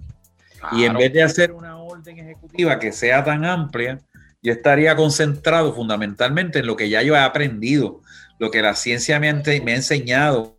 Y 0.74 0.84
en 0.84 0.94
vez 0.96 1.14
de 1.14 1.24
hacer 1.24 1.54
una 1.54 1.78
orden 1.78 2.20
ejecutiva 2.20 2.80
que 2.80 2.92
sea 2.92 3.24
tan 3.24 3.46
amplia, 3.46 4.02
yo 4.42 4.52
estaría 4.52 4.94
concentrado 4.98 5.74
fundamentalmente 5.74 6.60
en 6.60 6.68
lo 6.68 6.76
que 6.76 6.90
ya 6.90 7.02
yo 7.02 7.16
he 7.16 7.20
aprendido, 7.20 8.02
lo 8.40 8.52
que 8.52 8.62
la 8.62 8.76
ciencia 8.76 9.18
me 9.22 9.30
ha, 9.30 9.42
enseñado, 9.74 10.58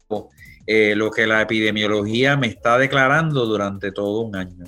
eh, 0.67 0.95
lo 0.97 1.11
que 1.11 1.27
la 1.27 1.43
epidemiología 1.43 2.37
me 2.37 2.47
está 2.47 2.79
declarando 2.79 3.47
durante 3.47 3.93
todo 3.93 4.21
un 4.21 4.37
año. 4.37 4.65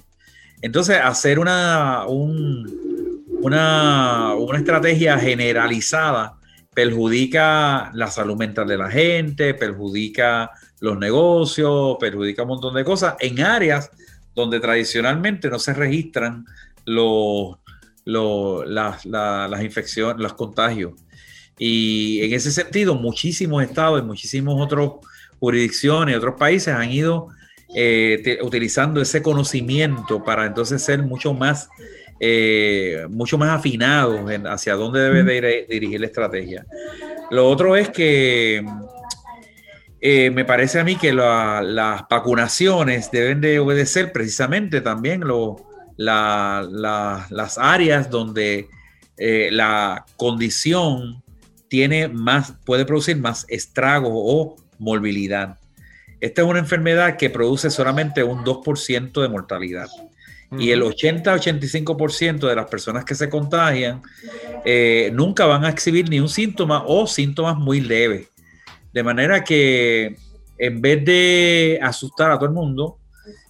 Entonces, 0.62 0.98
hacer 1.02 1.38
una, 1.38 2.04
una, 2.06 4.34
una 4.34 4.58
estrategia 4.58 5.18
generalizada 5.18 6.34
perjudica 6.74 7.90
la 7.94 8.08
salud 8.08 8.36
mental 8.36 8.68
de 8.68 8.76
la 8.76 8.90
gente, 8.90 9.54
perjudica 9.54 10.50
los 10.80 10.98
negocios, 10.98 11.96
perjudica 11.98 12.42
un 12.42 12.48
montón 12.48 12.74
de 12.74 12.84
cosas 12.84 13.14
en 13.20 13.40
áreas 13.40 13.90
donde 14.34 14.60
tradicionalmente 14.60 15.48
no 15.48 15.58
se 15.58 15.72
registran 15.72 16.44
los, 16.84 17.56
las, 18.04 19.62
infecciones, 19.62 20.22
los 20.22 20.34
contagios. 20.34 20.92
Y 21.58 22.20
en 22.22 22.34
ese 22.34 22.52
sentido, 22.52 22.94
muchísimos 22.94 23.62
estados 23.62 24.02
y 24.02 24.04
muchísimos 24.04 24.60
otros 24.60 24.96
jurisdicciones, 25.38 26.16
otros 26.16 26.34
países 26.38 26.74
han 26.74 26.90
ido 26.90 27.28
eh, 27.74 28.38
utilizando 28.42 29.00
ese 29.00 29.22
conocimiento 29.22 30.22
para 30.22 30.46
entonces 30.46 30.80
ser 30.82 31.02
mucho 31.02 31.34
más 31.34 31.68
eh, 32.20 33.06
mucho 33.10 33.36
más 33.36 33.50
afinados 33.50 34.20
hacia 34.46 34.74
dónde 34.74 35.00
debe 35.00 35.66
dirigir 35.68 36.00
la 36.00 36.06
estrategia. 36.06 36.64
Lo 37.30 37.46
otro 37.46 37.76
es 37.76 37.90
que 37.90 38.64
eh, 40.00 40.30
me 40.30 40.46
parece 40.46 40.80
a 40.80 40.84
mí 40.84 40.96
que 40.96 41.12
las 41.12 42.02
vacunaciones 42.08 43.10
deben 43.10 43.42
de 43.42 43.58
obedecer 43.58 44.12
precisamente 44.12 44.80
también 44.80 45.24
las 45.98 47.58
áreas 47.58 48.08
donde 48.08 48.68
la 49.18 50.06
condición 50.16 51.22
tiene 51.68 52.08
más, 52.08 52.54
puede 52.64 52.86
producir 52.86 53.18
más 53.18 53.44
estragos 53.48 54.12
o 54.14 54.56
morbilidad. 54.78 55.58
Esta 56.20 56.42
es 56.42 56.48
una 56.48 56.58
enfermedad 56.58 57.16
que 57.16 57.30
produce 57.30 57.70
solamente 57.70 58.22
un 58.22 58.44
2% 58.44 59.20
de 59.22 59.28
mortalidad 59.28 59.88
y 60.58 60.70
el 60.70 60.82
80-85% 60.82 62.48
de 62.48 62.54
las 62.54 62.66
personas 62.66 63.04
que 63.04 63.14
se 63.14 63.28
contagian 63.28 64.02
eh, 64.64 65.10
nunca 65.12 65.44
van 65.46 65.64
a 65.64 65.68
exhibir 65.68 66.08
ni 66.08 66.20
un 66.20 66.28
síntoma 66.28 66.84
o 66.86 67.06
síntomas 67.06 67.56
muy 67.56 67.80
leves. 67.80 68.28
De 68.92 69.02
manera 69.02 69.42
que 69.42 70.16
en 70.58 70.80
vez 70.80 71.04
de 71.04 71.78
asustar 71.82 72.30
a 72.30 72.36
todo 72.36 72.46
el 72.46 72.54
mundo, 72.54 72.98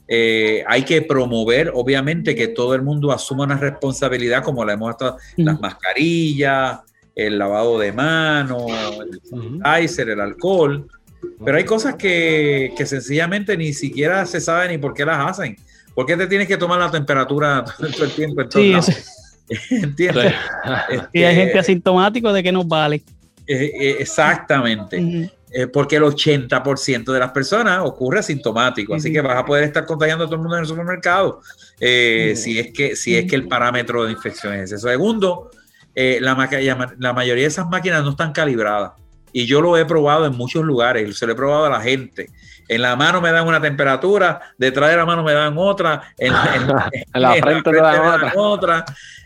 eh, 0.09 0.65
hay 0.67 0.85
que 0.85 1.03
promover, 1.03 1.71
obviamente, 1.75 2.35
que 2.35 2.49
todo 2.49 2.75
el 2.75 2.83
mundo 2.83 3.13
asuma 3.13 3.45
una 3.45 3.57
responsabilidad 3.57 4.43
como 4.43 4.65
la 4.65 4.73
hemos 4.73 4.91
estado, 4.91 5.19
las 5.37 5.61
mascarillas, 5.61 6.81
el 7.15 7.39
lavado 7.39 7.79
de 7.79 7.93
manos, 7.93 8.65
el 8.69 10.09
el 10.09 10.21
alcohol. 10.21 10.89
Pero 11.45 11.57
hay 11.57 11.65
cosas 11.65 11.95
que, 11.97 12.73
que 12.77 12.87
sencillamente 12.87 13.57
ni 13.57 13.73
siquiera 13.73 14.25
se 14.27 14.41
sabe 14.41 14.69
ni 14.69 14.79
por 14.79 14.95
qué 14.95 15.05
las 15.05 15.31
hacen. 15.31 15.57
¿Por 15.95 16.05
qué 16.05 16.15
te 16.15 16.27
tienes 16.27 16.47
que 16.47 16.59
tomar 16.59 16.79
la 16.79 16.91
temperatura 16.91 17.65
todo 17.79 18.05
el 18.05 18.13
tiempo? 18.13 18.43
sí, 18.51 18.75
¿Entiendes? 19.71 20.35
y 21.13 21.23
hay 21.23 21.37
gente 21.37 21.59
asintomática, 21.59 22.33
¿de 22.33 22.43
qué 22.43 22.53
nos 22.53 22.67
vale? 22.67 23.03
Eh, 23.47 23.71
eh, 23.81 23.97
exactamente. 24.01 25.31
Eh, 25.53 25.69
porque 25.69 25.97
el 25.97 26.03
80% 26.03 27.13
de 27.13 27.19
las 27.19 27.31
personas 27.31 27.81
ocurre 27.83 28.19
asintomático, 28.19 28.95
así 28.95 29.13
que 29.13 29.21
vas 29.21 29.39
a 29.39 29.45
poder 29.45 29.65
estar 29.65 29.87
contagiando 29.87 30.25
a 30.25 30.27
todo 30.27 30.37
el 30.37 30.43
mundo 30.43 30.57
en 30.57 30.63
el 30.63 30.69
supermercado 30.69 31.41
si, 31.79 32.59
es 32.59 32.73
que, 32.73 32.97
si 32.97 33.17
es 33.17 33.31
que 33.31 33.37
el 33.37 33.47
parámetro 33.47 34.05
de 34.05 34.13
infección 34.13 34.53
es 34.55 34.73
ese. 34.73 34.79
Segundo, 34.79 35.51
la, 35.95 36.49
la 36.99 37.13
mayoría 37.13 37.45
de 37.45 37.49
esas 37.49 37.69
máquinas 37.69 38.03
no 38.03 38.11
están 38.11 38.33
calibradas 38.33 38.93
y 39.37 39.47
yo 39.47 39.61
lo 39.61 39.77
he 39.77 39.85
probado 39.85 40.25
en 40.25 40.37
muchos 40.37 40.65
lugares, 40.65 41.19
se 41.19 41.27
lo 41.27 41.33
he 41.33 41.37
probado 41.37 41.67
a 41.67 41.71
la 41.71 41.81
gente 41.81 42.31
en 42.69 42.83
la 42.83 42.97
mano 42.97 43.21
me 43.21 43.31
dan 43.31 43.47
una 43.47 43.61
temperatura, 43.61 44.41
detrás 44.59 44.91
de 44.91 44.97
la 44.97 45.07
mano 45.07 45.23
me 45.23 45.33
dan 45.33 45.55
otra, 45.57 46.03
en, 46.19 46.33
la 47.15 47.35
frente, 47.35 47.71
me 47.71 47.79
dan 47.79 48.33
otra. 48.37 48.85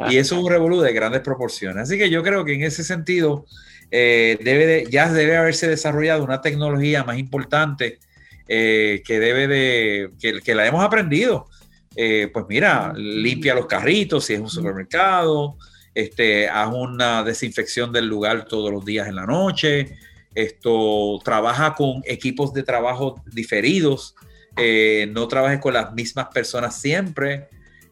y 0.09 0.17
eso 0.17 0.37
es 0.37 0.43
un 0.43 0.51
revolú 0.51 0.81
de 0.81 0.93
grandes 0.93 1.23
proporciones. 1.23 1.85
Así 1.85 1.97
que 1.97 2.11
yo 2.11 2.23
creo 2.23 2.45
que 2.45 2.55
en 2.55 2.63
ese 2.63 2.85
sentido 2.85 3.47
eh, 3.91 4.39
debe 4.43 4.87
ya 4.91 5.11
debe 5.13 5.37
haberse 5.37 5.69
desarrollado 5.69 6.23
una 6.23 6.41
tecnología 6.41 7.03
más 7.05 7.19
importante 7.19 7.99
eh, 8.47 9.03
que 9.05 9.19
debe 9.19 9.49
de, 9.49 10.11
que, 10.19 10.55
la 10.55 10.67
hemos 10.67 10.85
aprendido. 10.85 11.49
Eh, 11.97 12.31
pues 12.33 12.45
mira, 12.49 12.93
limpia 12.95 13.55
los 13.55 13.67
carritos 13.67 14.27
si 14.27 14.35
es 14.35 14.41
un 14.41 14.51
supermercado, 14.51 15.57
este, 16.01 16.49
haz 16.49 16.73
una 16.73 17.23
desinfección 17.23 17.93
del 17.93 18.07
lugar 18.07 18.47
todos 18.47 18.73
los 18.73 18.85
días 18.85 19.09
en 19.09 19.17
la 19.17 19.27
noche, 19.27 19.97
esto 20.35 21.19
trabaja 21.25 21.75
con 21.75 22.03
equipos 22.05 22.53
de 22.53 22.63
trabajo 22.63 23.23
diferidos, 23.33 24.15
eh, 24.57 25.09
no 25.13 25.29
trabajes 25.29 25.61
con 25.61 25.75
las 25.75 25.93
mismas 25.93 26.29
personas 26.29 26.81
siempre, 26.81 27.49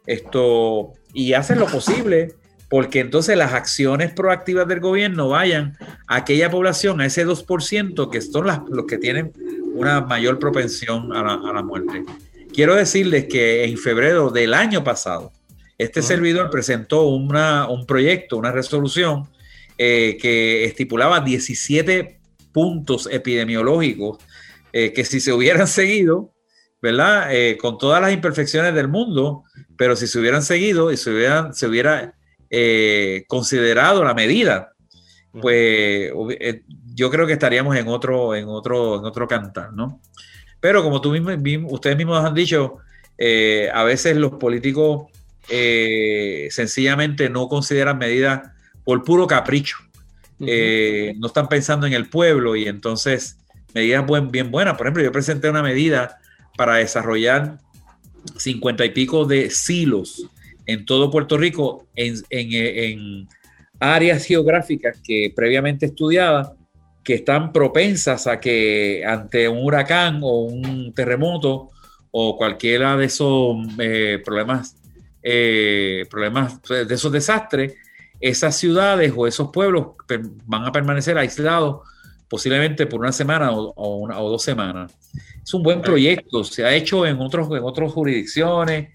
esto, 0.07 0.93
y 1.13 1.35
haces 1.35 1.57
lo 1.57 1.67
posible 1.67 2.35
porque 2.69 3.01
entonces 3.01 3.37
las 3.37 3.55
acciones 3.55 4.13
proactivas 4.13 4.69
del 4.69 4.81
gobierno 4.81 5.29
vayan 5.29 5.77
a 6.07 6.17
aquella 6.17 6.51
población, 6.51 7.01
a 7.01 7.07
ese 7.07 7.27
2% 7.27 8.11
que 8.11 8.21
son 8.21 8.47
los 8.47 8.87
que 8.87 8.99
tienen 8.99 9.33
una 9.75 10.03
mayor 10.03 10.39
propensión 10.39 11.13
a 11.15 11.23
la, 11.23 11.63
muerte. 11.63 12.05
Quiero 12.53 12.75
decirles 12.75 13.27
que 13.27 13.65
en 13.65 13.79
febrero 13.79 14.31
del 14.31 14.53
año 14.53 14.85
pasado, 14.85 15.33
este 15.79 16.03
servidor 16.03 16.51
presentó 16.51 17.07
una, 17.07 17.69
un 17.69 17.87
proyecto, 17.87 18.37
una 18.37 18.51
resolución 18.51 19.29
eh, 19.79 20.19
que 20.21 20.65
estipulaba 20.65 21.21
17 21.21 22.19
puntos 22.53 23.09
epidemiológicos 23.13 24.19
eh, 24.73 24.93
que 24.93 25.05
si 25.05 25.21
se 25.21 25.33
hubieran 25.33 25.69
seguido, 25.69 26.35
¿verdad? 26.83 27.33
Eh, 27.33 27.57
con 27.59 27.79
todas 27.79 28.03
las 28.03 28.13
imperfecciones 28.13 28.75
del 28.75 28.89
mundo, 28.89 29.45
pero 29.77 29.95
si 29.95 30.09
se 30.09 30.19
hubieran 30.19 30.43
seguido 30.43 30.91
y 30.91 30.97
se, 30.97 31.11
hubieran, 31.11 31.55
se 31.55 31.69
hubiera 31.69 32.15
considerado 33.29 34.03
la 34.03 34.15
medida, 34.15 34.73
pues 35.33 36.11
yo 36.95 37.11
creo 37.11 37.27
que 37.27 37.35
estaríamos 37.35 37.77
en 37.77 37.87
otro, 37.89 38.35
en 38.35 38.49
otro, 38.49 38.99
en 38.99 39.05
otro 39.05 39.29
cantar, 39.29 39.75
¿no? 39.75 40.01
Pero 40.59 40.83
como 40.83 41.03
tú 41.03 41.13
mismo, 41.13 41.69
ustedes 41.69 41.97
mismos 41.97 42.25
han 42.25 42.33
dicho, 42.33 42.79
a 43.75 43.85
veces 43.85 44.17
los 44.17 44.33
políticos 44.33 45.09
sencillamente 45.49 47.31
no 47.31 47.49
consideran 47.49 47.99
medidas 47.99 48.51
por 48.85 49.05
puro 49.05 49.27
capricho. 49.27 49.77
Eh, 50.41 51.15
no 51.19 51.27
están 51.27 51.49
pensando 51.49 51.87
en 51.87 51.93
el 51.93 52.09
pueblo 52.09 52.55
y 52.55 52.69
entonces 52.69 53.39
medidas 53.75 54.05
bien 54.31 54.51
buenas. 54.51 54.77
Por 54.77 54.87
ejemplo, 54.87 55.03
yo 55.03 55.13
presenté 55.13 55.51
una 55.51 55.63
medida 55.63 56.19
para 56.57 56.77
desarrollar 56.77 57.59
cincuenta 58.37 58.85
y 58.85 58.91
pico 58.91 59.25
de 59.25 59.51
silos 59.51 60.29
en 60.67 60.85
todo 60.85 61.11
Puerto 61.11 61.37
Rico 61.39 61.87
en, 61.95 63.29
áreas 63.81 64.25
geográficas 64.25 65.01
que 65.05 65.33
previamente 65.35 65.87
estudiadas 65.87 66.51
que 67.05 67.15
están 67.15 67.53
propensas 67.53 68.27
a 68.27 68.41
que 68.41 69.05
ante 69.07 69.49
un 69.49 69.65
huracán 69.65 70.21
o 70.23 70.43
un 70.43 70.93
terremoto 70.95 71.71
o 72.11 72.37
cualquiera 72.37 72.97
de 72.97 73.05
esos 73.05 73.57
eh, 73.79 74.21
problemas, 74.25 74.77
eh, 75.31 76.07
problemas 76.09 76.59
de 76.63 76.95
esos 76.95 77.13
desastres, 77.13 77.75
esas 78.19 78.57
ciudades 78.57 79.13
o 79.15 79.27
esos 79.27 79.51
pueblos 79.51 79.89
van 80.47 80.65
a 80.65 80.73
permanecer 80.73 81.19
aislados 81.19 81.87
posiblemente 82.31 82.87
por 82.87 83.01
una 83.01 83.13
semana 83.13 83.53
o, 83.53 83.97
una, 83.97 84.19
o 84.21 84.31
dos 84.31 84.43
semanas. 84.43 84.97
Es 85.43 85.53
un 85.53 85.63
buen 85.63 85.83
proyecto, 85.83 86.45
se 86.45 86.65
ha 86.65 86.75
hecho 86.75 87.07
en, 87.07 87.21
otros, 87.21 87.47
en 87.51 87.63
otras 87.63 87.93
jurisdicciones, 87.93 88.89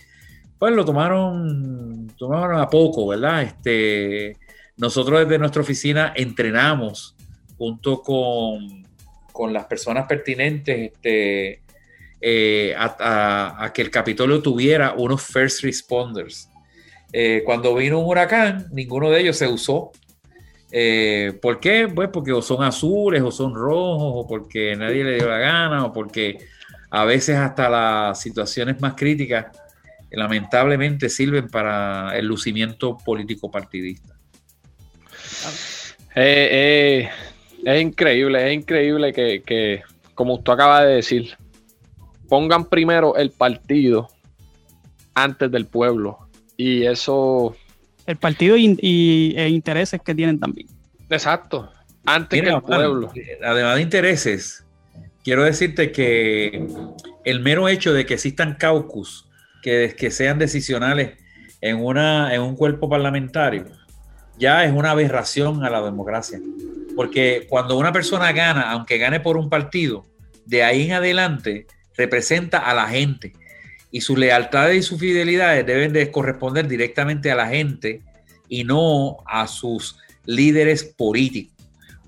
pues 0.58 0.74
lo 0.74 0.84
tomaron, 0.84 2.12
tomaron 2.18 2.60
a 2.60 2.68
poco, 2.68 3.08
¿verdad? 3.10 3.44
Este, 3.44 4.36
nosotros 4.78 5.20
desde 5.20 5.38
nuestra 5.38 5.62
oficina 5.62 6.14
entrenamos 6.16 7.16
junto 7.60 8.02
con, 8.02 8.88
con 9.32 9.54
las 9.54 9.66
personas 9.66 10.08
pertinentes 10.08 10.94
este, 10.94 11.63
eh, 12.26 12.74
a, 12.78 13.70
que 13.74 13.82
el 13.82 13.92
Capitolio 13.92 14.42
tuviera 14.42 14.94
unos 14.94 15.22
first 15.22 15.62
responders 15.62 16.50
eh, 17.12 17.42
cuando 17.46 17.76
vino 17.76 18.00
un 18.00 18.06
huracán, 18.06 18.68
ninguno 18.72 19.12
de 19.12 19.20
ellos 19.20 19.36
se 19.36 19.46
usó. 19.46 19.92
Eh, 20.72 21.38
¿Por 21.42 21.60
qué? 21.60 21.90
Pues 21.94 22.08
porque 22.14 22.32
o 22.32 22.42
son 22.42 22.64
azules 22.64 23.22
o 23.22 23.30
son 23.30 23.54
rojos 23.54 24.14
o 24.16 24.26
porque 24.26 24.74
nadie 24.78 25.04
le 25.04 25.16
dio 25.16 25.28
la 25.28 25.38
gana 25.38 25.86
o 25.86 25.92
porque 25.92 26.38
a 26.90 27.04
veces 27.04 27.36
hasta 27.36 27.70
las 27.70 28.22
situaciones 28.22 28.80
más 28.80 28.94
críticas 28.94 29.48
lamentablemente 30.10 31.10
sirven 31.10 31.50
para 31.50 32.18
el 32.18 32.26
lucimiento 32.26 32.98
político 33.00 33.52
partidista. 33.52 34.16
Es 36.16 37.10
increíble, 37.82 38.48
es 38.48 38.54
increíble 38.54 39.12
que, 39.12 39.84
como 40.16 40.36
usted 40.36 40.54
acaba 40.54 40.86
de 40.86 40.96
decir, 40.96 41.36
pongan 42.34 42.66
primero 42.66 43.16
el 43.16 43.30
partido 43.30 44.08
antes 45.14 45.52
del 45.52 45.68
pueblo. 45.68 46.18
Y 46.58 46.84
eso. 46.84 47.56
El 48.08 48.18
partido 48.18 48.58
y, 48.58 49.36
e 49.38 49.50
intereses 49.50 50.02
que 50.02 50.16
tienen 50.16 50.40
también. 50.40 50.68
Exacto. 51.12 51.72
Antes 52.08 52.42
que 52.42 52.50
el 52.50 52.60
pueblo. 52.64 53.12
Además 53.46 53.76
de 53.76 53.82
intereses, 53.84 54.66
quiero 55.24 55.44
decirte 55.44 55.92
que 55.92 56.66
el 57.24 57.40
mero 57.42 57.70
hecho 57.70 57.94
de 57.94 58.08
que 58.08 58.16
existan 58.16 58.56
caucus 58.56 59.30
que, 59.62 59.94
que 59.96 60.10
sean 60.10 60.40
decisionales 60.40 61.20
en, 61.62 61.86
una, 61.86 62.34
en 62.34 62.42
un 62.42 62.56
cuerpo 62.56 62.90
parlamentario 62.90 63.68
ya 64.40 64.66
es 64.66 64.74
una 64.74 64.90
aberración 64.90 65.64
a 65.64 65.70
la 65.70 65.84
democracia. 65.84 66.40
Porque 66.96 67.46
cuando 67.48 67.78
una 67.78 67.94
persona 67.94 68.32
gana, 68.32 68.72
aunque 68.72 68.98
gane 68.98 69.20
por 69.20 69.38
un 69.38 69.52
partido, 69.52 70.04
de 70.48 70.64
ahí 70.64 70.86
en 70.88 70.94
adelante 70.94 71.68
representa 71.98 72.60
a 72.60 72.74
la 72.74 72.88
gente 72.88 73.34
y 73.92 74.02
sus 74.02 74.18
lealtades 74.18 74.78
y 74.78 74.82
sus 74.82 75.00
fidelidades 75.00 75.66
deben 75.66 75.94
de 75.94 76.10
corresponder 76.10 76.68
directamente 76.68 77.32
a 77.32 77.36
la 77.36 77.48
gente 77.48 78.02
y 78.50 78.64
no 78.64 79.18
a 79.28 79.48
sus 79.48 80.00
líderes 80.26 80.84
políticos. 80.84 81.54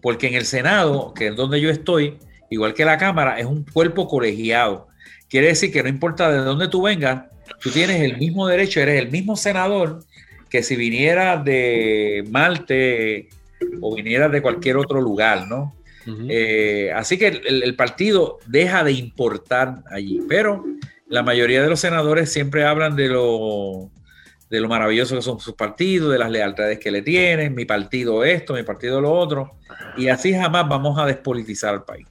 Porque 0.01 0.27
en 0.27 0.33
el 0.33 0.45
Senado, 0.45 1.13
que 1.13 1.27
es 1.27 1.35
donde 1.35 1.61
yo 1.61 1.69
estoy, 1.69 2.17
igual 2.49 2.73
que 2.73 2.85
la 2.85 2.97
Cámara, 2.97 3.39
es 3.39 3.45
un 3.45 3.63
cuerpo 3.63 4.07
colegiado. 4.07 4.87
Quiere 5.29 5.47
decir 5.47 5.71
que 5.71 5.83
no 5.83 5.89
importa 5.89 6.31
de 6.31 6.39
dónde 6.39 6.67
tú 6.67 6.81
vengas, 6.81 7.25
tú 7.61 7.69
tienes 7.69 8.01
el 8.01 8.17
mismo 8.17 8.47
derecho, 8.47 8.79
eres 8.79 8.99
el 8.99 9.11
mismo 9.11 9.35
senador 9.35 10.03
que 10.49 10.63
si 10.63 10.75
viniera 10.75 11.37
de 11.37 12.23
Malte 12.29 13.29
o 13.81 13.95
viniera 13.95 14.29
de 14.29 14.41
cualquier 14.41 14.77
otro 14.77 15.01
lugar, 15.01 15.47
¿no? 15.47 15.75
Eh, 16.29 16.91
así 16.95 17.17
que 17.17 17.27
el, 17.27 17.75
partido 17.75 18.39
deja 18.45 18.83
de 18.83 18.91
importar 18.91 19.83
allí, 19.89 20.21
pero 20.27 20.63
la 21.07 21.23
mayoría 21.23 21.61
de 21.61 21.69
los 21.69 21.79
senadores 21.79 22.31
siempre 22.31 22.63
hablan 22.65 22.95
de 22.95 23.09
lo, 23.09 23.89
de 24.49 24.59
lo 24.59 24.69
maravilloso 24.69 25.15
que 25.15 25.21
son 25.21 25.39
sus 25.39 25.55
partidos, 25.55 26.11
de 26.11 26.19
las 26.19 26.29
lealtades 26.29 26.79
que 26.79 26.91
le 26.91 27.01
tienen, 27.01 27.55
mi 27.55 27.65
partido 27.65 28.23
esto, 28.23 28.53
mi 28.53 28.63
partido 28.63 29.01
lo 29.01 29.11
otro, 29.11 29.57
y 29.97 30.07
así 30.07 30.33
jamás 30.33 30.67
vamos 30.67 30.97
a 30.99 31.05
despolitizar 31.05 31.73
al 31.73 31.83
país. 31.83 32.07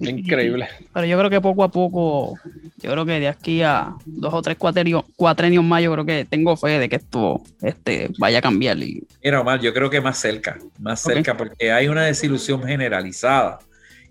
Increíble. 0.00 0.68
Pero 0.92 1.06
yo 1.06 1.18
creo 1.18 1.30
que 1.30 1.40
poco 1.40 1.64
a 1.64 1.70
poco, 1.70 2.38
yo 2.82 2.90
creo 2.90 3.04
que 3.06 3.20
de 3.20 3.28
aquí 3.28 3.62
a 3.62 3.94
dos 4.04 4.34
o 4.34 4.42
tres 4.42 4.56
cuatrenios, 4.56 5.04
cuatrenios 5.16 5.64
más, 5.64 5.82
yo 5.82 5.92
creo 5.92 6.04
que 6.04 6.26
tengo 6.28 6.56
fe 6.56 6.78
de 6.78 6.88
que 6.88 6.96
esto 6.96 7.42
este, 7.62 8.10
vaya 8.18 8.38
a 8.38 8.42
cambiar. 8.42 8.78
Y... 8.78 9.02
Mira, 9.22 9.40
Omar, 9.40 9.60
yo 9.60 9.72
creo 9.72 9.90
que 9.90 10.00
más 10.00 10.18
cerca, 10.18 10.58
más 10.78 11.00
cerca, 11.00 11.36
porque 11.36 11.72
hay 11.72 11.88
una 11.88 12.04
desilusión 12.04 12.62
generalizada. 12.64 13.58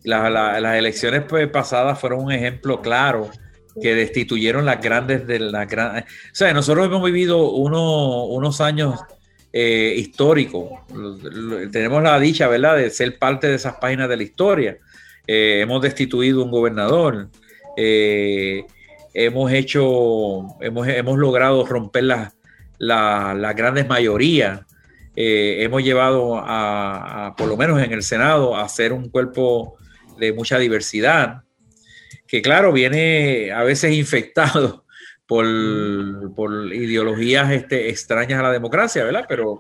las 0.03 0.77
elecciones 0.77 1.23
pues, 1.27 1.47
pasadas 1.47 1.99
fueron 1.99 2.23
un 2.23 2.31
ejemplo 2.31 2.81
claro 2.81 3.29
que 3.81 3.95
destituyeron 3.95 4.65
las 4.65 4.81
grandes 4.81 5.25
de 5.25 5.39
las 5.39 5.67
grandes. 5.67 6.03
O 6.03 6.35
sea, 6.35 6.53
nosotros 6.53 6.85
hemos 6.85 7.03
vivido 7.03 7.49
unos 7.51 8.61
años 8.61 8.99
eh, 9.51 9.93
históricos. 9.97 10.71
Tenemos 11.71 12.01
la 12.01 12.19
dicha, 12.19 12.47
¿verdad?, 12.47 12.77
de 12.77 12.89
ser 12.89 13.17
parte 13.17 13.47
de 13.47 13.55
esas 13.55 13.75
páginas 13.75 14.09
de 14.09 14.17
la 14.17 14.23
historia. 14.23 14.77
Eh, 15.25 15.61
hemos 15.61 15.81
destituido 15.81 16.43
un 16.43 16.51
gobernador, 16.51 17.29
eh, 17.77 18.65
hemos 19.13 19.51
hecho, 19.51 20.47
hemos, 20.61 20.87
hemos 20.87 21.17
logrado 21.17 21.65
romper 21.65 22.03
las 22.03 22.33
la, 22.77 23.53
grandes 23.55 23.87
mayorías, 23.87 24.61
eh, 25.15 25.57
hemos 25.59 25.83
llevado 25.83 26.37
a, 26.37 27.35
por 27.37 27.47
lo 27.47 27.55
menos 27.55 27.81
en 27.81 27.93
el 27.93 28.03
Senado, 28.03 28.55
a 28.55 28.67
ser 28.67 28.93
un 28.93 29.09
cuerpo 29.09 29.77
de 30.17 30.33
mucha 30.33 30.57
diversidad, 30.57 31.43
que 32.27 32.41
claro, 32.41 32.73
viene 32.73 33.51
a 33.51 33.63
veces 33.63 33.93
infectado 33.93 34.85
por, 35.25 35.45
por 36.35 36.73
ideologías 36.73 37.51
este, 37.51 37.89
extrañas 37.89 38.39
a 38.39 38.43
la 38.43 38.51
democracia, 38.51 39.03
¿verdad? 39.03 39.25
Pero, 39.29 39.59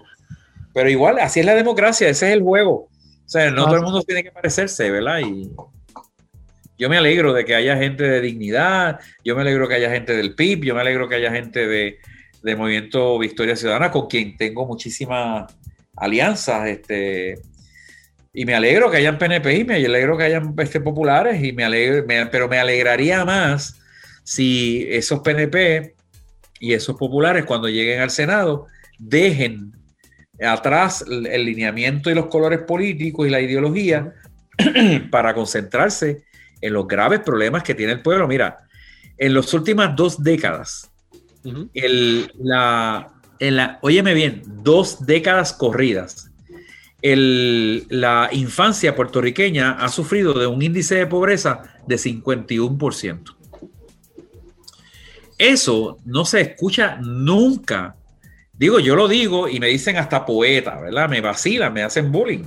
pero 0.73 0.89
igual, 0.89 1.19
así 1.19 1.39
es 1.39 1.45
la 1.45 1.55
democracia, 1.55 2.09
ese 2.09 2.27
es 2.27 2.33
el 2.33 2.41
juego. 2.41 2.89
O 3.33 3.35
sea, 3.35 3.49
no 3.49 3.65
todo 3.65 3.77
el 3.77 3.81
mundo 3.81 4.03
tiene 4.03 4.23
que 4.23 4.31
parecerse, 4.31 4.91
¿verdad? 4.91 5.21
Y 5.21 5.49
yo 6.77 6.87
me 6.87 6.97
alegro 6.97 7.33
de 7.33 7.43
que 7.43 7.55
haya 7.55 7.75
gente 7.75 8.03
de 8.03 8.21
dignidad, 8.21 8.99
yo 9.25 9.35
me 9.35 9.41
alegro 9.41 9.67
que 9.67 9.73
haya 9.73 9.89
gente 9.89 10.15
del 10.15 10.35
PIB, 10.35 10.65
yo 10.65 10.75
me 10.75 10.81
alegro 10.81 11.09
que 11.09 11.15
haya 11.15 11.31
gente 11.31 11.65
de, 11.65 11.97
Movimiento 12.55 13.17
Victoria 13.17 13.55
Ciudadana 13.55 13.89
con 13.89 14.05
quien 14.05 14.37
tengo 14.37 14.67
muchísimas 14.67 15.51
alianzas, 15.95 16.67
este, 16.67 17.39
y 18.31 18.45
me 18.45 18.53
alegro 18.53 18.91
que 18.91 18.97
hayan 18.97 19.17
PNP 19.17 19.55
y 19.55 19.63
me 19.63 19.83
alegro 19.83 20.15
que 20.15 20.25
hayan 20.25 20.53
este, 20.59 20.79
populares, 20.79 21.43
y 21.43 21.53
me 21.53 21.63
alegro, 21.63 22.05
pero 22.31 22.47
me 22.47 22.59
alegraría 22.59 23.25
más 23.25 23.81
si 24.23 24.85
esos 24.91 25.21
PNP 25.21 25.95
y 26.59 26.73
esos 26.73 26.97
populares 26.97 27.45
cuando 27.45 27.67
lleguen 27.67 27.99
al 27.99 28.11
Senado 28.11 28.67
dejen 28.99 29.73
atrás 30.45 31.03
el 31.07 31.45
lineamiento 31.45 32.09
y 32.09 32.15
los 32.15 32.27
colores 32.27 32.59
políticos 32.59 33.27
y 33.27 33.29
la 33.29 33.41
ideología 33.41 34.13
para 35.11 35.33
concentrarse 35.33 36.23
en 36.61 36.73
los 36.73 36.87
graves 36.87 37.19
problemas 37.19 37.63
que 37.63 37.75
tiene 37.75 37.93
el 37.93 38.01
pueblo. 38.01 38.27
Mira, 38.27 38.59
en 39.17 39.33
las 39.33 39.53
últimas 39.53 39.95
dos 39.95 40.23
décadas, 40.23 40.91
el, 41.73 42.31
la, 42.39 43.11
óyeme 43.81 44.13
bien, 44.13 44.41
dos 44.45 45.05
décadas 45.05 45.53
corridas, 45.53 46.31
la 47.01 48.29
infancia 48.31 48.95
puertorriqueña 48.95 49.71
ha 49.73 49.89
sufrido 49.89 50.33
de 50.33 50.47
un 50.47 50.61
índice 50.61 50.95
de 50.95 51.07
pobreza 51.07 51.63
de 51.85 51.95
51%. 51.95 53.35
Eso 55.37 55.97
no 56.05 56.23
se 56.23 56.41
escucha 56.41 56.97
nunca 57.01 57.97
Digo, 58.53 58.79
yo 58.79 58.95
lo 58.95 59.07
digo 59.07 59.49
y 59.49 59.59
me 59.59 59.67
dicen 59.67 59.97
hasta 59.97 60.25
poeta, 60.25 60.79
¿verdad? 60.79 61.09
Me 61.09 61.21
vacilan, 61.21 61.73
me 61.73 61.83
hacen 61.83 62.11
bullying. 62.11 62.45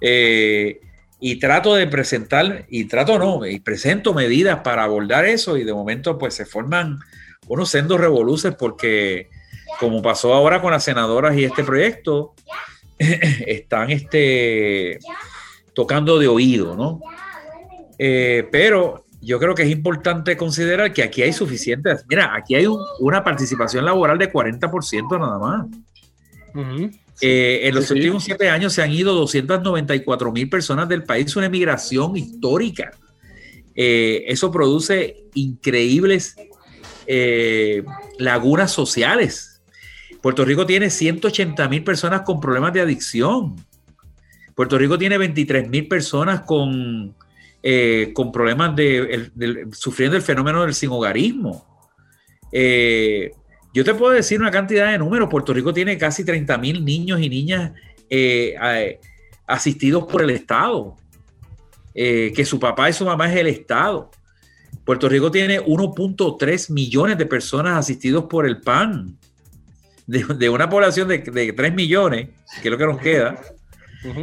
Eh, 0.00 0.80
y 1.20 1.36
trato 1.38 1.74
de 1.74 1.86
presentar, 1.86 2.66
y 2.68 2.84
trato 2.84 3.18
no, 3.18 3.46
y 3.46 3.60
presento 3.60 4.14
medidas 4.14 4.60
para 4.60 4.84
abordar 4.84 5.24
eso 5.24 5.56
y 5.56 5.64
de 5.64 5.72
momento 5.72 6.18
pues 6.18 6.34
se 6.34 6.46
forman 6.46 6.98
unos 7.46 7.70
sendos 7.70 8.00
revoluces 8.00 8.54
porque 8.56 9.28
como 9.78 10.02
pasó 10.02 10.34
ahora 10.34 10.60
con 10.60 10.72
las 10.72 10.84
senadoras 10.84 11.36
y 11.36 11.44
este 11.44 11.64
proyecto, 11.64 12.34
están 12.98 13.90
este, 13.90 14.98
tocando 15.74 16.18
de 16.18 16.28
oído, 16.28 16.76
¿no? 16.76 17.00
Eh, 17.98 18.48
pero 18.50 19.04
yo 19.22 19.38
creo 19.38 19.54
que 19.54 19.62
es 19.62 19.70
importante 19.70 20.36
considerar 20.36 20.92
que 20.92 21.02
aquí 21.02 21.22
hay 21.22 21.32
suficientes, 21.32 22.04
mira, 22.08 22.34
aquí 22.34 22.56
hay 22.56 22.66
una 22.98 23.22
participación 23.22 23.84
laboral 23.84 24.18
de 24.18 24.32
40% 24.32 25.18
nada 25.18 25.38
más. 25.38 25.66
Eh, 27.20 27.68
en 27.68 27.74
los 27.74 27.88
últimos 27.92 28.24
siete 28.24 28.50
años 28.50 28.72
se 28.72 28.82
han 28.82 28.90
ido 28.90 29.14
294 29.14 30.32
mil 30.32 30.48
personas 30.48 30.88
del 30.88 31.04
país, 31.04 31.34
una 31.36 31.46
emigración 31.46 32.16
histórica. 32.16 32.90
Eh, 33.76 34.24
eso 34.26 34.50
produce 34.50 35.24
increíbles 35.34 36.34
eh, 37.06 37.84
lagunas 38.18 38.72
sociales. 38.72 39.62
Puerto 40.20 40.44
Rico 40.44 40.66
tiene 40.66 40.90
180 40.90 41.68
mil 41.68 41.84
personas 41.84 42.22
con 42.22 42.40
problemas 42.40 42.72
de 42.72 42.80
adicción. 42.80 43.54
Puerto 44.56 44.76
Rico 44.78 44.98
tiene 44.98 45.16
23 45.16 45.68
mil 45.68 45.86
personas 45.86 46.40
con 46.40 47.14
eh, 47.64 48.10
con 48.12 48.32
problemas 48.32 48.74
de, 48.74 49.68
sufriendo 49.70 50.16
el 50.16 50.22
fenómeno 50.22 50.62
del 50.62 50.74
sinhogarismo. 50.74 51.64
Eh, 52.50 53.30
yo 53.72 53.84
te 53.84 53.94
puedo 53.94 54.12
decir 54.12 54.40
una 54.40 54.50
cantidad 54.50 54.90
de 54.90 54.98
números. 54.98 55.28
Puerto 55.30 55.54
Rico 55.54 55.72
tiene 55.72 55.96
casi 55.96 56.24
30 56.24 56.58
mil 56.58 56.84
niños 56.84 57.20
y 57.20 57.28
niñas 57.28 57.72
eh, 58.10 58.98
asistidos 59.46 60.04
por 60.10 60.22
el 60.22 60.30
Estado, 60.30 60.96
que 61.94 62.44
su 62.44 62.58
papá 62.58 62.90
y 62.90 62.92
su 62.92 63.04
mamá 63.04 63.30
es 63.30 63.36
el 63.36 63.46
Estado. 63.46 64.10
Puerto 64.84 65.08
Rico 65.08 65.30
tiene 65.30 65.60
1.3 65.60 66.72
millones 66.72 67.16
de 67.16 67.26
personas 67.26 67.78
asistidos 67.78 68.24
por 68.24 68.44
el 68.44 68.60
PAN, 68.60 69.16
de, 70.06 70.48
una 70.48 70.68
población 70.68 71.06
de, 71.06 71.18
de 71.18 71.52
3 71.52 71.74
millones, 71.74 72.28
que 72.60 72.68
es 72.68 72.72
lo 72.72 72.78
que 72.78 72.86
nos 72.86 72.98
queda. 73.00 73.40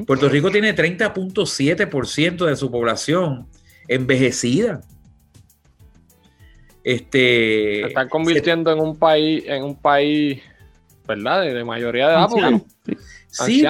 Puerto 0.05 0.29
Rico 0.29 0.51
tiene 0.51 0.75
30.7% 0.75 2.45
de 2.45 2.55
su 2.55 2.69
población 2.69 3.47
envejecida. 3.87 4.81
Este, 6.83 7.81
se 7.81 7.87
están 7.87 8.09
convirtiendo 8.09 8.71
en 8.71 8.79
un 8.79 8.97
país, 8.97 9.43
en 9.45 9.63
un 9.63 9.75
país, 9.75 10.41
¿verdad? 11.07 11.41
De, 11.43 11.63
mayoría 11.63 12.07
de 12.07 12.13
edad. 12.13 12.29
Sí, 13.31 13.63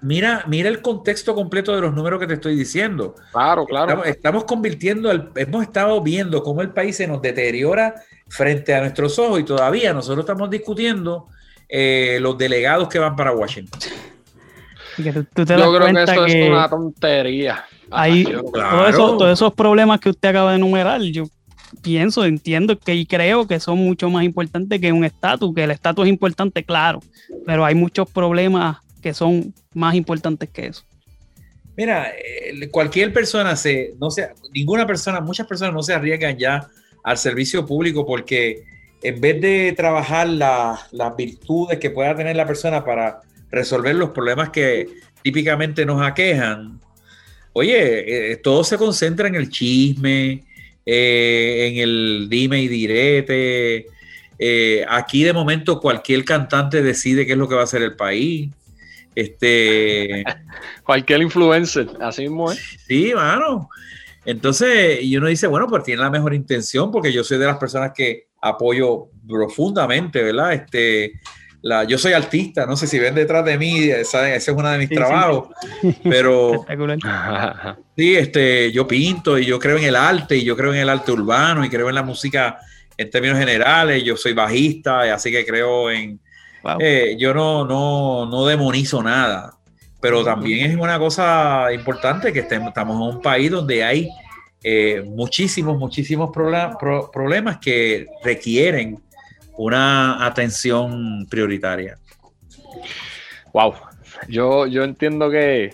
Mira, 0.00 0.44
mira, 0.46 0.68
el 0.70 0.80
contexto 0.80 1.34
completo 1.34 1.74
de 1.74 1.82
los 1.82 1.94
números 1.94 2.18
que 2.18 2.26
te 2.26 2.34
estoy 2.34 2.56
diciendo. 2.56 3.14
Claro, 3.30 3.66
claro. 3.66 4.04
Estamos, 4.04 4.44
convirtiendo, 4.44 5.10
hemos 5.34 5.62
estado 5.62 6.00
viendo 6.02 6.42
cómo 6.42 6.62
el 6.62 6.70
país 6.70 6.96
se 6.96 7.06
nos 7.06 7.20
deteriora 7.20 7.94
frente 8.28 8.74
a 8.74 8.80
nuestros 8.80 9.18
ojos 9.18 9.40
y 9.40 9.44
todavía 9.44 9.92
nosotros 9.92 10.20
estamos 10.20 10.48
discutiendo 10.48 11.28
eh, 11.68 12.18
los 12.22 12.38
delegados 12.38 12.88
que 12.88 12.98
van 12.98 13.16
para 13.16 13.32
Washington. 13.32 13.80
Yo 14.98 15.12
creo 15.12 15.94
que 15.94 16.02
eso 16.02 16.26
es 16.26 16.48
una 16.48 16.68
tontería. 16.68 17.64
Hay 17.90 18.24
todos 18.24 19.32
esos 19.32 19.54
problemas 19.54 20.00
que 20.00 20.10
usted 20.10 20.28
acaba 20.30 20.50
de 20.50 20.56
enumerar, 20.56 21.00
yo 21.02 21.24
pienso, 21.82 22.24
entiendo 22.24 22.78
que 22.78 22.94
y 22.94 23.06
creo 23.06 23.46
que 23.46 23.60
son 23.60 23.78
mucho 23.78 24.10
más 24.10 24.24
importantes 24.24 24.80
que 24.80 24.92
un 24.92 25.04
estatus, 25.04 25.54
que 25.54 25.64
el 25.64 25.70
estatus 25.70 26.04
es 26.04 26.10
importante, 26.10 26.64
claro, 26.64 27.00
pero 27.44 27.64
hay 27.64 27.74
muchos 27.74 28.10
problemas 28.10 28.78
que 29.02 29.14
son 29.14 29.54
más 29.74 29.94
importantes 29.94 30.48
que 30.48 30.66
eso. 30.66 30.82
Mira, 31.76 32.10
cualquier 32.70 33.12
persona 33.12 33.54
se, 33.54 33.94
no 34.00 34.10
sea, 34.10 34.32
ninguna 34.52 34.86
persona, 34.86 35.20
muchas 35.20 35.46
personas 35.46 35.74
no 35.74 35.82
se 35.82 35.92
arriesgan 35.92 36.38
ya 36.38 36.66
al 37.04 37.18
servicio 37.18 37.66
público 37.66 38.06
porque 38.06 38.64
en 39.02 39.20
vez 39.20 39.40
de 39.40 39.74
trabajar 39.76 40.26
las 40.28 41.16
virtudes 41.16 41.78
que 41.78 41.90
pueda 41.90 42.16
tener 42.16 42.34
la 42.34 42.46
persona 42.46 42.84
para 42.84 43.20
resolver 43.56 43.94
los 43.94 44.10
problemas 44.10 44.50
que 44.50 44.88
típicamente 45.22 45.84
nos 45.84 46.00
aquejan, 46.02 46.80
oye, 47.52 48.32
eh, 48.32 48.36
todo 48.36 48.62
se 48.62 48.76
concentra 48.76 49.28
en 49.28 49.34
el 49.34 49.48
chisme, 49.48 50.44
eh, 50.84 51.68
en 51.68 51.78
el 51.78 52.26
dime 52.28 52.60
y 52.60 52.68
direte. 52.68 53.86
Eh, 54.38 54.84
aquí 54.88 55.24
de 55.24 55.32
momento 55.32 55.80
cualquier 55.80 56.24
cantante 56.24 56.82
decide 56.82 57.24
qué 57.24 57.32
es 57.32 57.38
lo 57.38 57.48
que 57.48 57.54
va 57.54 57.62
a 57.62 57.64
hacer 57.64 57.82
el 57.82 57.96
país. 57.96 58.50
Este, 59.14 60.22
cualquier 60.84 61.22
influencer, 61.22 61.88
así 62.00 62.22
mismo 62.22 62.52
es. 62.52 62.60
Sí, 62.86 63.12
mano. 63.14 63.70
Entonces, 64.26 65.02
y 65.02 65.16
uno 65.16 65.28
dice, 65.28 65.46
bueno, 65.46 65.66
pues 65.66 65.84
tiene 65.84 66.02
la 66.02 66.10
mejor 66.10 66.34
intención, 66.34 66.90
porque 66.90 67.12
yo 67.12 67.24
soy 67.24 67.38
de 67.38 67.46
las 67.46 67.58
personas 67.58 67.92
que 67.94 68.26
apoyo 68.42 69.08
profundamente, 69.26 70.22
¿verdad? 70.22 70.52
Este, 70.52 71.12
la, 71.66 71.82
yo 71.82 71.98
soy 71.98 72.12
artista, 72.12 72.64
no 72.64 72.76
sé 72.76 72.86
si 72.86 72.96
ven 72.96 73.16
detrás 73.16 73.44
de 73.44 73.58
mí, 73.58 73.88
ese 73.90 74.36
es 74.36 74.48
uno 74.48 74.70
de 74.70 74.78
mis 74.78 74.88
trabajos, 74.88 75.48
pero 76.04 76.64
sí, 77.96 78.14
este, 78.14 78.70
yo 78.70 78.86
pinto 78.86 79.36
y 79.36 79.46
yo 79.46 79.58
creo 79.58 79.76
en 79.76 79.82
el 79.82 79.96
arte 79.96 80.36
y 80.36 80.44
yo 80.44 80.56
creo 80.56 80.72
en 80.72 80.78
el 80.78 80.88
arte 80.88 81.10
urbano 81.10 81.64
y 81.64 81.68
creo 81.68 81.88
en 81.88 81.96
la 81.96 82.04
música 82.04 82.58
en 82.96 83.10
términos 83.10 83.36
generales, 83.40 84.04
yo 84.04 84.16
soy 84.16 84.32
bajista, 84.32 85.12
así 85.12 85.32
que 85.32 85.44
creo 85.44 85.90
en, 85.90 86.20
eh, 86.78 87.16
yo 87.18 87.34
no, 87.34 87.64
no, 87.64 88.26
no 88.26 88.46
demonizo 88.46 89.02
nada, 89.02 89.52
pero 90.00 90.22
también 90.22 90.70
es 90.70 90.76
una 90.76 91.00
cosa 91.00 91.72
importante 91.72 92.32
que 92.32 92.40
estemos, 92.40 92.68
estamos 92.68 92.94
en 92.94 93.16
un 93.16 93.20
país 93.20 93.50
donde 93.50 93.82
hay 93.82 94.08
eh, 94.62 95.02
muchísimos, 95.04 95.76
muchísimos 95.76 96.30
problemas 96.32 97.58
que 97.58 98.06
requieren 98.22 99.02
una 99.56 100.24
atención 100.24 101.26
prioritaria. 101.28 101.98
Wow, 103.52 103.74
yo, 104.28 104.66
yo 104.66 104.84
entiendo 104.84 105.30
que 105.30 105.72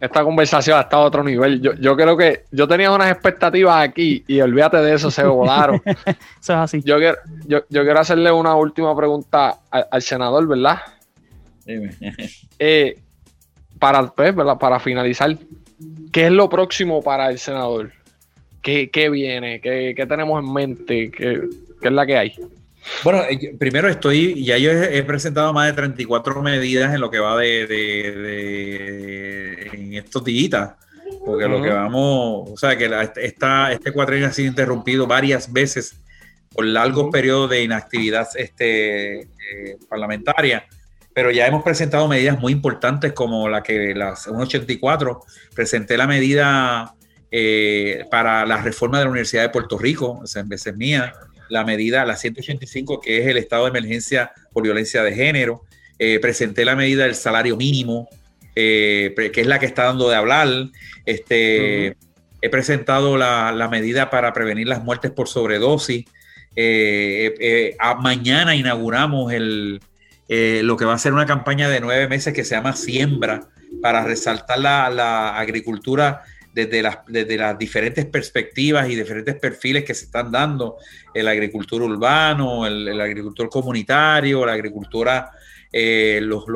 esta 0.00 0.22
conversación 0.22 0.78
ha 0.78 0.82
estado 0.82 1.04
a 1.04 1.06
otro 1.06 1.24
nivel. 1.24 1.60
Yo, 1.60 1.96
creo 1.96 2.16
que 2.16 2.44
yo 2.50 2.68
tenía 2.68 2.92
unas 2.92 3.10
expectativas 3.10 3.82
aquí 3.82 4.24
y 4.26 4.40
olvídate 4.40 4.78
de 4.78 4.94
eso, 4.94 5.10
se 5.10 5.24
volaron. 5.26 5.82
eso 5.84 6.06
es 6.38 6.50
así. 6.50 6.82
Yo 6.82 6.98
quiero, 6.98 7.16
yo, 7.46 7.64
quiero 7.68 7.98
hacerle 7.98 8.30
una 8.30 8.54
última 8.54 8.94
pregunta 8.96 9.58
al, 9.70 10.02
senador, 10.02 10.46
¿verdad? 10.46 10.78
Dime. 11.64 11.90
Eh, 12.58 12.98
para, 13.78 14.06
pues, 14.06 14.34
para 14.58 14.80
finalizar, 14.80 15.36
¿qué 16.10 16.26
es 16.26 16.32
lo 16.32 16.48
próximo 16.48 17.02
para 17.02 17.28
el 17.28 17.38
senador? 17.38 17.92
¿Qué, 18.62 19.08
viene? 19.10 19.60
¿Qué, 19.60 20.06
tenemos 20.08 20.42
en 20.42 20.52
mente? 20.52 21.10
¿Qué, 21.10 21.42
¿Qué 21.80 21.88
es 21.88 21.92
la 21.92 22.06
que 22.06 22.16
hay? 22.16 22.34
Bueno, 23.02 23.22
eh, 23.28 23.54
primero 23.58 23.88
estoy, 23.88 24.44
ya 24.44 24.58
yo 24.58 24.70
he, 24.70 25.02
presentado 25.02 25.52
más 25.52 25.66
de 25.66 25.72
34 25.74 26.42
medidas 26.42 26.94
en 26.94 27.00
lo 27.00 27.10
que 27.10 27.18
va 27.18 27.36
de, 27.36 27.66
de, 27.66 28.90
en 29.72 29.94
estos 29.94 30.24
días, 30.24 30.72
porque 31.24 31.48
lo 31.48 31.62
que 31.62 31.70
vamos, 31.70 32.50
o 32.50 32.56
sea, 32.56 32.76
que 32.76 32.90
esta, 33.16 33.72
este 33.72 33.92
cuatrenio 33.92 34.28
ha 34.28 34.32
sido 34.32 34.48
interrumpido 34.48 35.06
varias 35.06 35.52
veces 35.52 36.00
por 36.50 36.64
largos 36.64 37.10
periodos 37.12 37.50
de 37.50 37.62
inactividad 37.62 38.28
este, 38.34 39.20
eh, 39.20 39.76
parlamentaria, 39.88 40.66
pero 41.12 41.30
ya 41.30 41.46
hemos 41.46 41.62
presentado 41.62 42.08
medidas 42.08 42.38
muy 42.38 42.52
importantes 42.52 43.12
como 43.12 43.48
la 43.48 43.62
que 43.62 43.94
las 43.94 44.24
184, 44.24 45.22
presenté 45.54 45.96
la 45.96 46.06
medida 46.06 46.94
eh, 47.30 48.04
para 48.10 48.46
la 48.46 48.58
reforma 48.58 48.98
de 48.98 49.04
la 49.04 49.10
Universidad 49.10 49.42
de 49.42 49.48
Puerto 49.50 49.78
Rico, 49.78 50.20
esa 50.24 50.40
en 50.40 50.48
vez 50.48 50.66
es 50.66 50.76
mía, 50.76 51.12
la 51.48 51.64
medida, 51.64 52.04
la 52.04 52.16
185, 52.16 53.00
que 53.00 53.18
es 53.18 53.26
el 53.26 53.36
estado 53.36 53.64
de 53.64 53.70
emergencia 53.70 54.32
por 54.52 54.62
violencia 54.62 55.02
de 55.02 55.14
género. 55.14 55.62
Eh, 55.98 56.18
presenté 56.20 56.64
la 56.64 56.76
medida 56.76 57.04
del 57.04 57.14
salario 57.14 57.56
mínimo, 57.56 58.08
eh, 58.54 59.14
que 59.32 59.40
es 59.40 59.46
la 59.46 59.58
que 59.58 59.66
está 59.66 59.84
dando 59.84 60.08
de 60.08 60.16
hablar. 60.16 60.48
Este, 61.04 61.96
He 62.42 62.50
presentado 62.50 63.16
la, 63.16 63.68
medida 63.70 64.10
para 64.10 64.32
prevenir 64.32 64.68
las 64.68 64.84
muertes 64.84 65.10
por 65.10 65.26
sobredosis. 65.26 66.04
Eh, 66.54 67.76
mañana 67.98 68.54
inauguramos 68.54 69.32
el, 69.32 69.80
lo 70.28 70.76
que 70.76 70.84
va 70.84 70.94
a 70.94 70.98
ser 70.98 71.12
una 71.12 71.26
campaña 71.26 71.68
de 71.68 71.80
nueve 71.80 72.08
meses 72.08 72.34
que 72.34 72.44
se 72.44 72.54
llama 72.54 72.76
Siembra, 72.76 73.48
para 73.82 74.04
resaltar 74.04 74.58
la, 74.58 74.90
la 74.90 75.38
agricultura 75.38 76.22
desde 76.56 76.80
las, 76.80 77.00
desde 77.06 77.36
las 77.36 77.58
diferentes 77.58 78.06
perspectivas 78.06 78.88
y 78.88 78.94
diferentes 78.94 79.34
perfiles 79.34 79.84
que 79.84 79.92
se 79.92 80.06
están 80.06 80.32
dando, 80.32 80.78
el 81.12 81.28
agricultor 81.28 81.82
urbano, 81.82 82.66
el, 82.66 82.98
agricultor 82.98 83.50
comunitario, 83.50 84.46
la 84.46 84.54
agricultura, 84.54 85.32
eh, 85.70 86.18
los, 86.22 86.46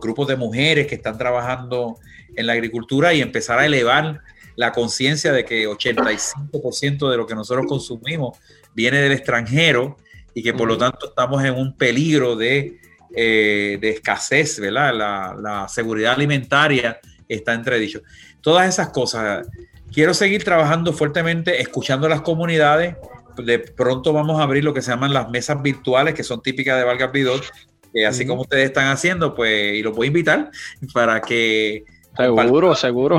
grupos 0.00 0.26
de 0.26 0.34
mujeres 0.34 0.88
que 0.88 0.96
están 0.96 1.16
trabajando 1.16 2.00
en 2.34 2.48
la 2.48 2.54
agricultura 2.54 3.14
y 3.14 3.22
empezar 3.22 3.60
a 3.60 3.66
elevar 3.66 4.20
la 4.56 4.72
conciencia 4.72 5.30
de 5.30 5.44
que 5.44 5.68
85% 5.68 7.08
de 7.08 7.16
lo 7.16 7.24
que 7.24 7.36
nosotros 7.36 7.66
consumimos 7.68 8.36
viene 8.74 9.00
del 9.00 9.12
extranjero 9.12 9.96
y 10.34 10.42
que 10.42 10.54
por 10.54 10.66
lo 10.66 10.76
tanto 10.76 11.10
estamos 11.10 11.44
en 11.44 11.54
un 11.54 11.76
peligro 11.76 12.34
de, 12.34 12.80
eh, 13.14 13.78
de 13.80 13.90
escasez, 13.90 14.58
¿verdad? 14.58 14.92
La, 14.92 15.36
la 15.40 15.68
seguridad 15.68 16.14
alimentaria 16.14 16.98
está 17.28 17.54
entredicho. 17.54 18.02
Todas 18.40 18.68
esas 18.68 18.90
cosas. 18.90 19.46
Quiero 19.92 20.14
seguir 20.14 20.44
trabajando 20.44 20.92
fuertemente, 20.92 21.60
escuchando 21.60 22.06
a 22.06 22.10
las 22.10 22.22
comunidades. 22.22 22.96
De 23.36 23.58
pronto 23.58 24.12
vamos 24.12 24.40
a 24.40 24.42
abrir 24.42 24.64
lo 24.64 24.74
que 24.74 24.82
se 24.82 24.90
llaman 24.90 25.12
las 25.12 25.30
mesas 25.30 25.62
virtuales, 25.62 26.14
que 26.14 26.24
son 26.24 26.42
típicas 26.42 26.76
de 26.78 26.84
Valga 26.84 27.06
Vidot, 27.08 27.44
que 27.92 28.06
así 28.06 28.26
como 28.26 28.42
ustedes 28.42 28.66
están 28.66 28.88
haciendo, 28.88 29.34
pues, 29.34 29.74
y 29.74 29.82
los 29.82 29.94
voy 29.94 30.06
a 30.06 30.08
invitar 30.08 30.50
para 30.92 31.20
que 31.20 31.84
Seguro, 32.18 32.74
seguro. 32.74 33.16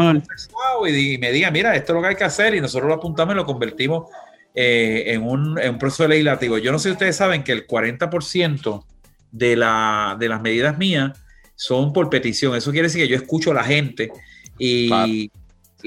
Y, 0.88 1.18
me 1.20 1.32
diga, 1.32 1.50
mira, 1.52 1.74
esto 1.74 1.94
es 1.94 1.96
lo 1.96 2.02
que 2.02 2.08
hay 2.10 2.16
que 2.16 2.26
hacer 2.26 2.54
y 2.54 2.60
nosotros 2.60 2.90
lo 2.90 2.96
apuntamos 2.96 3.34
y 3.34 3.38
lo 3.38 3.46
convertimos 3.46 4.10
eh, 4.54 5.06
en, 5.08 5.24
un, 5.24 5.58
en, 5.58 5.72
un, 5.72 5.80
proceso 5.80 6.06
legislativo. 6.06 6.58
Yo 6.58 6.74
no 6.74 6.80
sé 6.80 6.90
si 6.90 6.94
ustedes 6.94 7.16
saben 7.16 7.44
que 7.44 7.54
el 7.54 7.66
40% 7.66 8.84
de, 9.32 9.56
la, 9.56 10.18
de 10.20 10.28
las 10.28 10.42
medidas 10.42 10.78
mías 10.78 11.18
son 11.56 11.94
por 11.94 12.10
petición. 12.10 12.56
Eso 12.56 12.72
quiere 12.72 12.88
decir 12.88 13.02
que 13.02 13.08
yo 13.08 13.16
escucho 13.16 13.52
a 13.52 13.54
la 13.54 13.64
gente 13.64 14.12
y, 14.60 15.32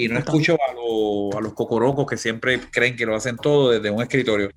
no 0.09 0.19
escucho 0.19 0.57
a, 0.57 1.41
los 1.41 1.53
cocorocos 1.55 2.07
que 2.07 2.17
siempre 2.17 2.59
creen 2.71 2.97
que 2.97 3.07
lo 3.07 3.15
hacen 3.15 3.37
todo 3.37 3.71
desde 3.71 3.91
un 3.91 4.03
escritorio. 4.03 4.51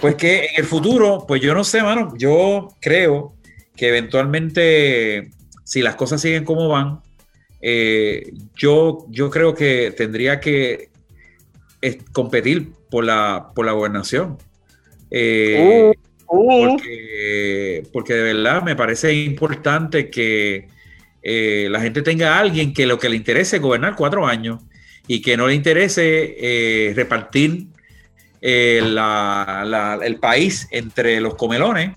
Pues 0.00 0.16
que 0.16 0.46
en 0.46 0.56
el 0.56 0.64
futuro, 0.64 1.24
pues 1.26 1.40
yo 1.40 1.54
no 1.54 1.62
sé, 1.62 1.82
mano, 1.82 2.12
yo 2.18 2.68
creo 2.80 3.34
que 3.76 3.88
eventualmente, 3.88 5.30
si 5.62 5.82
las 5.82 5.94
cosas 5.94 6.20
siguen 6.20 6.44
como 6.44 6.68
van, 6.68 7.00
eh, 7.62 8.32
yo, 8.56 9.06
yo 9.08 9.30
creo 9.30 9.54
que 9.54 9.92
tendría 9.96 10.40
que 10.40 10.90
competir 12.12 12.72
por 12.90 13.04
la, 13.04 13.52
por 13.54 13.66
la 13.66 13.72
gobernación. 13.72 14.38
Eh, 15.10 15.92
uh, 16.26 16.36
uh. 16.36 16.68
Porque, 16.68 17.82
porque, 17.92 18.14
de 18.14 18.34
verdad 18.34 18.62
me 18.62 18.76
parece 18.76 19.12
importante 19.14 20.10
que 20.10 20.68
eh, 21.26 21.68
la 21.70 21.80
gente 21.80 22.02
tenga 22.02 22.36
a 22.36 22.38
alguien 22.38 22.74
que 22.74 22.84
lo 22.84 22.98
que 22.98 23.08
le 23.08 23.16
interese 23.16 23.56
es 23.56 23.62
gobernar 23.62 23.96
cuatro 23.96 24.26
años 24.26 24.60
y 25.08 25.22
que 25.22 25.38
no 25.38 25.46
le 25.46 25.54
interese 25.54 26.36
eh, 26.38 26.92
repartir 26.94 27.68
eh, 28.42 28.82
el 28.82 30.16
país 30.20 30.68
entre 30.70 31.22
los 31.22 31.34
comelones 31.34 31.96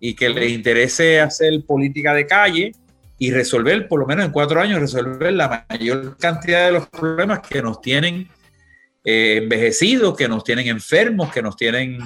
y 0.00 0.14
que 0.14 0.28
le 0.28 0.48
interese 0.48 1.20
hacer 1.20 1.52
política 1.64 2.12
de 2.14 2.26
calle 2.26 2.72
y 3.16 3.30
resolver, 3.30 3.86
por 3.86 4.00
lo 4.00 4.06
menos 4.06 4.26
en 4.26 4.32
cuatro 4.32 4.60
años, 4.60 4.80
resolver 4.80 5.32
la 5.32 5.64
mayor 5.68 6.16
cantidad 6.18 6.66
de 6.66 6.72
los 6.72 6.88
problemas 6.88 7.40
que 7.48 7.62
nos 7.62 7.80
tienen 7.80 8.28
envejecidos, 9.04 10.16
que 10.16 10.28
nos 10.28 10.42
tienen 10.44 10.66
enfermos, 10.66 11.32
que 11.32 11.42
nos 11.42 11.56
tienen 11.56 11.98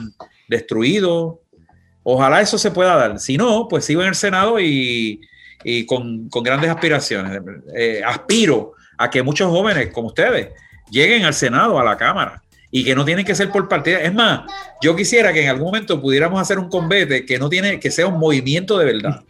destruidos. 0.48 1.36
Ojalá 2.02 2.42
eso 2.42 2.58
se 2.58 2.70
pueda 2.70 2.94
dar. 2.94 3.18
Si 3.18 3.36
no, 3.36 3.68
pues 3.68 3.86
sigo 3.86 4.02
en 4.02 4.08
el 4.08 4.14
Senado 4.14 4.60
y 4.60 5.20
y 5.64 5.86
con, 5.86 6.28
grandes 6.28 6.70
aspiraciones. 6.70 7.40
Eh, 7.74 8.02
aspiro 8.04 8.72
a 8.98 9.10
que 9.10 9.22
muchos 9.22 9.50
jóvenes 9.50 9.88
como 9.92 10.08
ustedes 10.08 10.48
lleguen 10.90 11.24
al 11.24 11.34
Senado, 11.34 11.78
a 11.78 11.84
la 11.84 11.96
Cámara, 11.96 12.42
y 12.70 12.84
que 12.84 12.94
no 12.94 13.04
tienen 13.04 13.24
que 13.24 13.34
ser 13.34 13.50
por 13.50 13.68
partida. 13.68 14.00
Es 14.00 14.14
más, 14.14 14.42
yo 14.80 14.96
quisiera 14.96 15.32
que 15.32 15.42
en 15.42 15.50
algún 15.50 15.66
momento 15.66 16.00
pudiéramos 16.00 16.40
hacer 16.40 16.58
un 16.58 16.68
convete 16.68 17.26
que 17.26 17.38
no 17.38 17.48
tiene 17.48 17.78
que 17.78 17.90
sea 17.90 18.06
un 18.06 18.18
movimiento 18.18 18.78
de 18.78 18.84
verdad. 18.86 19.22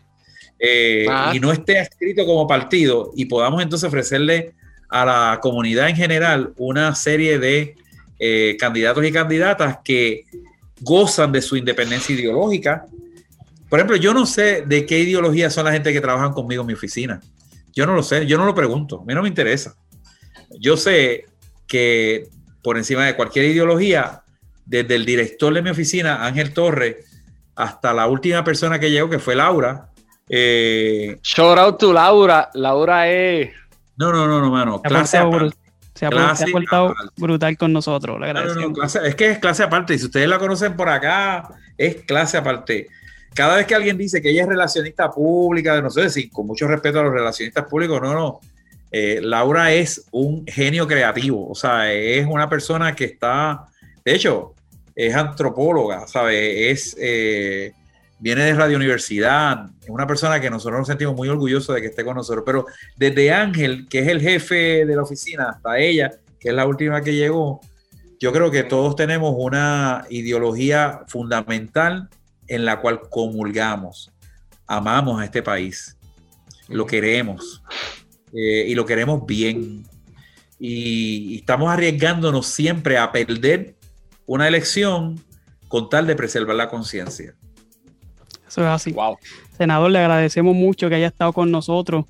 eh, 0.59 1.07
y 1.33 1.41
no 1.41 1.51
esté 1.51 1.81
escrito 1.81 2.25
como 2.25 2.47
partido 2.47 3.11
y 3.17 3.25
podamos 3.25 3.63
entonces 3.63 3.89
ofrecerle 3.89 4.55
a 4.89 5.05
la 5.05 5.41
comunidad 5.41 5.89
en 5.89 5.97
general 5.97 6.53
una 6.57 6.95
serie 6.95 7.39
de 7.39 7.75
eh, 8.19 8.57
candidatos 8.61 9.05
y 9.05 9.11
candidatas 9.11 9.79
que 9.83 10.27
gozan 10.81 11.33
de 11.33 11.43
su 11.43 11.57
independencia 11.57 12.15
ideológica. 12.15 12.87
Por 13.73 13.79
ejemplo, 13.79 13.97
yo 13.97 14.13
no 14.13 14.27
sé 14.27 14.65
de 14.67 14.85
qué 14.85 14.99
ideología 14.99 15.49
son 15.49 15.65
la 15.65 15.73
gente 15.73 15.95
que 15.95 16.03
trabajan 16.03 16.35
conmigo 16.35 16.61
en 16.61 16.67
mi 16.67 16.75
oficina. 16.75 17.23
Yo 17.73 17.87
no 17.87 17.95
lo 17.95 18.03
sé, 18.03 18.27
yo 18.27 18.37
no 18.37 18.45
lo 18.45 18.55
pregunto, 18.55 19.01
a 19.01 19.05
mí 19.07 19.15
no 19.15 19.23
me 19.23 19.29
interesa. 19.29 19.77
Yo 20.61 20.77
sé 20.77 21.25
que 21.67 22.29
por 22.63 22.77
encima 22.77 23.07
de 23.07 23.17
cualquier 23.17 23.47
ideología, 23.47 24.25
desde 24.67 24.95
el 24.95 25.07
director 25.07 25.55
de 25.55 25.63
mi 25.63 25.71
oficina, 25.71 26.27
Ángel 26.27 26.53
Torres, 26.53 26.97
hasta 27.57 27.95
la 27.95 28.09
última 28.09 28.45
persona 28.45 28.79
que 28.79 28.91
llegó, 28.91 29.09
que 29.09 29.19
fue 29.19 29.35
Laura. 29.35 29.89
Eh, 30.29 31.19
Shout 31.23 31.57
out 31.57 31.79
to 31.79 31.95
Laura. 31.95 32.51
Laura 32.53 33.09
es. 33.09 33.53
No, 33.97 34.13
no, 34.13 34.27
no, 34.27 34.43
no, 34.43 34.51
mano. 34.51 34.83
Clase 34.83 35.17
aparte. 35.17 35.57
Se 35.95 36.05
ha, 36.05 36.11
portado 36.11 36.95
brutal 37.17 37.57
con 37.57 37.73
nosotros. 37.73 38.21
es 39.03 39.15
que 39.15 39.31
es 39.31 39.39
clase 39.39 39.63
aparte. 39.63 39.95
Y 39.95 39.99
si 39.99 40.05
ustedes 40.05 40.29
la 40.29 40.39
conocen 40.39 40.77
por 40.77 40.91
acá, 40.91 41.49
es 41.79 42.03
clase 42.03 42.37
aparte. 42.37 42.89
Cada 43.35 43.57
vez 43.57 43.67
que 43.67 43.75
alguien 43.75 43.97
dice 43.97 44.21
que 44.21 44.31
ella 44.31 44.43
es 44.43 44.49
relacionista 44.49 45.11
pública, 45.11 45.81
no 45.81 45.91
sé 45.91 46.11
si 46.11 46.29
con 46.29 46.47
mucho 46.47 46.69
respeto 46.69 47.01
a 47.01 47.03
los 47.03 47.13
relacionistas 47.13 47.65
públicos, 47.65 48.01
no, 48.01 48.13
no. 48.13 48.41
Eh, 48.91 49.21
Laura 49.23 49.73
es 49.73 50.07
un 50.11 50.47
genio 50.47 50.87
creativo. 50.87 51.49
O 51.49 51.55
sea, 51.55 51.93
es 51.93 52.27
una 52.27 52.49
persona 52.49 52.95
que 52.95 53.05
está. 53.05 53.67
De 54.05 54.15
hecho, 54.15 54.55
es 54.95 55.15
antropóloga, 55.15 56.07
¿sabe? 56.07 56.71
Es. 56.71 56.97
Eh, 57.01 57.73
viene 58.23 58.45
de 58.45 58.55
Radio 58.55 58.77
Universidad, 58.77 59.67
es 59.83 59.89
una 59.89 60.07
persona 60.07 60.41
que 60.41 60.49
nosotros 60.49 60.79
nos 60.79 60.87
sentimos 60.87 61.17
muy 61.17 61.29
orgullosos 61.29 61.75
de 61.75 61.81
que 61.81 61.89
esté 61.89 62.05
con 62.05 62.15
nosotros, 62.15 62.45
pero 62.47 62.67
desde 62.97 63.33
Ángel, 63.33 63.89
que 63.89 63.99
es 63.99 64.07
el 64.07 64.21
jefe 64.21 64.87
de 64.87 64.95
la 64.95 65.03
oficina, 65.03 65.49
hasta 65.51 65.77
ella, 65.81 66.13
que 66.39 66.51
es 66.51 66.55
la 66.55 66.65
última 66.65 67.03
que 67.03 67.17
llegó, 67.17 67.61
yo 68.21 68.33
creo 68.33 68.53
que 68.53 68.63
todos 68.63 68.95
tenemos 68.95 69.35
una 69.37 70.07
ideología 70.09 71.01
fundamental 71.09 72.09
en 72.55 72.65
la 72.65 72.81
cual 72.81 73.01
comulgamos, 73.09 74.13
amamos 74.67 75.21
a 75.21 75.25
este 75.25 75.43
país, 75.43 75.97
lo 76.69 76.87
queremos 76.87 77.63
eh, 78.33 78.67
y 78.69 78.75
lo 78.75 78.85
queremos 78.87 79.25
bien. 79.27 79.85
y 80.59 81.39
estamos 81.39 81.69
arriesgándonos 81.73 82.47
siempre 82.47 82.97
a 82.97 83.11
perder 83.11 83.75
una 84.27 84.47
elección 84.47 85.21
con 85.67 85.89
tal 85.89 86.07
de 86.07 86.15
preservar 86.15 86.55
la 86.55 86.69
conciencia. 86.69 87.35
Eso 88.47 88.61
es 88.61 88.67
así. 88.67 88.95
Senador, 89.57 89.91
le 89.91 89.99
agradecemos 89.99 90.55
mucho 90.55 90.91
que 90.91 90.97
haya 90.97 91.07
estado 91.07 91.33
con 91.33 91.51
nosotros. 91.51 92.05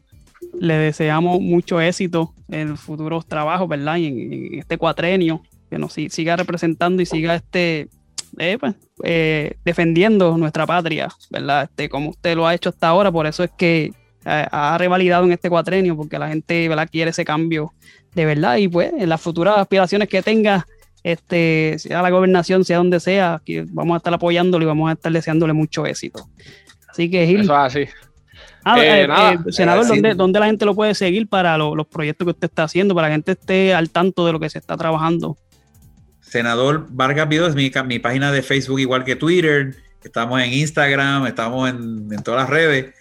Le 0.59 0.75
deseamos 0.75 1.41
mucho 1.41 1.81
éxito 1.81 2.35
en 2.49 2.77
futuros 2.77 3.27
trabajos, 3.27 3.69
¿verdad? 3.69 3.99
Y 3.99 4.07
en, 4.07 4.59
este 4.59 4.77
cuatrenio, 4.77 5.43
que 5.71 5.79
nos 5.79 5.93
siga 5.93 6.35
representando 6.35 7.01
y 7.01 7.07
siga 7.07 7.37
este, 7.37 7.89
eh, 8.39 8.57
pues, 8.59 8.75
eh, 9.05 9.57
defendiendo 9.65 10.37
nuestra 10.37 10.67
patria, 10.67 11.09
¿verdad? 11.31 11.65
Este, 11.65 11.89
como 11.89 12.11
usted 12.11 12.37
lo 12.37 12.47
ha 12.47 12.55
hecho 12.55 12.71
hasta 12.71 12.89
ahora, 12.89 13.11
por 13.11 13.27
eso 13.27 13.45
es 13.45 13.51
que 13.57 13.93
eh, 14.25 14.47
ha 14.51 14.77
revalidado 14.79 15.25
en 15.25 15.33
este 15.33 15.49
cuatrenio, 15.49 15.97
porque 15.97 16.19
la 16.19 16.29
gente, 16.29 16.69
¿verdad? 16.69 16.89
Quiere 16.91 17.11
ese 17.11 17.25
cambio 17.25 17.73
de 18.15 18.27
verdad 18.27 18.57
y 18.57 18.69
pues 18.69 18.93
en 18.97 19.09
las 19.09 19.21
futuras 19.21 19.59
aspiraciones 19.59 20.09
que 20.09 20.23
tenga, 20.23 20.67
este, 21.03 21.77
sea 21.79 22.03
la 22.03 22.11
gobernación, 22.11 22.65
sea 22.65 22.79
donde 22.79 23.01
sea, 23.01 23.41
que 23.45 23.65
vamos 23.69 23.95
a 23.95 23.97
estar 23.99 24.15
apoyándolo 24.15 24.65
y 24.65 24.69
vamos 24.69 24.91
a 24.91 24.93
estar 24.93 25.13
deseándole 25.13 25.53
mucho 25.53 25.87
éxito. 25.87 26.29
Así 26.89 27.11
que 27.11 27.27
Gil. 27.27 27.41
Eso 27.41 27.53
es 27.55 27.59
así. 27.59 27.89
Ah, 28.65 28.81
eh, 28.81 29.05
eh, 29.05 29.39
eh, 29.47 29.53
senador, 29.53 29.87
¿dónde, 30.17 30.39
la 30.39 30.47
gente 30.47 30.65
lo 30.65 30.75
puede 30.75 30.95
seguir 30.95 31.29
para 31.29 31.59
los 31.59 31.87
proyectos 31.87 32.25
que 32.27 32.31
usted 32.31 32.49
está 32.49 32.65
haciendo, 32.65 32.95
para 32.95 33.09
que 33.09 33.11
la 33.11 33.15
gente 33.15 33.33
esté 33.33 33.75
al 33.75 33.91
tanto 33.91 34.25
de 34.25 34.33
lo 34.33 34.41
que 34.41 34.49
se 34.49 34.59
está 34.59 34.77
trabajando? 34.77 35.37
Senador 36.33 36.87
Vargas 36.89 37.29
Vido 37.29 37.47
es 37.47 37.55
mi, 37.55 37.71
mi 37.85 37.99
página 37.99 38.33
de 38.33 38.41
Facebook, 38.41 38.81
igual 38.81 39.05
que 39.05 39.17
Twitter. 39.17 39.77
Estamos 40.03 40.41
en 40.41 40.51
Instagram, 40.51 41.27
estamos 41.27 41.69
en, 41.69 42.09
todas 42.23 42.41
las 42.41 42.49
redes. 42.49 42.95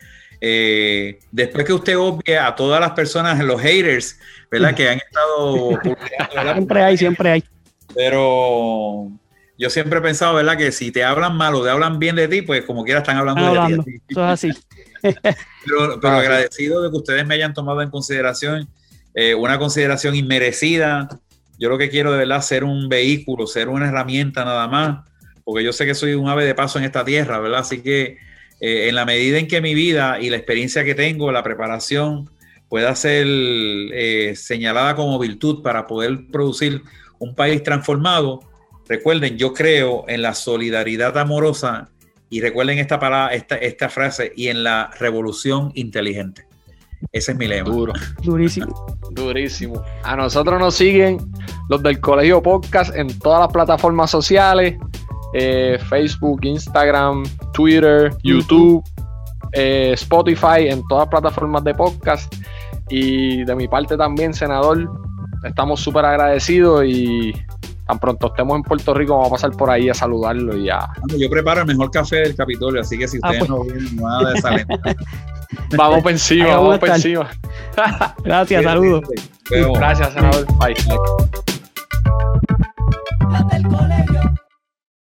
después 1.31 1.65
que 1.65 1.71
usted 1.71 1.97
obvie 1.97 2.37
a 2.37 2.53
todas 2.57 2.81
las 2.81 2.91
personas, 2.91 3.39
los 3.39 3.61
haters, 3.61 4.19
¿verdad? 4.51 4.75
Que 4.75 4.89
han 4.89 4.97
estado 4.97 5.79
Siempre 6.53 6.83
hay, 6.83 6.97
siempre 6.97 7.29
hay. 7.31 7.43
Pero 7.95 9.09
yo 9.57 9.69
siempre 9.69 9.99
he 9.99 10.01
pensado, 10.01 10.35
¿verdad? 10.35 10.57
Que 10.57 10.73
si 10.73 10.91
te 10.91 11.05
hablan 11.05 11.37
mal 11.37 11.55
o 11.55 11.63
te 11.63 11.69
hablan 11.69 11.99
bien 11.99 12.17
de 12.17 12.27
ti, 12.27 12.41
pues 12.41 12.65
como 12.65 12.83
quiera 12.83 12.99
están 12.99 13.15
hablando, 13.15 13.53
de 13.65 13.77
ti. 13.81 14.01
Eso 14.09 14.25
es 14.25 14.29
así. 14.29 14.51
pero, 16.01 16.17
agradecido 16.17 16.81
de 16.81 16.91
que 16.91 16.97
ustedes 16.97 17.25
me 17.25 17.35
hayan 17.35 17.53
tomado 17.53 17.81
en 17.81 17.91
consideración 17.91 18.67
eh, 19.13 19.35
una 19.35 19.57
consideración 19.57 20.15
inmerecida. 20.15 21.07
Yo 21.61 21.69
lo 21.69 21.77
que 21.77 21.91
quiero 21.91 22.11
de 22.11 22.17
verdad 22.17 22.41
ser 22.41 22.63
un 22.63 22.89
vehículo, 22.89 23.45
ser 23.45 23.69
una 23.69 23.87
herramienta 23.87 24.43
nada 24.43 24.67
más, 24.67 25.07
porque 25.43 25.63
yo 25.63 25.71
sé 25.71 25.85
que 25.85 25.93
soy 25.93 26.15
un 26.15 26.27
ave 26.27 26.43
de 26.43 26.55
paso 26.55 26.79
en 26.79 26.85
esta 26.85 27.05
tierra, 27.05 27.39
¿verdad? 27.39 27.59
Así 27.59 27.83
que 27.83 28.17
eh, 28.59 28.89
en 28.89 28.95
la 28.95 29.05
medida 29.05 29.37
en 29.37 29.47
que 29.47 29.61
mi 29.61 29.75
vida 29.75 30.19
y 30.19 30.31
la 30.31 30.37
experiencia 30.37 30.83
que 30.83 30.95
tengo, 30.95 31.31
la 31.31 31.43
preparación, 31.43 32.31
pueda 32.67 32.95
ser 32.95 33.27
eh, 33.27 34.33
señalada 34.35 34.95
como 34.95 35.19
virtud 35.19 35.61
para 35.61 35.85
poder 35.85 36.25
producir 36.31 36.81
un 37.19 37.35
país 37.35 37.61
transformado. 37.61 38.39
Recuerden, 38.89 39.37
yo 39.37 39.53
creo 39.53 40.05
en 40.07 40.23
la 40.23 40.33
solidaridad 40.33 41.15
amorosa 41.19 41.91
y 42.31 42.41
recuerden 42.41 42.79
esta, 42.79 42.99
palabra, 42.99 43.35
esta, 43.35 43.55
esta 43.57 43.87
frase 43.87 44.33
y 44.35 44.47
en 44.47 44.63
la 44.63 44.89
revolución 44.99 45.71
inteligente. 45.75 46.47
Ese 47.11 47.31
es 47.31 47.37
mi 47.37 47.47
lema. 47.47 47.69
Duro. 47.69 47.93
Durísimo. 48.23 48.85
Durísimo. 49.11 49.83
A 50.03 50.15
nosotros 50.15 50.59
nos 50.59 50.75
siguen 50.75 51.17
los 51.69 51.81
del 51.83 51.99
Colegio 51.99 52.41
Podcast 52.41 52.95
en 52.95 53.17
todas 53.19 53.41
las 53.41 53.51
plataformas 53.51 54.09
sociales. 54.09 54.77
Eh, 55.33 55.79
Facebook, 55.89 56.39
Instagram, 56.43 57.23
Twitter, 57.53 58.13
YouTube, 58.23 58.83
eh, 59.53 59.91
Spotify, 59.93 60.67
en 60.67 60.83
todas 60.87 61.03
las 61.03 61.09
plataformas 61.09 61.63
de 61.63 61.73
podcast. 61.73 62.33
Y 62.89 63.43
de 63.45 63.55
mi 63.55 63.67
parte 63.67 63.95
también, 63.95 64.33
senador, 64.33 64.89
estamos 65.43 65.79
súper 65.79 66.05
agradecidos 66.05 66.83
y 66.85 67.33
tan 67.87 67.99
pronto 67.99 68.27
estemos 68.27 68.55
en 68.55 68.63
Puerto 68.63 68.93
Rico 68.93 69.13
vamos 69.13 69.27
a 69.27 69.31
pasar 69.31 69.51
por 69.51 69.69
ahí 69.69 69.89
a 69.89 69.93
saludarlo 69.93 70.57
y 70.57 70.69
a... 70.69 70.87
Yo 71.17 71.29
preparo 71.29 71.61
el 71.61 71.67
mejor 71.67 71.91
café 71.91 72.17
del 72.17 72.35
Capitolio, 72.35 72.81
así 72.81 72.97
que 72.97 73.07
si 73.07 73.17
ah, 73.21 73.31
ustedes 73.31 73.47
pues. 73.47 73.49
no 73.49 73.63
vienen, 73.63 73.95
nada 73.95 74.27
de 74.29 74.33
desalentar. 74.33 74.95
vamos 75.77 76.01
por 76.01 76.11
encima, 76.11 76.55
vamos 76.55 76.79
por 76.79 76.89
encima. 76.89 77.29
Gracias, 78.23 78.63
saludos. 78.63 79.01
Gracias, 79.49 80.13
senador. 80.13 80.45
Bye. 80.57 80.75